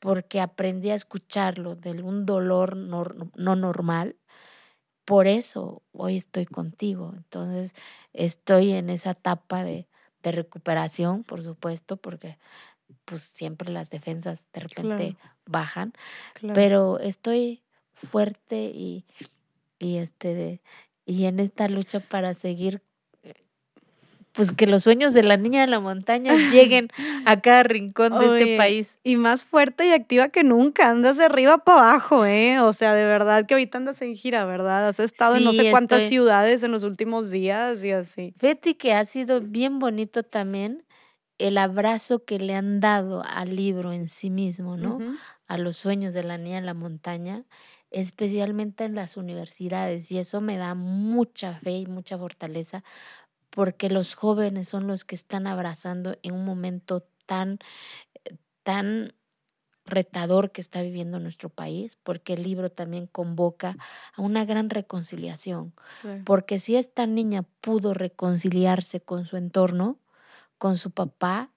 [0.00, 3.04] porque aprendí a escucharlo de un dolor no,
[3.34, 4.16] no normal.
[5.04, 7.12] Por eso hoy estoy contigo.
[7.16, 7.74] Entonces
[8.12, 9.88] estoy en esa etapa de,
[10.22, 12.38] de recuperación, por supuesto, porque
[13.04, 15.16] pues siempre las defensas de repente
[15.46, 15.92] bajan,
[16.54, 17.62] pero estoy
[17.92, 19.04] fuerte y,
[19.78, 20.62] y este
[21.04, 22.82] y en esta lucha para seguir
[24.38, 26.90] pues que los sueños de la niña de la montaña lleguen
[27.26, 28.96] a cada rincón de este país.
[29.02, 32.60] Y más fuerte y activa que nunca, andas de arriba para abajo, ¿eh?
[32.60, 34.86] O sea, de verdad que ahorita andas en gira, ¿verdad?
[34.86, 38.32] Has estado en no sé cuántas ciudades en los últimos días y así.
[38.38, 40.84] Fíjate que ha sido bien bonito también
[41.38, 45.00] el abrazo que le han dado al libro en sí mismo, ¿no?
[45.48, 47.42] A los sueños de la niña en la montaña,
[47.90, 50.12] especialmente en las universidades.
[50.12, 52.84] Y eso me da mucha fe y mucha fortaleza
[53.50, 57.58] porque los jóvenes son los que están abrazando en un momento tan,
[58.24, 59.14] eh, tan
[59.84, 63.76] retador que está viviendo nuestro país, porque el libro también convoca
[64.14, 65.74] a una gran reconciliación,
[66.24, 69.98] porque si esta niña pudo reconciliarse con su entorno,
[70.58, 71.52] con su papá,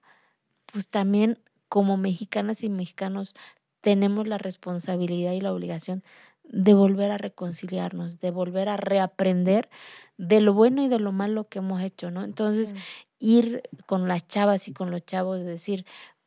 [0.72, 3.36] pues también como mexicanas y mexicanos
[3.82, 6.04] tenemos la responsabilidad y la obligación
[6.52, 9.70] de volver a reconciliarnos, de volver a reaprender
[10.18, 12.24] de lo bueno y de lo malo que hemos hecho, ¿no?
[12.24, 12.76] Entonces,
[13.20, 15.86] ir con las chavas y con los chavos, decir,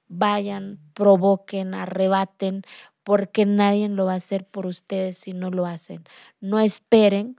[0.09, 2.63] vayan, provoquen, arrebaten,
[3.05, 6.05] porque nadie lo va a hacer por ustedes si no lo hacen.
[6.41, 7.37] No esperen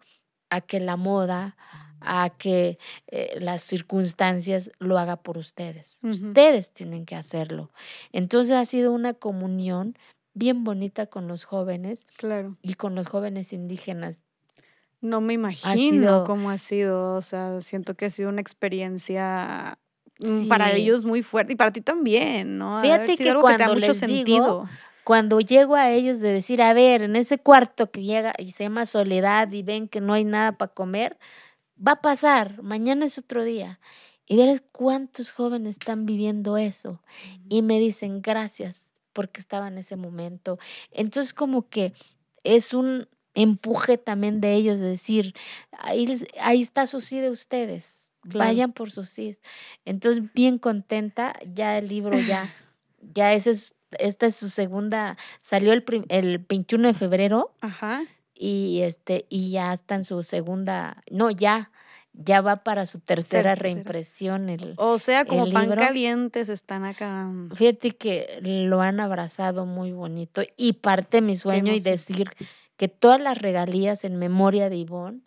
[0.51, 1.57] a que la moda,
[2.01, 5.99] a que eh, las circunstancias lo haga por ustedes.
[6.03, 7.71] Ustedes tienen que hacerlo.
[8.11, 9.97] Entonces ha sido una comunión
[10.35, 12.05] bien bonita con los jóvenes.
[12.17, 12.55] Claro.
[12.61, 14.23] Y con los jóvenes indígenas.
[15.01, 19.77] No me imagino cómo ha sido, o sea, siento que ha sido una experiencia
[20.19, 22.81] mm, para ellos muy fuerte y para ti también, ¿no?
[22.81, 24.67] Fíjate que cuando mucho sentido.
[25.03, 28.63] cuando llego a ellos de decir, a ver, en ese cuarto que llega y se
[28.63, 31.19] llama soledad y ven que no hay nada para comer,
[31.75, 33.79] va a pasar, mañana es otro día.
[34.27, 37.03] Y verás cuántos jóvenes están viviendo eso.
[37.47, 38.84] Y me dicen, gracias,
[39.15, 40.59] porque estaba en ese momento.
[40.91, 41.93] Entonces como que
[42.43, 45.33] es un empuje también de ellos de decir,
[45.71, 46.05] ahí,
[46.39, 49.37] ahí está su sí de ustedes, vayan por su sí.
[49.85, 52.53] Entonces bien contenta, ya el libro ya,
[53.01, 57.55] ya ese es, esta es su segunda, salió el, el 21 de febrero.
[57.61, 58.03] Ajá.
[58.37, 61.71] Y este, y ya está en su segunda, no, ya,
[62.17, 64.49] ya va para su tercera, reimpresión.
[64.49, 67.31] El, o sea, como pan calientes están acá.
[67.55, 72.29] Fíjate que lo han abrazado muy bonito y parte de mi sueño y decir
[72.77, 75.21] que todas las regalías en memoria de Ivonne,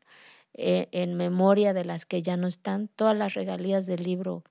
[0.55, 4.45] eh, en memoria de las que ya no están, todas las regalías del libro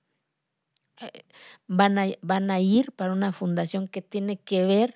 [1.00, 1.24] eh,
[1.66, 4.94] van, a, van a ir para una fundación que tiene que ver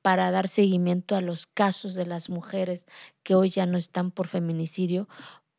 [0.00, 2.86] para dar seguimiento a los casos de las mujeres
[3.22, 5.08] que hoy ya no están por feminicidio,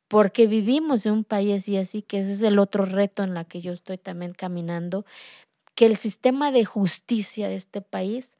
[0.09, 3.45] porque vivimos en un país y así, que ese es el otro reto en la
[3.45, 5.05] que yo estoy también caminando,
[5.75, 8.31] que el sistema de justicia de este país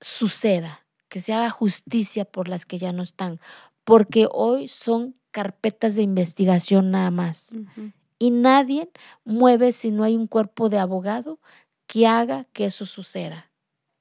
[0.00, 3.40] suceda, que se haga justicia por las que ya no están,
[3.84, 7.56] porque hoy son carpetas de investigación nada más.
[8.18, 8.90] Y nadie
[9.24, 11.40] mueve si no hay un cuerpo de abogado
[11.86, 13.47] que haga que eso suceda.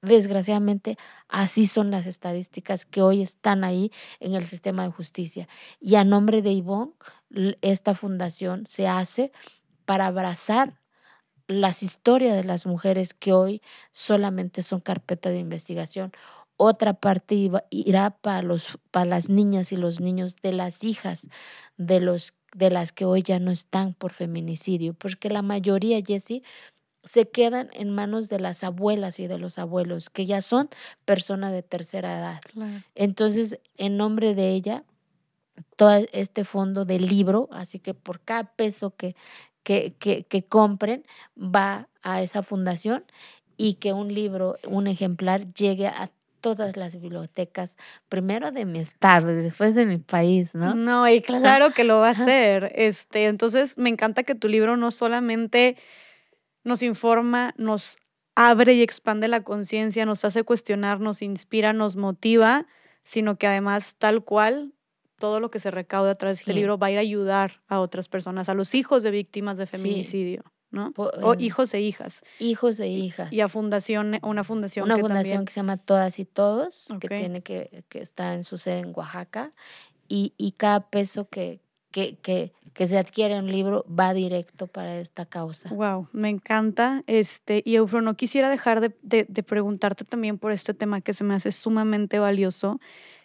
[0.08, 0.98] Desgraciadamente,
[1.28, 5.50] así son las estadísticas que hoy están ahí en el sistema de justicia.
[5.82, 6.94] Y a nombre de Ivonne,
[7.62, 9.34] esta fundación se hace
[9.86, 10.80] para abrazar
[11.48, 13.62] las historias de las mujeres que hoy
[13.92, 16.14] solamente son carpeta de investigación.
[16.56, 21.28] Otra parte irá para, los, para las niñas y los niños de las hijas
[21.76, 26.44] de, los, de las que hoy ya no están por feminicidio, porque la mayoría, Jessie,
[27.08, 30.70] se quedan en manos de las abuelas y de los abuelos, que ya son
[31.06, 32.42] personas de tercera edad.
[32.96, 34.84] Entonces, en nombre de ella,
[35.76, 39.16] todo este fondo del libro, así que por cada peso que,
[39.64, 41.06] que, que, compren,
[41.38, 43.06] va a esa fundación
[43.58, 46.12] y que un libro, un ejemplar, llegue a
[46.42, 47.76] todas las bibliotecas,
[48.10, 50.76] primero de mi estado y después de mi país, ¿no?
[50.76, 52.72] No, y claro que lo va a hacer.
[52.76, 55.78] Este, entonces me encanta que tu libro no solamente
[56.68, 57.98] nos informa, nos
[58.36, 62.68] abre y expande la conciencia, nos hace cuestionar, nos inspira, nos motiva,
[63.04, 64.74] sino que además tal cual
[65.18, 67.64] todo lo que se recauda a través de este libro va a ir a ayudar
[67.68, 70.44] a otras personas, a los hijos de víctimas de feminicidio.
[70.70, 70.94] ¿no?
[70.98, 72.22] O hijos e hijas.
[72.40, 73.32] Hijos e hijas.
[73.32, 74.86] Y a fundación, una fundación.
[74.86, 78.58] Una fundación que se llama Todas y Todos, que tiene que, que está en su
[78.58, 79.54] sede en Oaxaca.
[80.08, 81.62] Y, y cada peso que,
[81.92, 85.70] que, que, que se adquiere un libro va directo para esta causa.
[85.74, 87.02] Wow, me encanta.
[87.08, 91.24] Este, y Eufro, no quisiera dejar de, de, preguntarte también por este tema que se
[91.24, 92.80] me hace sumamente valioso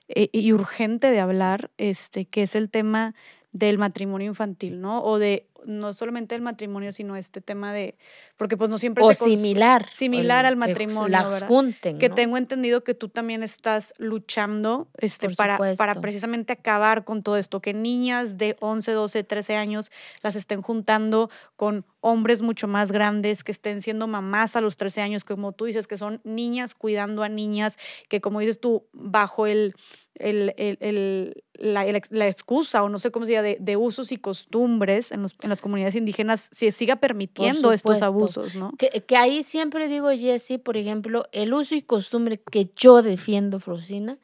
[0.09, 3.15] eh, y urgente de hablar, este, que es el tema
[3.53, 5.03] del matrimonio infantil, ¿no?
[5.05, 7.97] O de no solamente el matrimonio, sino este tema de,
[8.37, 9.89] porque pues no siempre o se similar.
[9.91, 11.49] similar o al que matrimonio, las ¿verdad?
[11.49, 17.05] junten, que tengo entendido que tú también estás luchando este, Por para, para precisamente acabar
[17.05, 19.91] con todo esto, que niñas de 11, 12, 13 años
[20.23, 25.01] las estén juntando con hombres mucho más grandes, que estén siendo mamás a los 13
[25.03, 27.79] años, como tú dices, que son niñas cuidando a niñas,
[28.09, 29.75] que como dices tú, bajo el,
[30.17, 34.13] el, el- el- la, la excusa o no sé cómo se diga, de, de usos
[34.13, 38.73] y costumbres en, los- en las comunidades indígenas, se siga permitiendo estos abusos, ¿no?
[38.79, 43.59] Que, que ahí siempre digo, Jessy, por ejemplo, el uso y costumbre que yo defiendo,
[43.61, 44.19] Frosina,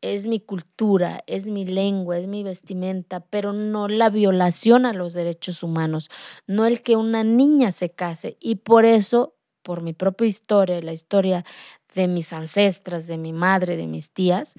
[0.00, 5.12] es mi cultura, es mi lengua, es mi vestimenta, pero no la violación a los
[5.12, 6.08] derechos humanos,
[6.46, 8.36] no el que una niña se case.
[8.40, 11.44] Y por eso, por mi propia historia, la historia
[11.94, 14.54] de mis ancestras, de mi madre, de mis tías,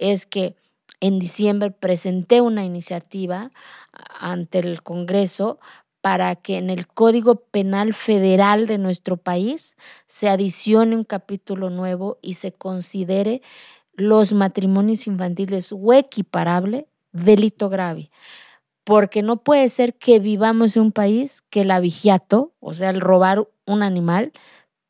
[0.00, 0.56] es que
[1.00, 3.52] en diciembre presenté una iniciativa
[4.18, 5.60] ante el Congreso
[6.00, 12.18] para que en el Código Penal Federal de nuestro país se adicione un capítulo nuevo
[12.22, 13.42] y se considere
[13.92, 18.10] los matrimonios infantiles o equiparable delito grave.
[18.84, 23.00] Porque no puede ser que vivamos en un país que el avigiato, o sea, el
[23.00, 24.32] robar un animal,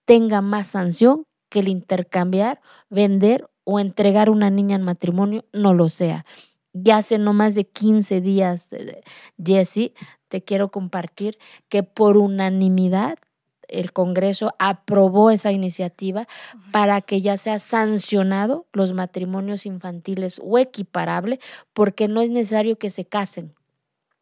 [0.04, 5.88] tenga más sanción que el intercambiar, vender o entregar una niña en matrimonio no lo
[5.88, 6.24] sea.
[6.72, 9.02] Ya hace no más de 15 días, eh,
[9.42, 9.92] Jesse,
[10.28, 11.38] te quiero compartir
[11.68, 13.18] que por unanimidad
[13.70, 16.26] el Congreso aprobó esa iniciativa
[16.72, 21.40] para que ya sea sancionado los matrimonios infantiles o equiparable,
[21.72, 23.54] porque no es necesario que se casen,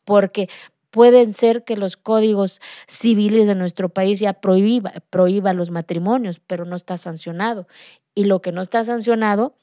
[0.05, 0.49] porque
[0.91, 6.65] pueden ser que los códigos civiles de nuestro país ya prohíba, prohíba los matrimonios, pero
[6.65, 7.67] no está sancionado.
[8.19, 9.55] Y lo que no está sancionado,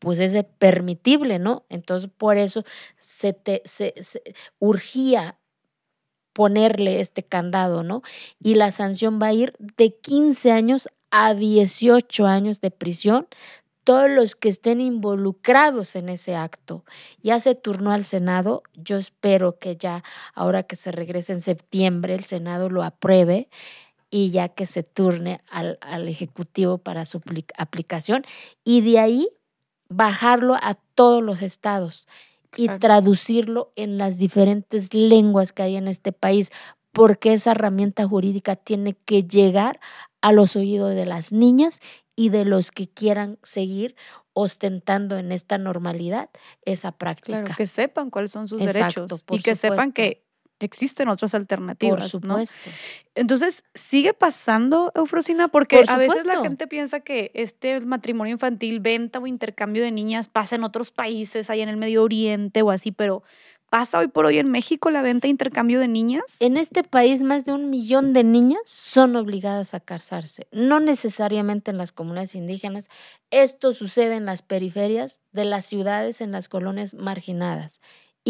[0.00, 1.64] pues es permitible, ¿no?
[1.68, 2.64] Entonces, por eso
[2.98, 4.20] se te se, se
[4.58, 5.38] urgía
[6.32, 8.02] ponerle este candado, ¿no?
[8.42, 13.28] Y la sanción va a ir de 15 años a 18 años de prisión
[13.84, 16.84] todos los que estén involucrados en ese acto.
[17.22, 20.02] Ya se turnó al Senado, yo espero que ya
[20.34, 23.48] ahora que se regrese en septiembre el Senado lo apruebe
[24.10, 28.24] y ya que se turne al, al Ejecutivo para su apli- aplicación
[28.64, 29.28] y de ahí
[29.88, 32.06] bajarlo a todos los estados
[32.56, 32.78] y Claro.
[32.80, 36.50] traducirlo en las diferentes lenguas que hay en este país,
[36.92, 39.80] porque esa herramienta jurídica tiene que llegar
[40.22, 41.80] a los oídos de las niñas
[42.16, 43.94] y de los que quieran seguir
[44.32, 46.30] ostentando en esta normalidad
[46.64, 47.42] esa práctica.
[47.42, 50.26] Claro, que sepan cuáles son sus Exacto, derechos y que sepan que
[50.66, 52.08] existen otras Por alternativas, ¿no?
[52.08, 52.70] supuesto.
[53.14, 55.48] Entonces, ¿sigue pasando, Eufrosina?
[55.48, 59.90] Porque Por a veces la gente piensa que este matrimonio infantil, venta o intercambio de
[59.90, 63.22] niñas pasa en otros países, ahí en el Medio Oriente o así, pero
[63.70, 66.22] ¿pasa hoy por hoy en México la venta e intercambio de niñas?
[66.40, 71.70] En este país, más de un millón de niñas son obligadas a casarse, no necesariamente
[71.70, 72.88] en las comunidades indígenas.
[73.30, 77.80] Esto sucede en las periferias de las ciudades, en las colonias marginadas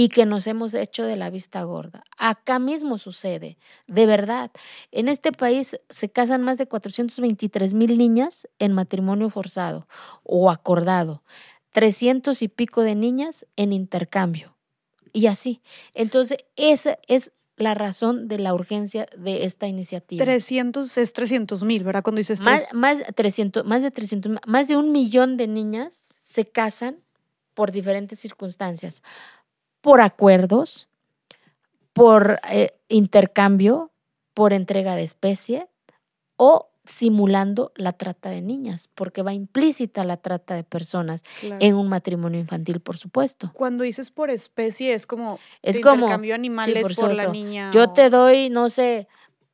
[0.00, 2.04] y que nos hemos hecho de la vista gorda.
[2.16, 3.58] Acá mismo sucede,
[3.88, 4.52] de verdad.
[4.92, 9.88] En este país se casan más de 423 mil niñas en matrimonio forzado
[10.22, 11.24] o acordado,
[11.72, 14.56] 300 y pico de niñas en intercambio
[15.12, 15.62] y así.
[15.94, 20.24] Entonces, esa es la razón de la urgencia de esta iniciativa.
[20.24, 22.04] 300 es 300 mil, ¿verdad?
[22.04, 26.14] Cuando dices Más, más, 300, más de 300, ma- más de un millón de niñas
[26.20, 27.00] se casan
[27.54, 29.02] por diferentes circunstancias,
[29.88, 30.86] por acuerdos,
[31.94, 33.90] por eh, intercambio,
[34.34, 35.66] por entrega de especie
[36.36, 41.56] o simulando la trata de niñas, porque va implícita la trata de personas Claro.
[41.60, 43.50] en un matrimonio infantil, por supuesto.
[43.54, 47.70] Cuando dices por especie, es como Es como, intercambio animales por por, la niña.
[47.72, 49.08] Yo o- te doy, no sé,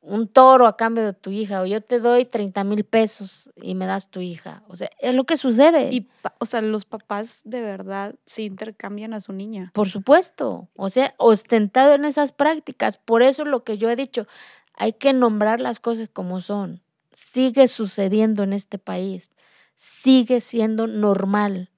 [0.05, 3.75] un toro a cambio de tu hija, o yo te doy 30 mil pesos y
[3.75, 4.63] me das tu hija.
[4.67, 5.89] O sea, es lo que sucede.
[5.91, 6.07] Y,
[6.39, 9.71] o sea, los papás de verdad sí intercambian a su niña.
[9.73, 12.97] Por supuesto, o sea, ostentado en esas prácticas.
[12.97, 14.27] Por eso lo que yo he dicho,
[14.75, 16.83] hay que nombrar las cosas como son.
[17.11, 19.31] Sigue sucediendo en este país,
[19.73, 21.71] sigue siendo normal.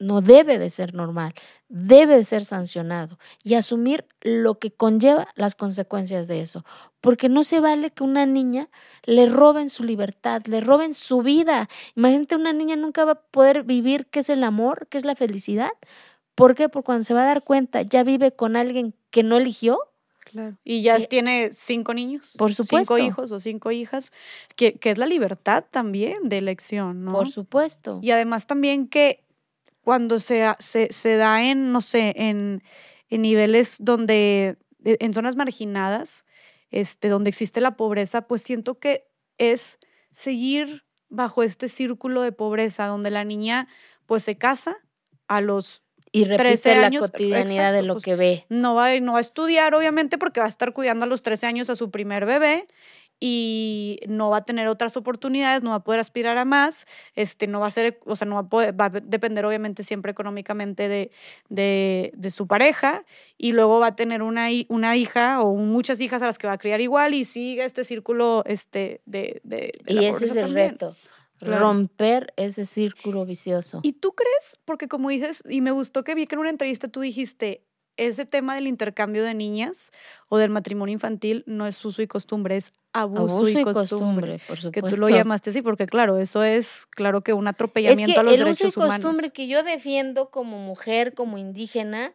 [0.00, 1.34] No debe de ser normal,
[1.68, 6.64] debe de ser sancionado y asumir lo que conlleva las consecuencias de eso.
[7.00, 8.68] Porque no se vale que una niña
[9.04, 11.68] le roben su libertad, le roben su vida.
[11.94, 15.14] Imagínate, una niña nunca va a poder vivir qué es el amor, qué es la
[15.14, 15.70] felicidad,
[16.40, 16.70] ¿Por qué?
[16.70, 19.78] Porque cuando se va a dar cuenta, ya vive con alguien que no eligió.
[20.20, 20.56] Claro.
[20.64, 22.34] Y ya tiene cinco niños.
[22.38, 22.96] Por supuesto.
[22.96, 24.10] Cinco hijos o cinco hijas,
[24.56, 27.12] que, que es la libertad también de elección, ¿no?
[27.12, 27.98] Por supuesto.
[28.02, 29.22] Y además también que
[29.82, 32.62] cuando se, se, se da en, no sé, en,
[33.08, 36.24] en niveles donde, e, en zonas marginadas,
[36.70, 39.06] este, donde existe la pobreza, pues siento que
[39.38, 39.78] es
[40.12, 43.68] seguir bajo este círculo de pobreza, donde la niña
[44.06, 44.76] pues se casa
[45.28, 45.82] a los
[46.12, 48.46] y repite 13 la cotidianidad de lo pues, que ve.
[48.48, 51.46] No va, no va a estudiar, obviamente, porque va a estar cuidando a los 13
[51.46, 52.66] años a su primer bebé
[53.20, 57.46] y no va a tener otras oportunidades, no va a poder aspirar a más, este,
[57.46, 60.10] no va a ser, o sea, no va a, poder, va a depender obviamente siempre
[60.10, 61.10] económicamente de,
[61.50, 63.04] de, de, su pareja
[63.36, 66.54] y luego va a tener una, una hija o muchas hijas a las que va
[66.54, 70.54] a criar igual y sigue este círculo este, de, de, de Y ese es el
[70.54, 70.96] reto.
[71.40, 73.80] Romper ese círculo vicioso.
[73.82, 74.58] ¿Y tú crees?
[74.66, 77.64] Porque como dices, y me gustó que vi que en una entrevista tú dijiste,
[78.06, 79.92] ese tema del intercambio de niñas
[80.28, 84.70] o del matrimonio infantil no es uso y costumbre, es abuso, y, costumbre, por supuesto.
[84.70, 88.38] Que tú lo llamaste así, porque claro, eso es, claro que un atropellamiento a los
[88.38, 88.94] derechos humanos.
[88.94, 92.14] El uso y costumbre que yo defiendo como mujer, como indígena,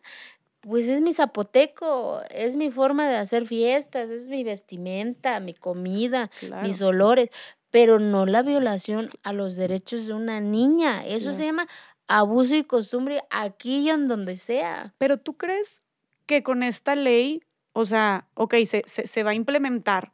[0.62, 6.32] pues es mi zapoteco, es mi forma de hacer fiestas, es mi vestimenta, mi comida,
[6.64, 7.30] mis olores,
[7.70, 11.06] pero no la violación a los derechos de una niña.
[11.06, 11.68] Eso se llama
[12.08, 14.94] abuso y costumbre aquí y en donde sea.
[14.98, 15.84] Pero tú crees
[16.26, 20.12] que con esta ley, o sea, ok, se, se, va a implementar,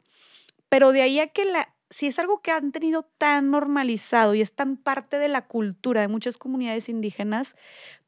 [0.68, 4.40] pero de ahí a que la, si es algo que han tenido tan normalizado y
[4.40, 7.54] es tan parte de la cultura de muchas comunidades indígenas,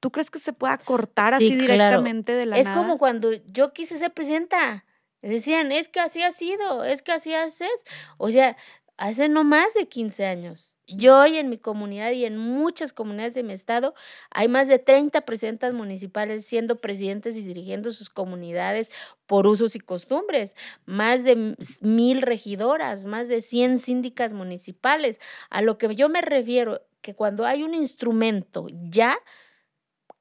[0.00, 3.98] ¿tú crees que se pueda cortar así directamente de la Es como cuando yo quise
[3.98, 4.84] ser presidenta.
[5.20, 7.84] Decían, es que así ha sido, es que así haces.
[8.18, 8.56] O sea,
[8.96, 10.73] hace no más de 15 años.
[10.86, 13.94] Yo y en mi comunidad y en muchas comunidades de mi estado
[14.30, 18.90] hay más de 30 presidentas municipales siendo presidentes y dirigiendo sus comunidades
[19.26, 25.20] por usos y costumbres, más de mil regidoras, más de 100 síndicas municipales.
[25.48, 29.16] A lo que yo me refiero, que cuando hay un instrumento ya,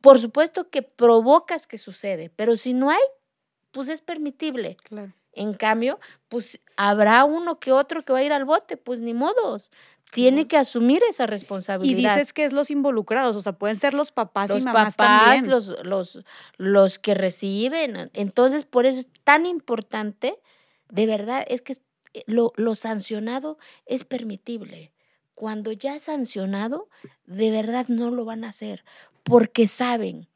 [0.02, 3.02] por supuesto que provocas que sucede, pero si no hay,
[3.72, 4.77] pues es permitible.
[4.84, 5.14] Claro.
[5.34, 5.99] En cambio,
[6.30, 9.72] pues habrá uno que otro que va a ir al bote, pues ni modos
[10.14, 12.15] tiene que asumir esa responsabilidad.
[12.15, 15.45] Y dices que es los involucrados, o sea, pueden ser los papás y mamás papás,
[15.48, 16.23] Los, los,
[16.57, 18.11] los que reciben.
[18.14, 20.40] Entonces, por eso es tan importante,
[20.90, 21.77] de verdad, es que
[22.14, 24.91] eh, lo, lo sancionado es permitible.
[25.35, 26.90] Cuando ya es sancionado,
[27.26, 28.85] de verdad no lo van a hacer,
[29.23, 30.27] porque saben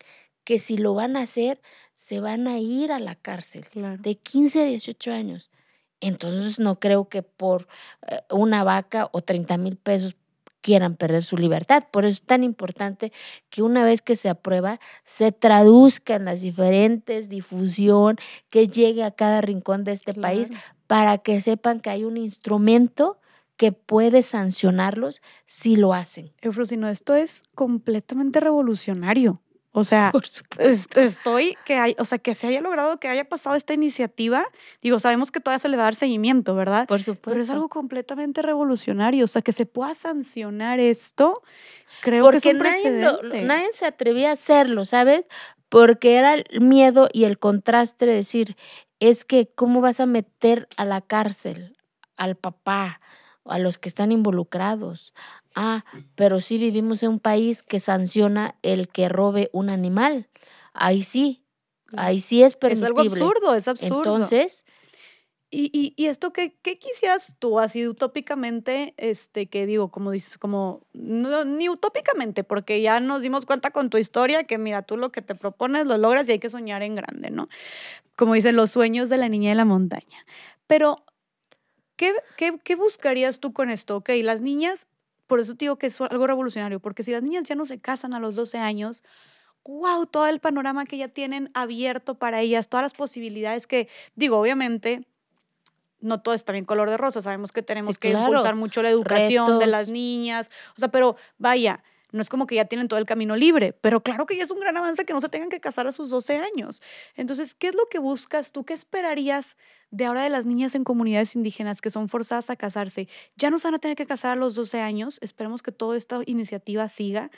[0.43, 1.61] que si lo van a hacer,
[1.95, 3.65] se van a ir a la cárcel
[3.99, 5.51] de 15 a 18 años.
[5.99, 7.67] Entonces no creo que por
[8.07, 10.15] eh, una vaca o 30 mil pesos
[10.61, 11.83] quieran perder su libertad.
[11.91, 13.13] Por eso es tan importante
[13.49, 18.17] que una vez que se aprueba, se traduzca en las diferentes difusión,
[18.49, 20.49] que llegue a cada rincón de este país
[20.87, 23.17] para que sepan que hay un instrumento
[23.55, 26.31] que puede sancionarlos si lo hacen.
[26.41, 29.41] Eufrosino, esto es completamente revolucionario.
[29.77, 30.11] O sea,
[30.57, 34.43] estoy que hay, o sea, que se haya logrado que haya pasado esta iniciativa.
[34.81, 36.87] Digo, sabemos que todavía se le va a dar seguimiento, ¿verdad?
[36.87, 37.29] Por supuesto.
[37.29, 39.25] Pero es algo completamente revolucionario.
[39.25, 41.43] O sea, que se pueda sancionar esto,
[42.01, 45.25] creo que es un nadie, nadie se atrevía a hacerlo, ¿sabes?
[45.69, 48.57] Porque era el miedo y el contraste de decir,
[48.99, 51.77] es que, ¿cómo vas a meter a la cárcel
[52.15, 52.99] al papá?
[53.49, 55.13] A los que están involucrados,
[55.59, 55.83] Ah,
[56.13, 60.29] pero sí vivimos en un país que sanciona el que robe un animal.
[60.71, 61.43] Ahí sí,
[61.95, 62.85] ahí sí es permitible.
[62.85, 63.97] Es algo absurdo, es absurdo.
[63.97, 64.65] Entonces...
[65.49, 70.81] Y, y, esto, ¿qué, ¿qué, quisieras tú, así utópicamente, este, que digo, como dices, como,
[70.91, 75.13] no, ni utópicamente, porque ya nos dimos cuenta con tu historia que mira, tú lo
[75.13, 77.47] que te propones lo logras y hay que soñar en grande, ¿no?
[78.17, 80.25] Como dicen, los sueños de la niña de la montaña.
[80.67, 81.05] Pero,
[81.97, 83.97] ¿qué, qué, qué buscarías tú con esto?
[83.97, 84.87] Ok, las niñas
[85.27, 88.13] por eso digo que es algo revolucionario, porque si las niñas ya no se casan
[88.13, 89.03] a los 12 años,
[89.65, 94.39] wow, todo el panorama que ya tienen abierto para ellas, todas las posibilidades que, digo,
[94.39, 95.05] obviamente,
[95.99, 99.59] no todo está bien color de rosa, sabemos que tenemos que impulsar mucho la educación
[99.59, 103.05] de las niñas, o sea, pero vaya, no es como que ya tienen todo el
[103.05, 105.59] camino libre, pero claro que ya es un gran avance que no se tengan que
[105.59, 106.81] casar a sus 12 años.
[107.15, 108.65] Entonces, ¿qué es lo que buscas tú?
[108.65, 109.57] ¿Qué esperarías
[109.91, 113.07] de ahora de las niñas en comunidades indígenas que son forzadas a casarse?
[113.35, 115.97] Ya no se van a tener que casar a los 12 años, esperemos que toda
[115.97, 117.29] esta iniciativa siga,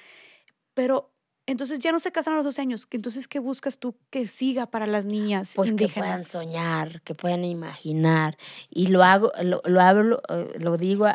[0.73, 1.11] pero
[1.45, 2.87] entonces ya no se casan a los 12 años.
[2.91, 7.43] Entonces, ¿qué buscas tú que siga para las niñas pues que puedan soñar, que puedan
[7.43, 8.37] imaginar.
[8.69, 11.07] Y lo hago, lo, lo hablo, eh, lo digo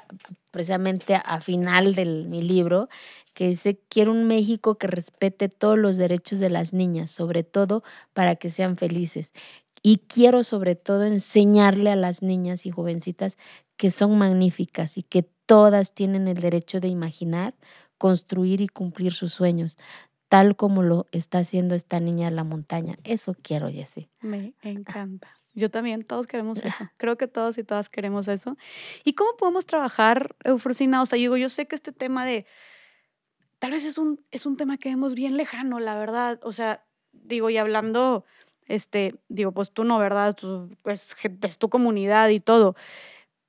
[0.50, 2.88] precisamente a, final de mi libro,
[3.32, 7.82] que dice, quiero un México que respete todos los derechos de las niñas, sobre todo
[8.12, 9.32] para que sean felices.
[9.82, 13.36] Y quiero sobre todo enseñarle a las niñas y jovencitas
[13.76, 17.54] que son magníficas y que todas tienen el derecho de imaginar,
[17.98, 19.76] construir y cumplir sus sueños
[20.34, 22.98] tal como lo está haciendo esta niña en la montaña.
[23.04, 24.10] Eso quiero, Jessie.
[24.20, 25.32] Me encanta.
[25.52, 26.90] Yo también, todos queremos eso.
[26.96, 28.56] Creo que todos y todas queremos eso.
[29.04, 31.02] ¿Y cómo podemos trabajar, Eufrosina?
[31.02, 32.46] O sea, digo, yo sé que este tema de,
[33.60, 36.40] tal vez es un, es un tema que vemos bien lejano, la verdad.
[36.42, 38.24] O sea, digo, y hablando,
[38.66, 40.34] este, digo, pues tú no, ¿verdad?
[40.34, 42.74] Tú, pues, es tu comunidad y todo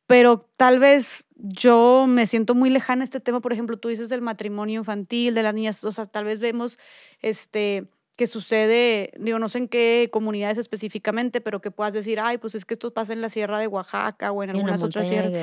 [0.08, 4.10] pero tal vez yo me siento muy lejana a este tema, por ejemplo, tú dices
[4.10, 6.80] del matrimonio infantil, de las niñas, o sea, tal vez vemos
[7.22, 12.38] este que sucede, digo, no sé en qué comunidades específicamente, pero que puedas decir, ay,
[12.38, 15.34] pues es que esto pasa en la sierra de Oaxaca o en, algunas otras sierras.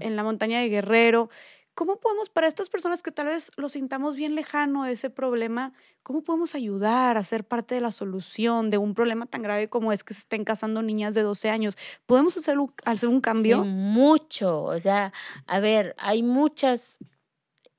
[0.00, 1.30] En la montaña de Guerrero.
[1.80, 6.22] ¿Cómo podemos, para estas personas que tal vez lo sintamos bien lejano ese problema, cómo
[6.22, 10.04] podemos ayudar a ser parte de la solución de un problema tan grave como es
[10.04, 11.78] que se estén casando niñas de 12 años?
[12.04, 13.62] ¿Podemos hacer un, hacer un cambio?
[13.62, 14.64] Sí, mucho.
[14.64, 15.14] O sea,
[15.46, 16.98] a ver, hay muchas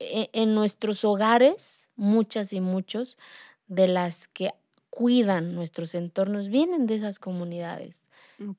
[0.00, 3.18] e, en nuestros hogares, muchas y muchos
[3.68, 4.50] de las que
[4.90, 8.08] cuidan nuestros entornos vienen de esas comunidades.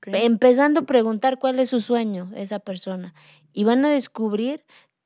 [0.05, 3.13] Empezando a preguntar cuál es su sueño esa persona
[3.51, 4.63] y van a descubrir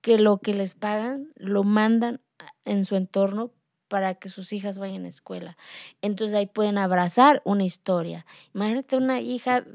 [0.08, 2.22] que lo que les pagan lo mandan
[2.64, 3.52] en su entorno
[3.90, 5.58] para que sus hijas vayan a escuela.
[6.02, 8.26] Entonces ahí pueden abrazar una historia.
[8.56, 9.66] Imagínate una hija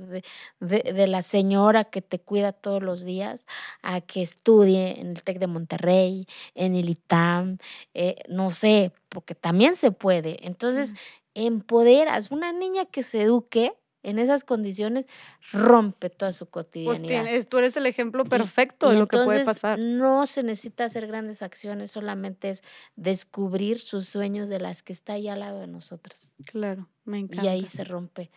[0.58, 3.44] de, la señora que te cuida todos los días
[3.82, 7.58] a que estudie en el TEC de Monterrey, en el ITAM,
[7.92, 10.46] eh, no sé, porque también se puede.
[10.46, 10.94] Entonces,
[11.34, 15.06] empoderas una niña que se eduque en esas condiciones
[15.52, 17.24] rompe toda su pues, cotidianidad.
[17.24, 19.78] Pues tú eres el ejemplo perfecto de lo que puede pasar.
[19.78, 22.62] No se necesita hacer grandes acciones, solamente es
[22.96, 26.36] descubrir sus sueños de las que está ahí al lado de nosotras.
[26.44, 27.44] Claro, me encanta.
[27.44, 28.30] Y ahí se rompe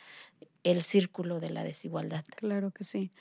[0.63, 2.25] el círculo de la desigualdad.
[2.35, 3.11] Claro que sí.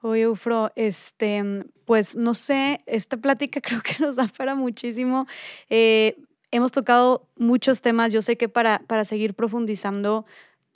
[0.00, 1.42] Oye, Ufro, este,
[1.84, 5.26] pues no sé, esta plática creo que nos da para muchísimo.
[5.70, 6.16] Eh,
[6.50, 8.12] hemos tocado muchos temas.
[8.12, 10.24] Yo sé que para, para seguir profundizando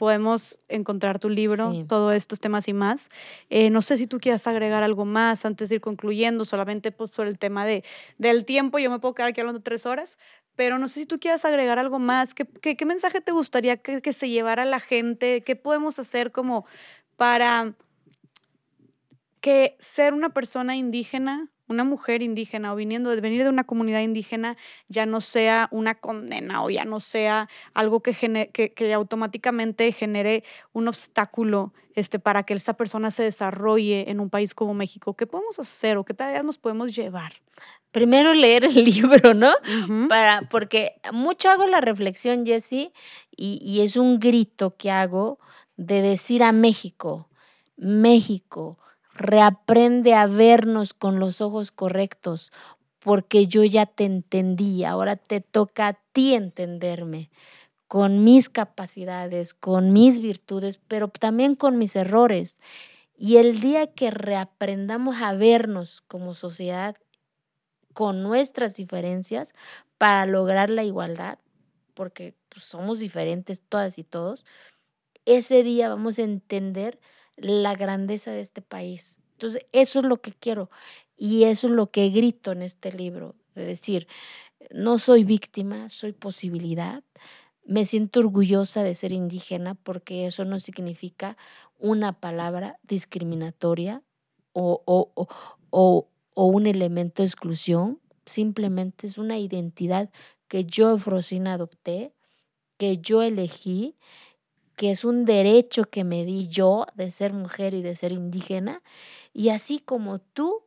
[0.02, 3.08] podemos encontrar tu libro, todos estos temas y más.
[3.50, 7.12] Eh, no sé si tú quieras agregar algo más antes de ir concluyendo, solamente pues,
[7.12, 7.84] por el tema de,
[8.18, 10.18] del tiempo, yo me puedo quedar aquí hablando tres horas,
[10.56, 12.34] pero no sé si tú quieras agregar algo más.
[12.34, 12.44] ¿Qué,
[12.76, 15.44] qué, mensaje te gustaría que, que se llevara la gente?
[15.44, 16.66] ¿Qué podemos hacer como
[17.16, 17.74] para
[19.40, 24.00] que ser una persona indígena una mujer indígena o viniendo de venir de una comunidad
[24.00, 24.56] indígena
[24.88, 28.14] ya no sea una condena o ya no sea algo que,
[28.52, 34.54] que, automáticamente genere un obstáculo este, para que esa persona se desarrolle en un país
[34.54, 35.14] como México.
[35.14, 37.32] ¿Qué podemos hacer o qué tareas nos podemos llevar?
[37.90, 39.52] Primero leer el libro, ¿no?
[40.08, 42.92] Para, porque mucho hago la reflexión, Jessie,
[43.36, 45.38] y, y es un grito que hago
[45.76, 47.28] de decir a México,
[47.76, 48.78] México,
[49.14, 52.52] reaprende a vernos con los ojos correctos,
[52.98, 57.30] porque yo ya te entendí, ahora te toca a ti entenderme
[57.88, 62.60] con mis capacidades, con mis virtudes, pero también con mis errores.
[63.16, 66.96] Y el día que reaprendamos a vernos como sociedad
[67.92, 69.52] con nuestras diferencias
[69.98, 71.38] para lograr la igualdad,
[71.94, 74.44] porque pues, somos diferentes todas y todos,
[75.24, 76.98] ese día vamos a entender
[77.36, 79.18] la grandeza de este país.
[79.32, 80.70] Entonces, eso es lo que quiero
[81.16, 84.06] y eso es lo que grito en este libro, de decir,
[84.70, 87.02] no soy víctima, soy posibilidad.
[87.64, 91.36] Me siento orgullosa de ser indígena porque eso no significa
[91.78, 94.02] una palabra discriminatoria
[94.52, 95.12] o, o,
[95.70, 100.10] o, o un elemento de exclusión, simplemente es una identidad
[100.48, 102.14] que yo, Frosina, adopté,
[102.76, 103.96] que yo elegí
[104.76, 108.82] que es un derecho que me di yo de ser mujer y de ser indígena.
[109.32, 110.64] Y así como tú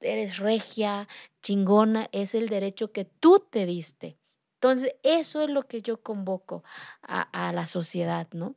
[0.00, 1.08] eres regia,
[1.42, 4.16] chingona, es el derecho que tú te diste.
[4.54, 6.64] Entonces, eso es lo que yo convoco
[7.02, 8.56] a, la sociedad, ¿no?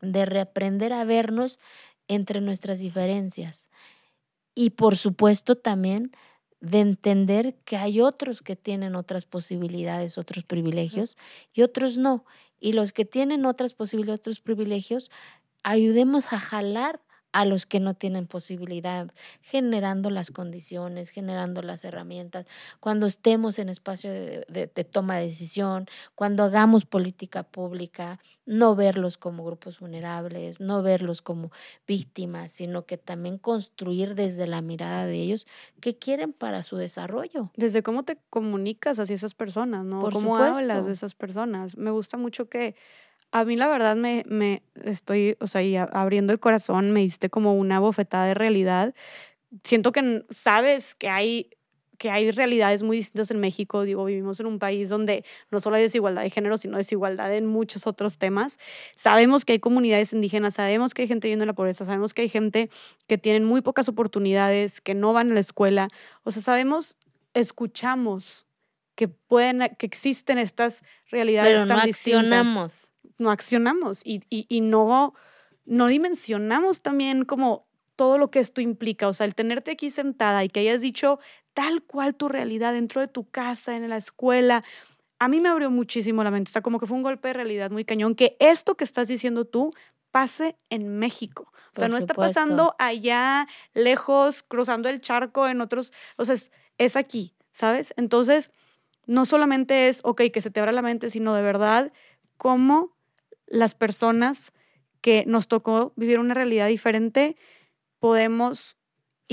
[0.00, 1.58] De reaprender a vernos
[2.06, 3.68] entre nuestras diferencias.
[4.54, 6.12] Y por supuesto también
[6.62, 11.18] de entender que hay otros que tienen otras posibilidades, otros privilegios
[11.52, 12.24] y otros no.
[12.60, 15.10] Y los que tienen otras posibilidades, otros privilegios,
[15.64, 17.02] ayudemos a jalar
[17.32, 19.10] a los que no tienen posibilidad,
[19.40, 22.46] generando las condiciones, generando las herramientas,
[22.78, 29.44] cuando estemos en espacio de, toma de decisión, cuando hagamos política pública, no verlos como
[29.44, 31.50] grupos vulnerables, no verlos como
[31.86, 35.46] víctimas, sino que también construir desde la mirada de ellos
[35.80, 37.50] qué quieren para su desarrollo.
[37.56, 40.08] Desde cómo te comunicas hacia esas personas, ¿no?
[40.10, 41.76] cómo hablas de esas personas.
[41.76, 42.74] Me gusta mucho que
[43.32, 47.30] a mí la verdad me, me estoy, o sea, y abriendo el corazón, me diste
[47.30, 48.94] como una bofetada de realidad.
[49.64, 51.50] Siento que sabes que hay
[51.98, 53.82] que hay realidades muy distintas en México.
[53.82, 57.46] Digo, vivimos en un país donde no solo hay desigualdad de género, sino desigualdad en
[57.46, 58.58] muchos otros temas.
[58.96, 62.22] Sabemos que hay comunidades indígenas, sabemos que hay gente viviendo en la pobreza, sabemos que
[62.22, 62.70] hay gente
[63.06, 65.90] que tienen muy pocas oportunidades, que no van a la escuela.
[66.24, 66.98] O sea, sabemos,
[67.34, 68.48] escuchamos
[68.96, 72.22] que pueden, que existen estas realidades Pero tan no distintas.
[72.24, 75.14] Accionamos no accionamos y, y, no,
[75.64, 77.66] no dimensionamos también como
[77.96, 79.08] todo lo que esto implica.
[79.08, 81.18] O sea, el tenerte aquí sentada y que hayas dicho
[81.54, 84.64] tal cual tu realidad dentro de tu casa, en la escuela,
[85.18, 86.50] a mí me abrió muchísimo la mente.
[86.50, 89.08] O sea, como que fue un golpe de realidad muy cañón, que esto que estás
[89.08, 89.72] diciendo tú
[90.10, 91.52] pase en México.
[91.74, 96.52] O sea, no está pasando allá, lejos, cruzando el charco en otros, o sea, es,
[96.76, 97.94] es aquí, ¿sabes?
[97.96, 98.50] Entonces,
[99.06, 101.92] no solamente es, ok, que se te abra la mente, sino de verdad,
[102.36, 102.94] cómo
[103.46, 104.52] las personas
[105.00, 107.36] que nos tocó vivir una realidad diferente,
[107.98, 108.76] podemos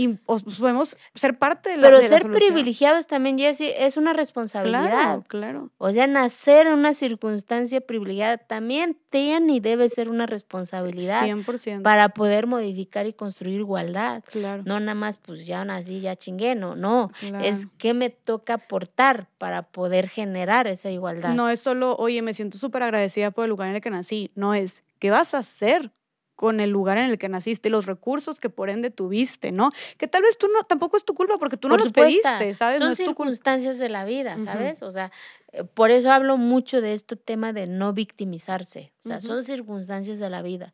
[0.08, 4.90] podemos ser parte de la Pero ser privilegiados también, Jessy, es una responsabilidad.
[4.90, 5.70] Claro, claro.
[5.78, 11.24] O sea, nacer en una circunstancia privilegiada también tiene y debe ser una responsabilidad.
[11.26, 11.82] 100%.
[11.82, 14.24] Para poder modificar y construir igualdad.
[14.30, 14.64] Claro.
[14.66, 17.12] No nada más, pues ya nací, ya chingué, no, no.
[17.42, 21.34] Es qué me toca aportar para poder generar esa igualdad.
[21.34, 24.32] No es solo, oye, me siento súper agradecida por el lugar en el que nací.
[24.36, 25.92] No es, ¿qué vas a hacer
[26.40, 29.74] con el lugar en el que naciste, los recursos que por ende tuviste, ¿no?
[29.98, 32.80] Que tal vez tú no, tampoco es tu culpa porque tú no los pediste, ¿sabes?
[32.80, 34.82] Son circunstancias de la vida, ¿sabes?
[34.82, 35.12] O sea,
[35.52, 38.94] eh, por eso hablo mucho de este tema de no victimizarse.
[39.04, 40.74] O sea, son circunstancias de la vida,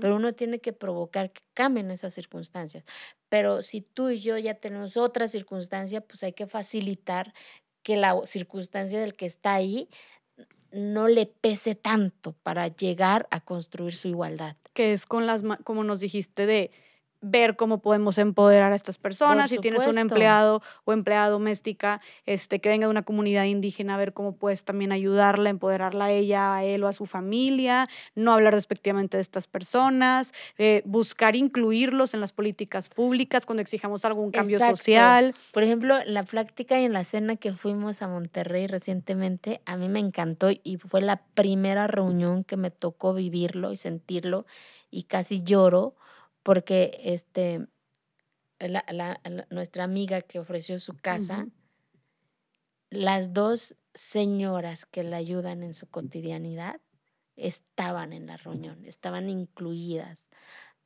[0.00, 2.84] pero uno tiene que provocar que cambien esas circunstancias.
[3.28, 7.34] Pero si tú y yo ya tenemos otra circunstancia, pues hay que facilitar
[7.82, 9.88] que la circunstancia del que está ahí
[10.72, 14.56] no le pese tanto para llegar a construir su igualdad.
[14.72, 16.70] Que es con las, como nos dijiste, de
[17.20, 19.50] ver cómo podemos empoderar a estas personas.
[19.50, 24.12] Si tienes un empleado o empleada doméstica este, que venga de una comunidad indígena, ver
[24.12, 28.54] cómo puedes también ayudarla, empoderarla a ella, a él o a su familia, no hablar
[28.54, 34.58] despectivamente de estas personas, eh, buscar incluirlos en las políticas públicas cuando exijamos algún cambio
[34.58, 35.34] social.
[35.52, 39.88] Por ejemplo, la práctica y en la cena que fuimos a Monterrey recientemente, a mí
[39.88, 44.46] me encantó y fue la primera reunión que me tocó vivirlo y sentirlo
[44.90, 45.94] y casi lloro
[46.42, 47.66] porque este,
[48.58, 51.46] la, nuestra amiga que ofreció su casa,
[52.90, 56.80] las dos señoras que la ayudan en su cotidianidad
[57.36, 60.28] estaban en la reunión, estaban incluidas,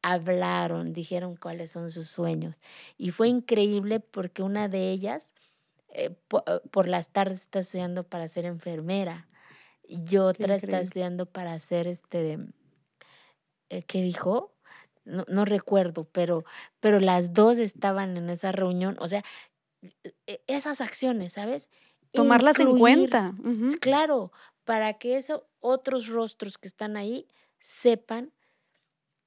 [0.02, 2.60] hablaron, dijeron cuáles son sus sueños.
[2.96, 5.34] Y fue increíble porque una de ellas
[5.88, 6.16] eh,
[6.46, 9.28] eh, por, las tardes está estudiando para ser enfermera
[9.82, 12.38] y otra está estudiando para ser este,
[13.68, 14.53] eh, ¿qué dijo?
[15.04, 16.44] No, no recuerdo, pero,
[16.80, 19.22] pero las dos estaban en esa reunión, o sea,
[20.26, 21.68] e, esas acciones, ¿sabes?
[22.12, 23.34] Tomarlas en cuenta.
[23.80, 24.32] Claro,
[24.64, 27.26] para que esos otros rostros que están ahí
[27.60, 28.32] sepan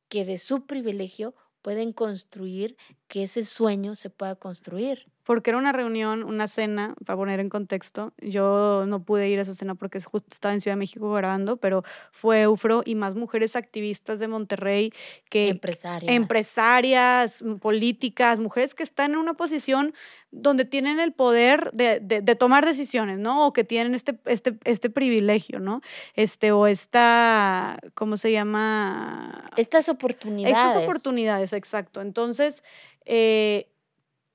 [0.08, 2.78] que de su privilegio pueden construir
[3.08, 7.50] que ese sueño se pueda construir porque era una reunión, una cena, para poner en
[7.50, 8.14] contexto.
[8.18, 11.58] Yo no pude ir a esa cena porque justo estaba en Ciudad de México grabando,
[11.58, 11.84] pero
[12.14, 14.94] fue Eufro y más mujeres activistas de Monterrey
[15.30, 15.50] que...
[15.50, 16.16] Empresarias.
[16.16, 19.94] Empresarias, políticas, mujeres que están en una posición
[20.32, 23.48] donde tienen el poder de, de, tomar decisiones, ¿no?
[23.48, 25.82] O que tienen este, este, este privilegio, ¿no?
[26.14, 29.50] Este, o esta, ¿cómo se llama?
[29.58, 30.58] Estas oportunidades.
[30.58, 32.00] Estas oportunidades, exacto.
[32.00, 32.64] Entonces,
[33.04, 33.68] eh,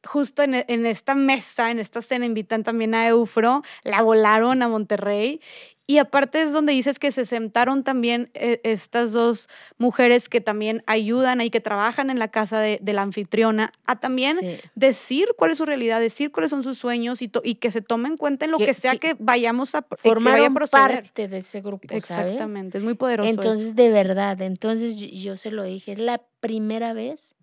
[0.05, 4.69] justo en, en, esta mesa, en esta cena, invitan también a Eufro, la volaron a
[4.69, 5.41] Monterrey.
[5.85, 9.49] Y aparte es donde dices que se sentaron también eh, estas dos
[9.79, 14.39] mujeres que también ayudan y que trabajan en la casa de, la anfitriona a también
[14.75, 18.09] decir cuál es su realidad, decir cuáles son sus sueños y, y que se tome
[18.09, 21.87] en cuenta en lo que, sea que, vayamos a formar que parte de ese grupo.
[21.91, 23.29] Exactamente, es muy poderoso.
[23.29, 27.35] Entonces, de verdad, entonces yo se lo dije, es la primera vez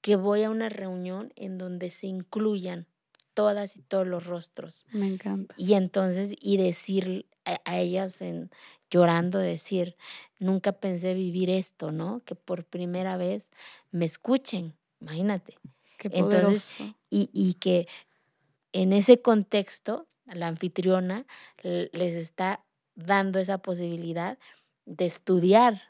[0.00, 2.86] que voy a una reunión en donde se incluyan
[3.34, 4.86] todas y todos los rostros.
[4.92, 5.54] Me encanta.
[5.56, 8.50] Y entonces, y decir a, ellas en,
[8.90, 9.96] llorando, decir,
[10.38, 12.22] nunca pensé vivir esto, ¿no?
[12.24, 13.50] Que por primera vez
[13.90, 15.58] me escuchen, imagínate.
[15.98, 16.78] Qué entonces,
[17.10, 17.86] y, y que
[18.72, 21.26] en ese contexto, la anfitriona
[21.62, 22.64] les está
[22.94, 24.38] dando esa posibilidad
[24.86, 25.89] de estudiar,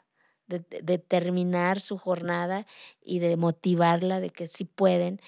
[0.59, 2.65] de, de, terminar su jornada
[3.01, 5.21] y de motivarla de que sí pueden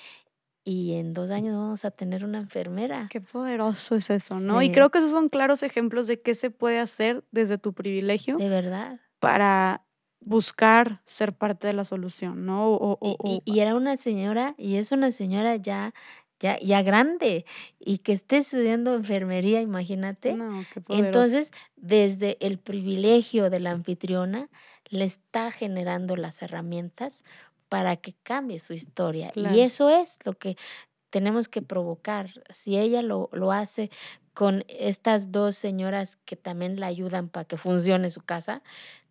[0.66, 3.08] y en dos años vamos a tener una enfermera.
[3.10, 4.62] Qué poderoso es eso, ¿no?
[4.62, 8.38] Y creo que esos son claros ejemplos de qué se puede hacer desde tu privilegio.
[8.38, 9.00] De verdad.
[9.20, 9.86] Para
[10.22, 12.98] buscar ser parte de la solución, ¿no?
[13.45, 15.94] y, era una señora, y es una señora ya,
[16.40, 17.45] ya, ya grande,
[17.78, 20.34] y que esté estudiando enfermería, imagínate.
[20.34, 24.50] No, qué Entonces, desde el privilegio de la anfitriona,
[24.89, 27.23] le está generando las herramientas
[27.69, 29.31] para que cambie su historia.
[29.35, 30.55] Y eso es lo que
[31.10, 32.31] tenemos que provocar.
[32.49, 33.89] Si ella lo, lo hace
[34.34, 38.64] con estas dos señoras que también la ayudan para que funcione su casa,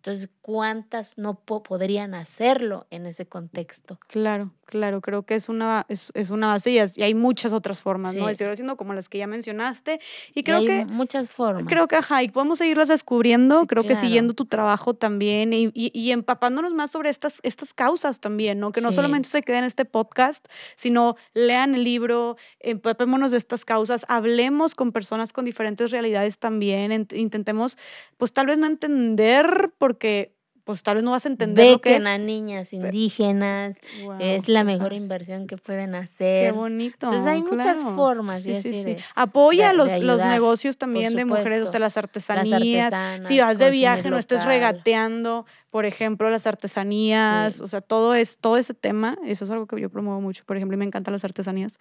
[0.03, 4.01] entonces, ¿cuántas no podrían hacerlo en ese contexto?
[4.09, 8.17] Claro, claro, creo que es una, es, es una base y, hay muchas otras formas,
[8.17, 8.29] ¿no?
[8.29, 10.01] Estoy haciendo como las que ya mencionaste.
[10.35, 10.87] Y creo que.
[10.87, 11.67] Muchas formas.
[11.69, 16.11] Creo que, ajá, y podemos seguirlas descubriendo, creo que siguiendo tu trabajo también y, y,
[16.11, 18.73] empapándonos más sobre estas, estas causas también, ¿no?
[18.73, 23.65] Que no solamente se queden en este podcast, sino lean el libro, empapémonos de estas
[23.65, 27.79] causas, hablemos con personas con diferentes realidades también, intentemos,
[28.17, 30.33] pues tal vez no entender por porque
[30.65, 32.07] pues tal vez no vas a entender lo que es.
[32.07, 33.77] a niñas indígenas,
[34.21, 36.47] es la mejor inversión que pueden hacer.
[36.47, 37.09] Qué bonito.
[37.09, 38.43] Entonces hay muchas formas.
[38.43, 42.95] Sí, sí, Apoya los, los negocios también de mujeres, o sea, las artesanías.
[43.27, 48.39] si vas de viaje, no estés regateando, por ejemplo, las artesanías, o sea, todo es
[48.39, 51.13] todo ese tema, eso es algo que yo promuevo mucho, por ejemplo, y me encantan
[51.13, 51.73] las artesanías.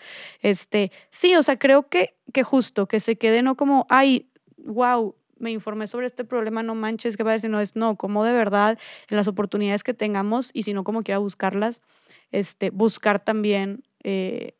[0.41, 5.15] Este, sí, o sea, creo que que justo que se quede no como, ay, wow,
[5.41, 8.23] me informé sobre este problema, no manches, que va a decir, no es, no, como
[8.23, 8.77] de verdad,
[9.09, 11.81] en las oportunidades que tengamos y si no, como quiera buscarlas,
[12.31, 14.55] este, buscar también eh,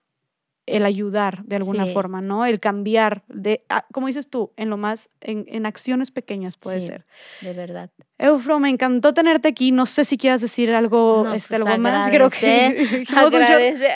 [0.66, 2.46] el ayudar de alguna forma, ¿no?
[2.46, 6.82] El cambiar, de, ah, como dices tú, en lo más, en, en acciones pequeñas puede
[6.82, 7.06] ser.
[7.42, 7.90] De verdad.
[8.18, 9.72] Eufro, me encantó tenerte aquí.
[9.72, 12.10] No sé si quieras decir algo, este, pues algo más.
[12.12, 13.92] Creo que agradecer,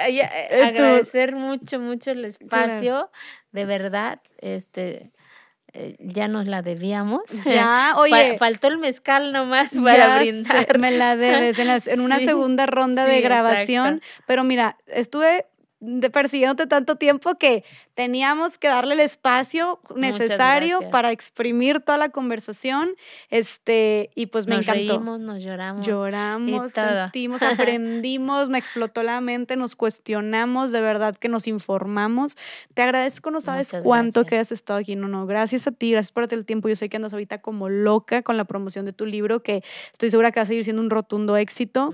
[0.64, 3.10] agradecer mucho, mucho el espacio.
[3.52, 5.12] De verdad, este,
[5.78, 7.24] eh, ya nos la debíamos.
[7.46, 8.38] Ya, oye.
[8.38, 10.80] faltó el mezcal nomás para brindar.
[10.80, 14.02] me la debes en, una segunda ronda de grabación.
[14.26, 15.46] Pero mira, estuve
[16.12, 22.92] persiguiéndote tanto tiempo que teníamos que darle el espacio necesario para exprimir toda la conversación.
[23.30, 24.94] Este, y pues me nos encantó.
[24.94, 25.86] Reímos, nos lloramos.
[25.86, 32.38] Lloramos, sentimos, aprendimos, me explotó la mente, nos cuestionamos, de verdad que nos informamos.
[32.74, 34.96] Te agradezco, no sabes cuánto que has estado aquí.
[34.96, 36.70] No, no, gracias a ti, gracias por el tiempo.
[36.70, 40.10] Yo sé que andas ahorita como loca con la promoción de tu libro, que estoy
[40.10, 41.94] segura que va a seguir siendo un rotundo éxito.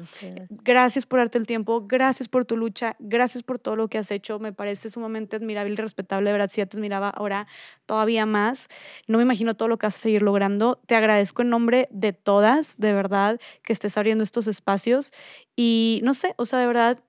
[0.49, 4.11] Gracias por darte el tiempo, gracias por tu lucha, gracias por todo lo que has
[4.11, 4.39] hecho.
[4.39, 7.47] Me parece sumamente admirable y respetable, de verdad, si ya te admiraba ahora
[7.85, 8.67] todavía más.
[9.07, 10.81] No me imagino todo lo que vas a seguir logrando.
[10.85, 15.11] Te agradezco en nombre de todas, de verdad, que estés abriendo estos espacios.
[15.55, 17.03] Y no sé, o sea, de verdad,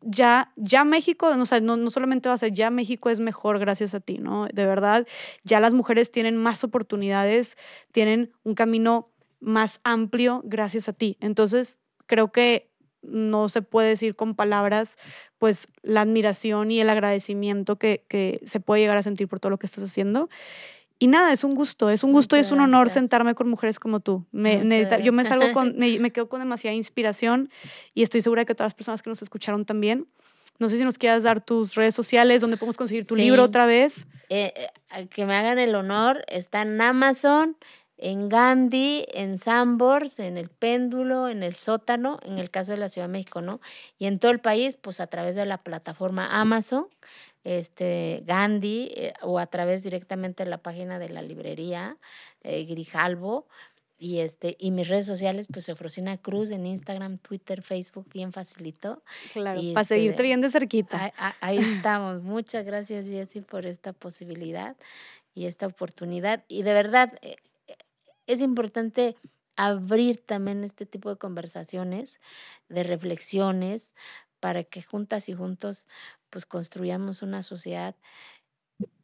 [0.00, 3.58] ya, ya México, o sea, no, no, solamente va a ser, ya México es mejor
[3.58, 4.46] gracias a ti, ¿no?
[4.52, 5.06] De verdad,
[5.44, 7.56] ya las mujeres tienen más oportunidades,
[7.92, 11.16] tienen un camino más amplio gracias a ti.
[11.20, 12.70] Entonces, creo que
[13.06, 14.98] no se puede decir con palabras,
[15.38, 19.50] pues la admiración y el agradecimiento que, que, se puede llegar a sentir por todo
[19.50, 20.28] lo que estás haciendo.
[20.98, 23.78] Y nada, es un gusto, es un gusto y es un honor sentarme con mujeres
[23.78, 24.24] como tú.
[24.30, 27.50] Me, yo me salgo con, me, quedo con demasiada inspiración
[27.94, 30.06] y estoy segura que todas las personas que nos escucharon también.
[30.60, 33.66] No sé si nos quieras dar tus redes sociales, donde podemos conseguir tu libro otra
[33.66, 34.06] vez.
[34.28, 34.52] Eh,
[34.96, 37.56] eh, que me hagan el honor, está en Amazon,
[37.96, 42.88] en Gandhi, en Sambors, en el péndulo, en el sótano, en el caso de la
[42.88, 43.60] Ciudad de México, ¿no?
[43.98, 46.88] Y en todo el país, pues a través de la plataforma Amazon,
[47.44, 51.96] este, Gandhi, eh, o a través directamente de la página de la librería
[52.42, 53.46] eh, Grijalvo.
[53.96, 59.02] Y, este, y mis redes sociales, pues Efrosina Cruz en Instagram, Twitter, Facebook, bien facilito.
[59.32, 61.12] Claro, para este, seguirte bien de cerquita.
[61.40, 62.22] Ahí, estamos.
[62.22, 64.76] Muchas gracias, Jessy, por esta posibilidad
[65.32, 66.44] y esta oportunidad.
[66.48, 67.36] Y de verdad, eh,
[68.26, 69.16] es importante
[69.56, 72.20] abrir también este tipo de conversaciones,
[72.68, 73.94] de reflexiones,
[74.40, 75.86] para que juntas y juntos
[76.30, 77.94] pues construyamos una sociedad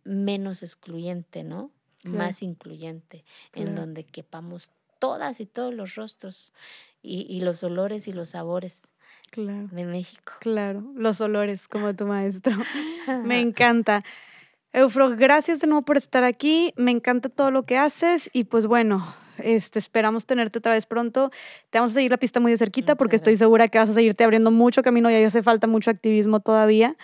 [0.05, 1.71] menos excluyente, ¿no?
[2.03, 3.25] Más incluyente,
[3.55, 6.53] en donde quepamos todas y todos los rostros
[7.03, 8.83] y, y, los olores y los sabores
[9.31, 9.69] claro.
[9.71, 10.33] de México.
[10.41, 12.57] Claro, los olores, como tu maestro.
[13.25, 14.03] Me encanta.
[14.73, 16.73] Eufro, gracias de nuevo por estar aquí.
[16.77, 19.05] Me encanta todo lo que haces y pues bueno,
[19.39, 21.31] este, esperamos tenerte otra vez pronto.
[21.71, 23.47] Te vamos a seguir la pista muy de cerquita Muchas porque estoy gracias.
[23.47, 26.97] segura que vas a seguirte abriendo mucho camino y ahí hace falta mucho activismo todavía.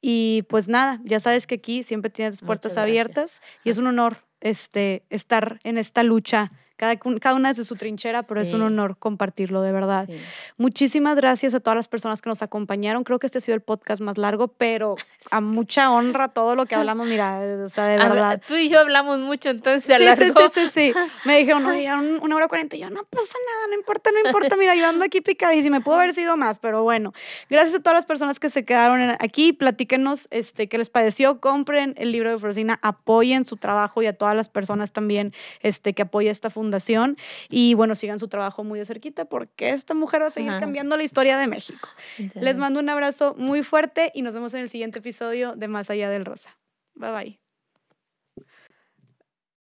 [0.00, 4.18] Y pues nada, ya sabes que aquí siempre tienes puertas abiertas y es un honor
[4.40, 6.52] este, estar en esta lucha.
[6.78, 8.66] Cada, cada una desde su trinchera, pero es un Sí.
[8.66, 10.06] honor compartirlo, de verdad.
[10.08, 10.18] Sí.
[10.56, 13.04] Muchísimas gracias a todas las personas que nos acompañaron.
[13.04, 14.94] Creo que este ha sido el podcast más largo, pero
[15.30, 18.42] a mucha honra todo lo que hablamos, mira, o sea, de Habla- verdad.
[18.46, 20.40] tú y yo hablamos mucho, entonces se Sí, sí, alargó.
[20.54, 20.92] sí, sí, sí.
[21.26, 22.76] Me dijeron, no, ya un- una hora cuarenta.
[22.76, 24.56] Y yo, no pasa nada, no importa, no importa.
[24.56, 25.80] Mira, yo ando aquí picadísima.
[25.80, 27.12] Pudo haber sido más, pero bueno.
[27.50, 29.52] Gracias a todas las personas que se quedaron aquí.
[29.52, 31.40] Platíquenos este, qué les pareció.
[31.40, 32.78] Compren el libro de Frosina.
[32.82, 36.67] Apoyen su trabajo y a todas las personas también este, que apoya esta fundación.
[37.48, 40.60] Y bueno, sigan su trabajo muy de cerquita porque esta mujer va a seguir Ajá.
[40.60, 41.88] cambiando la historia de México.
[42.34, 45.90] Les mando un abrazo muy fuerte y nos vemos en el siguiente episodio de Más
[45.90, 46.58] Allá del Rosa.
[46.94, 47.47] Bye bye.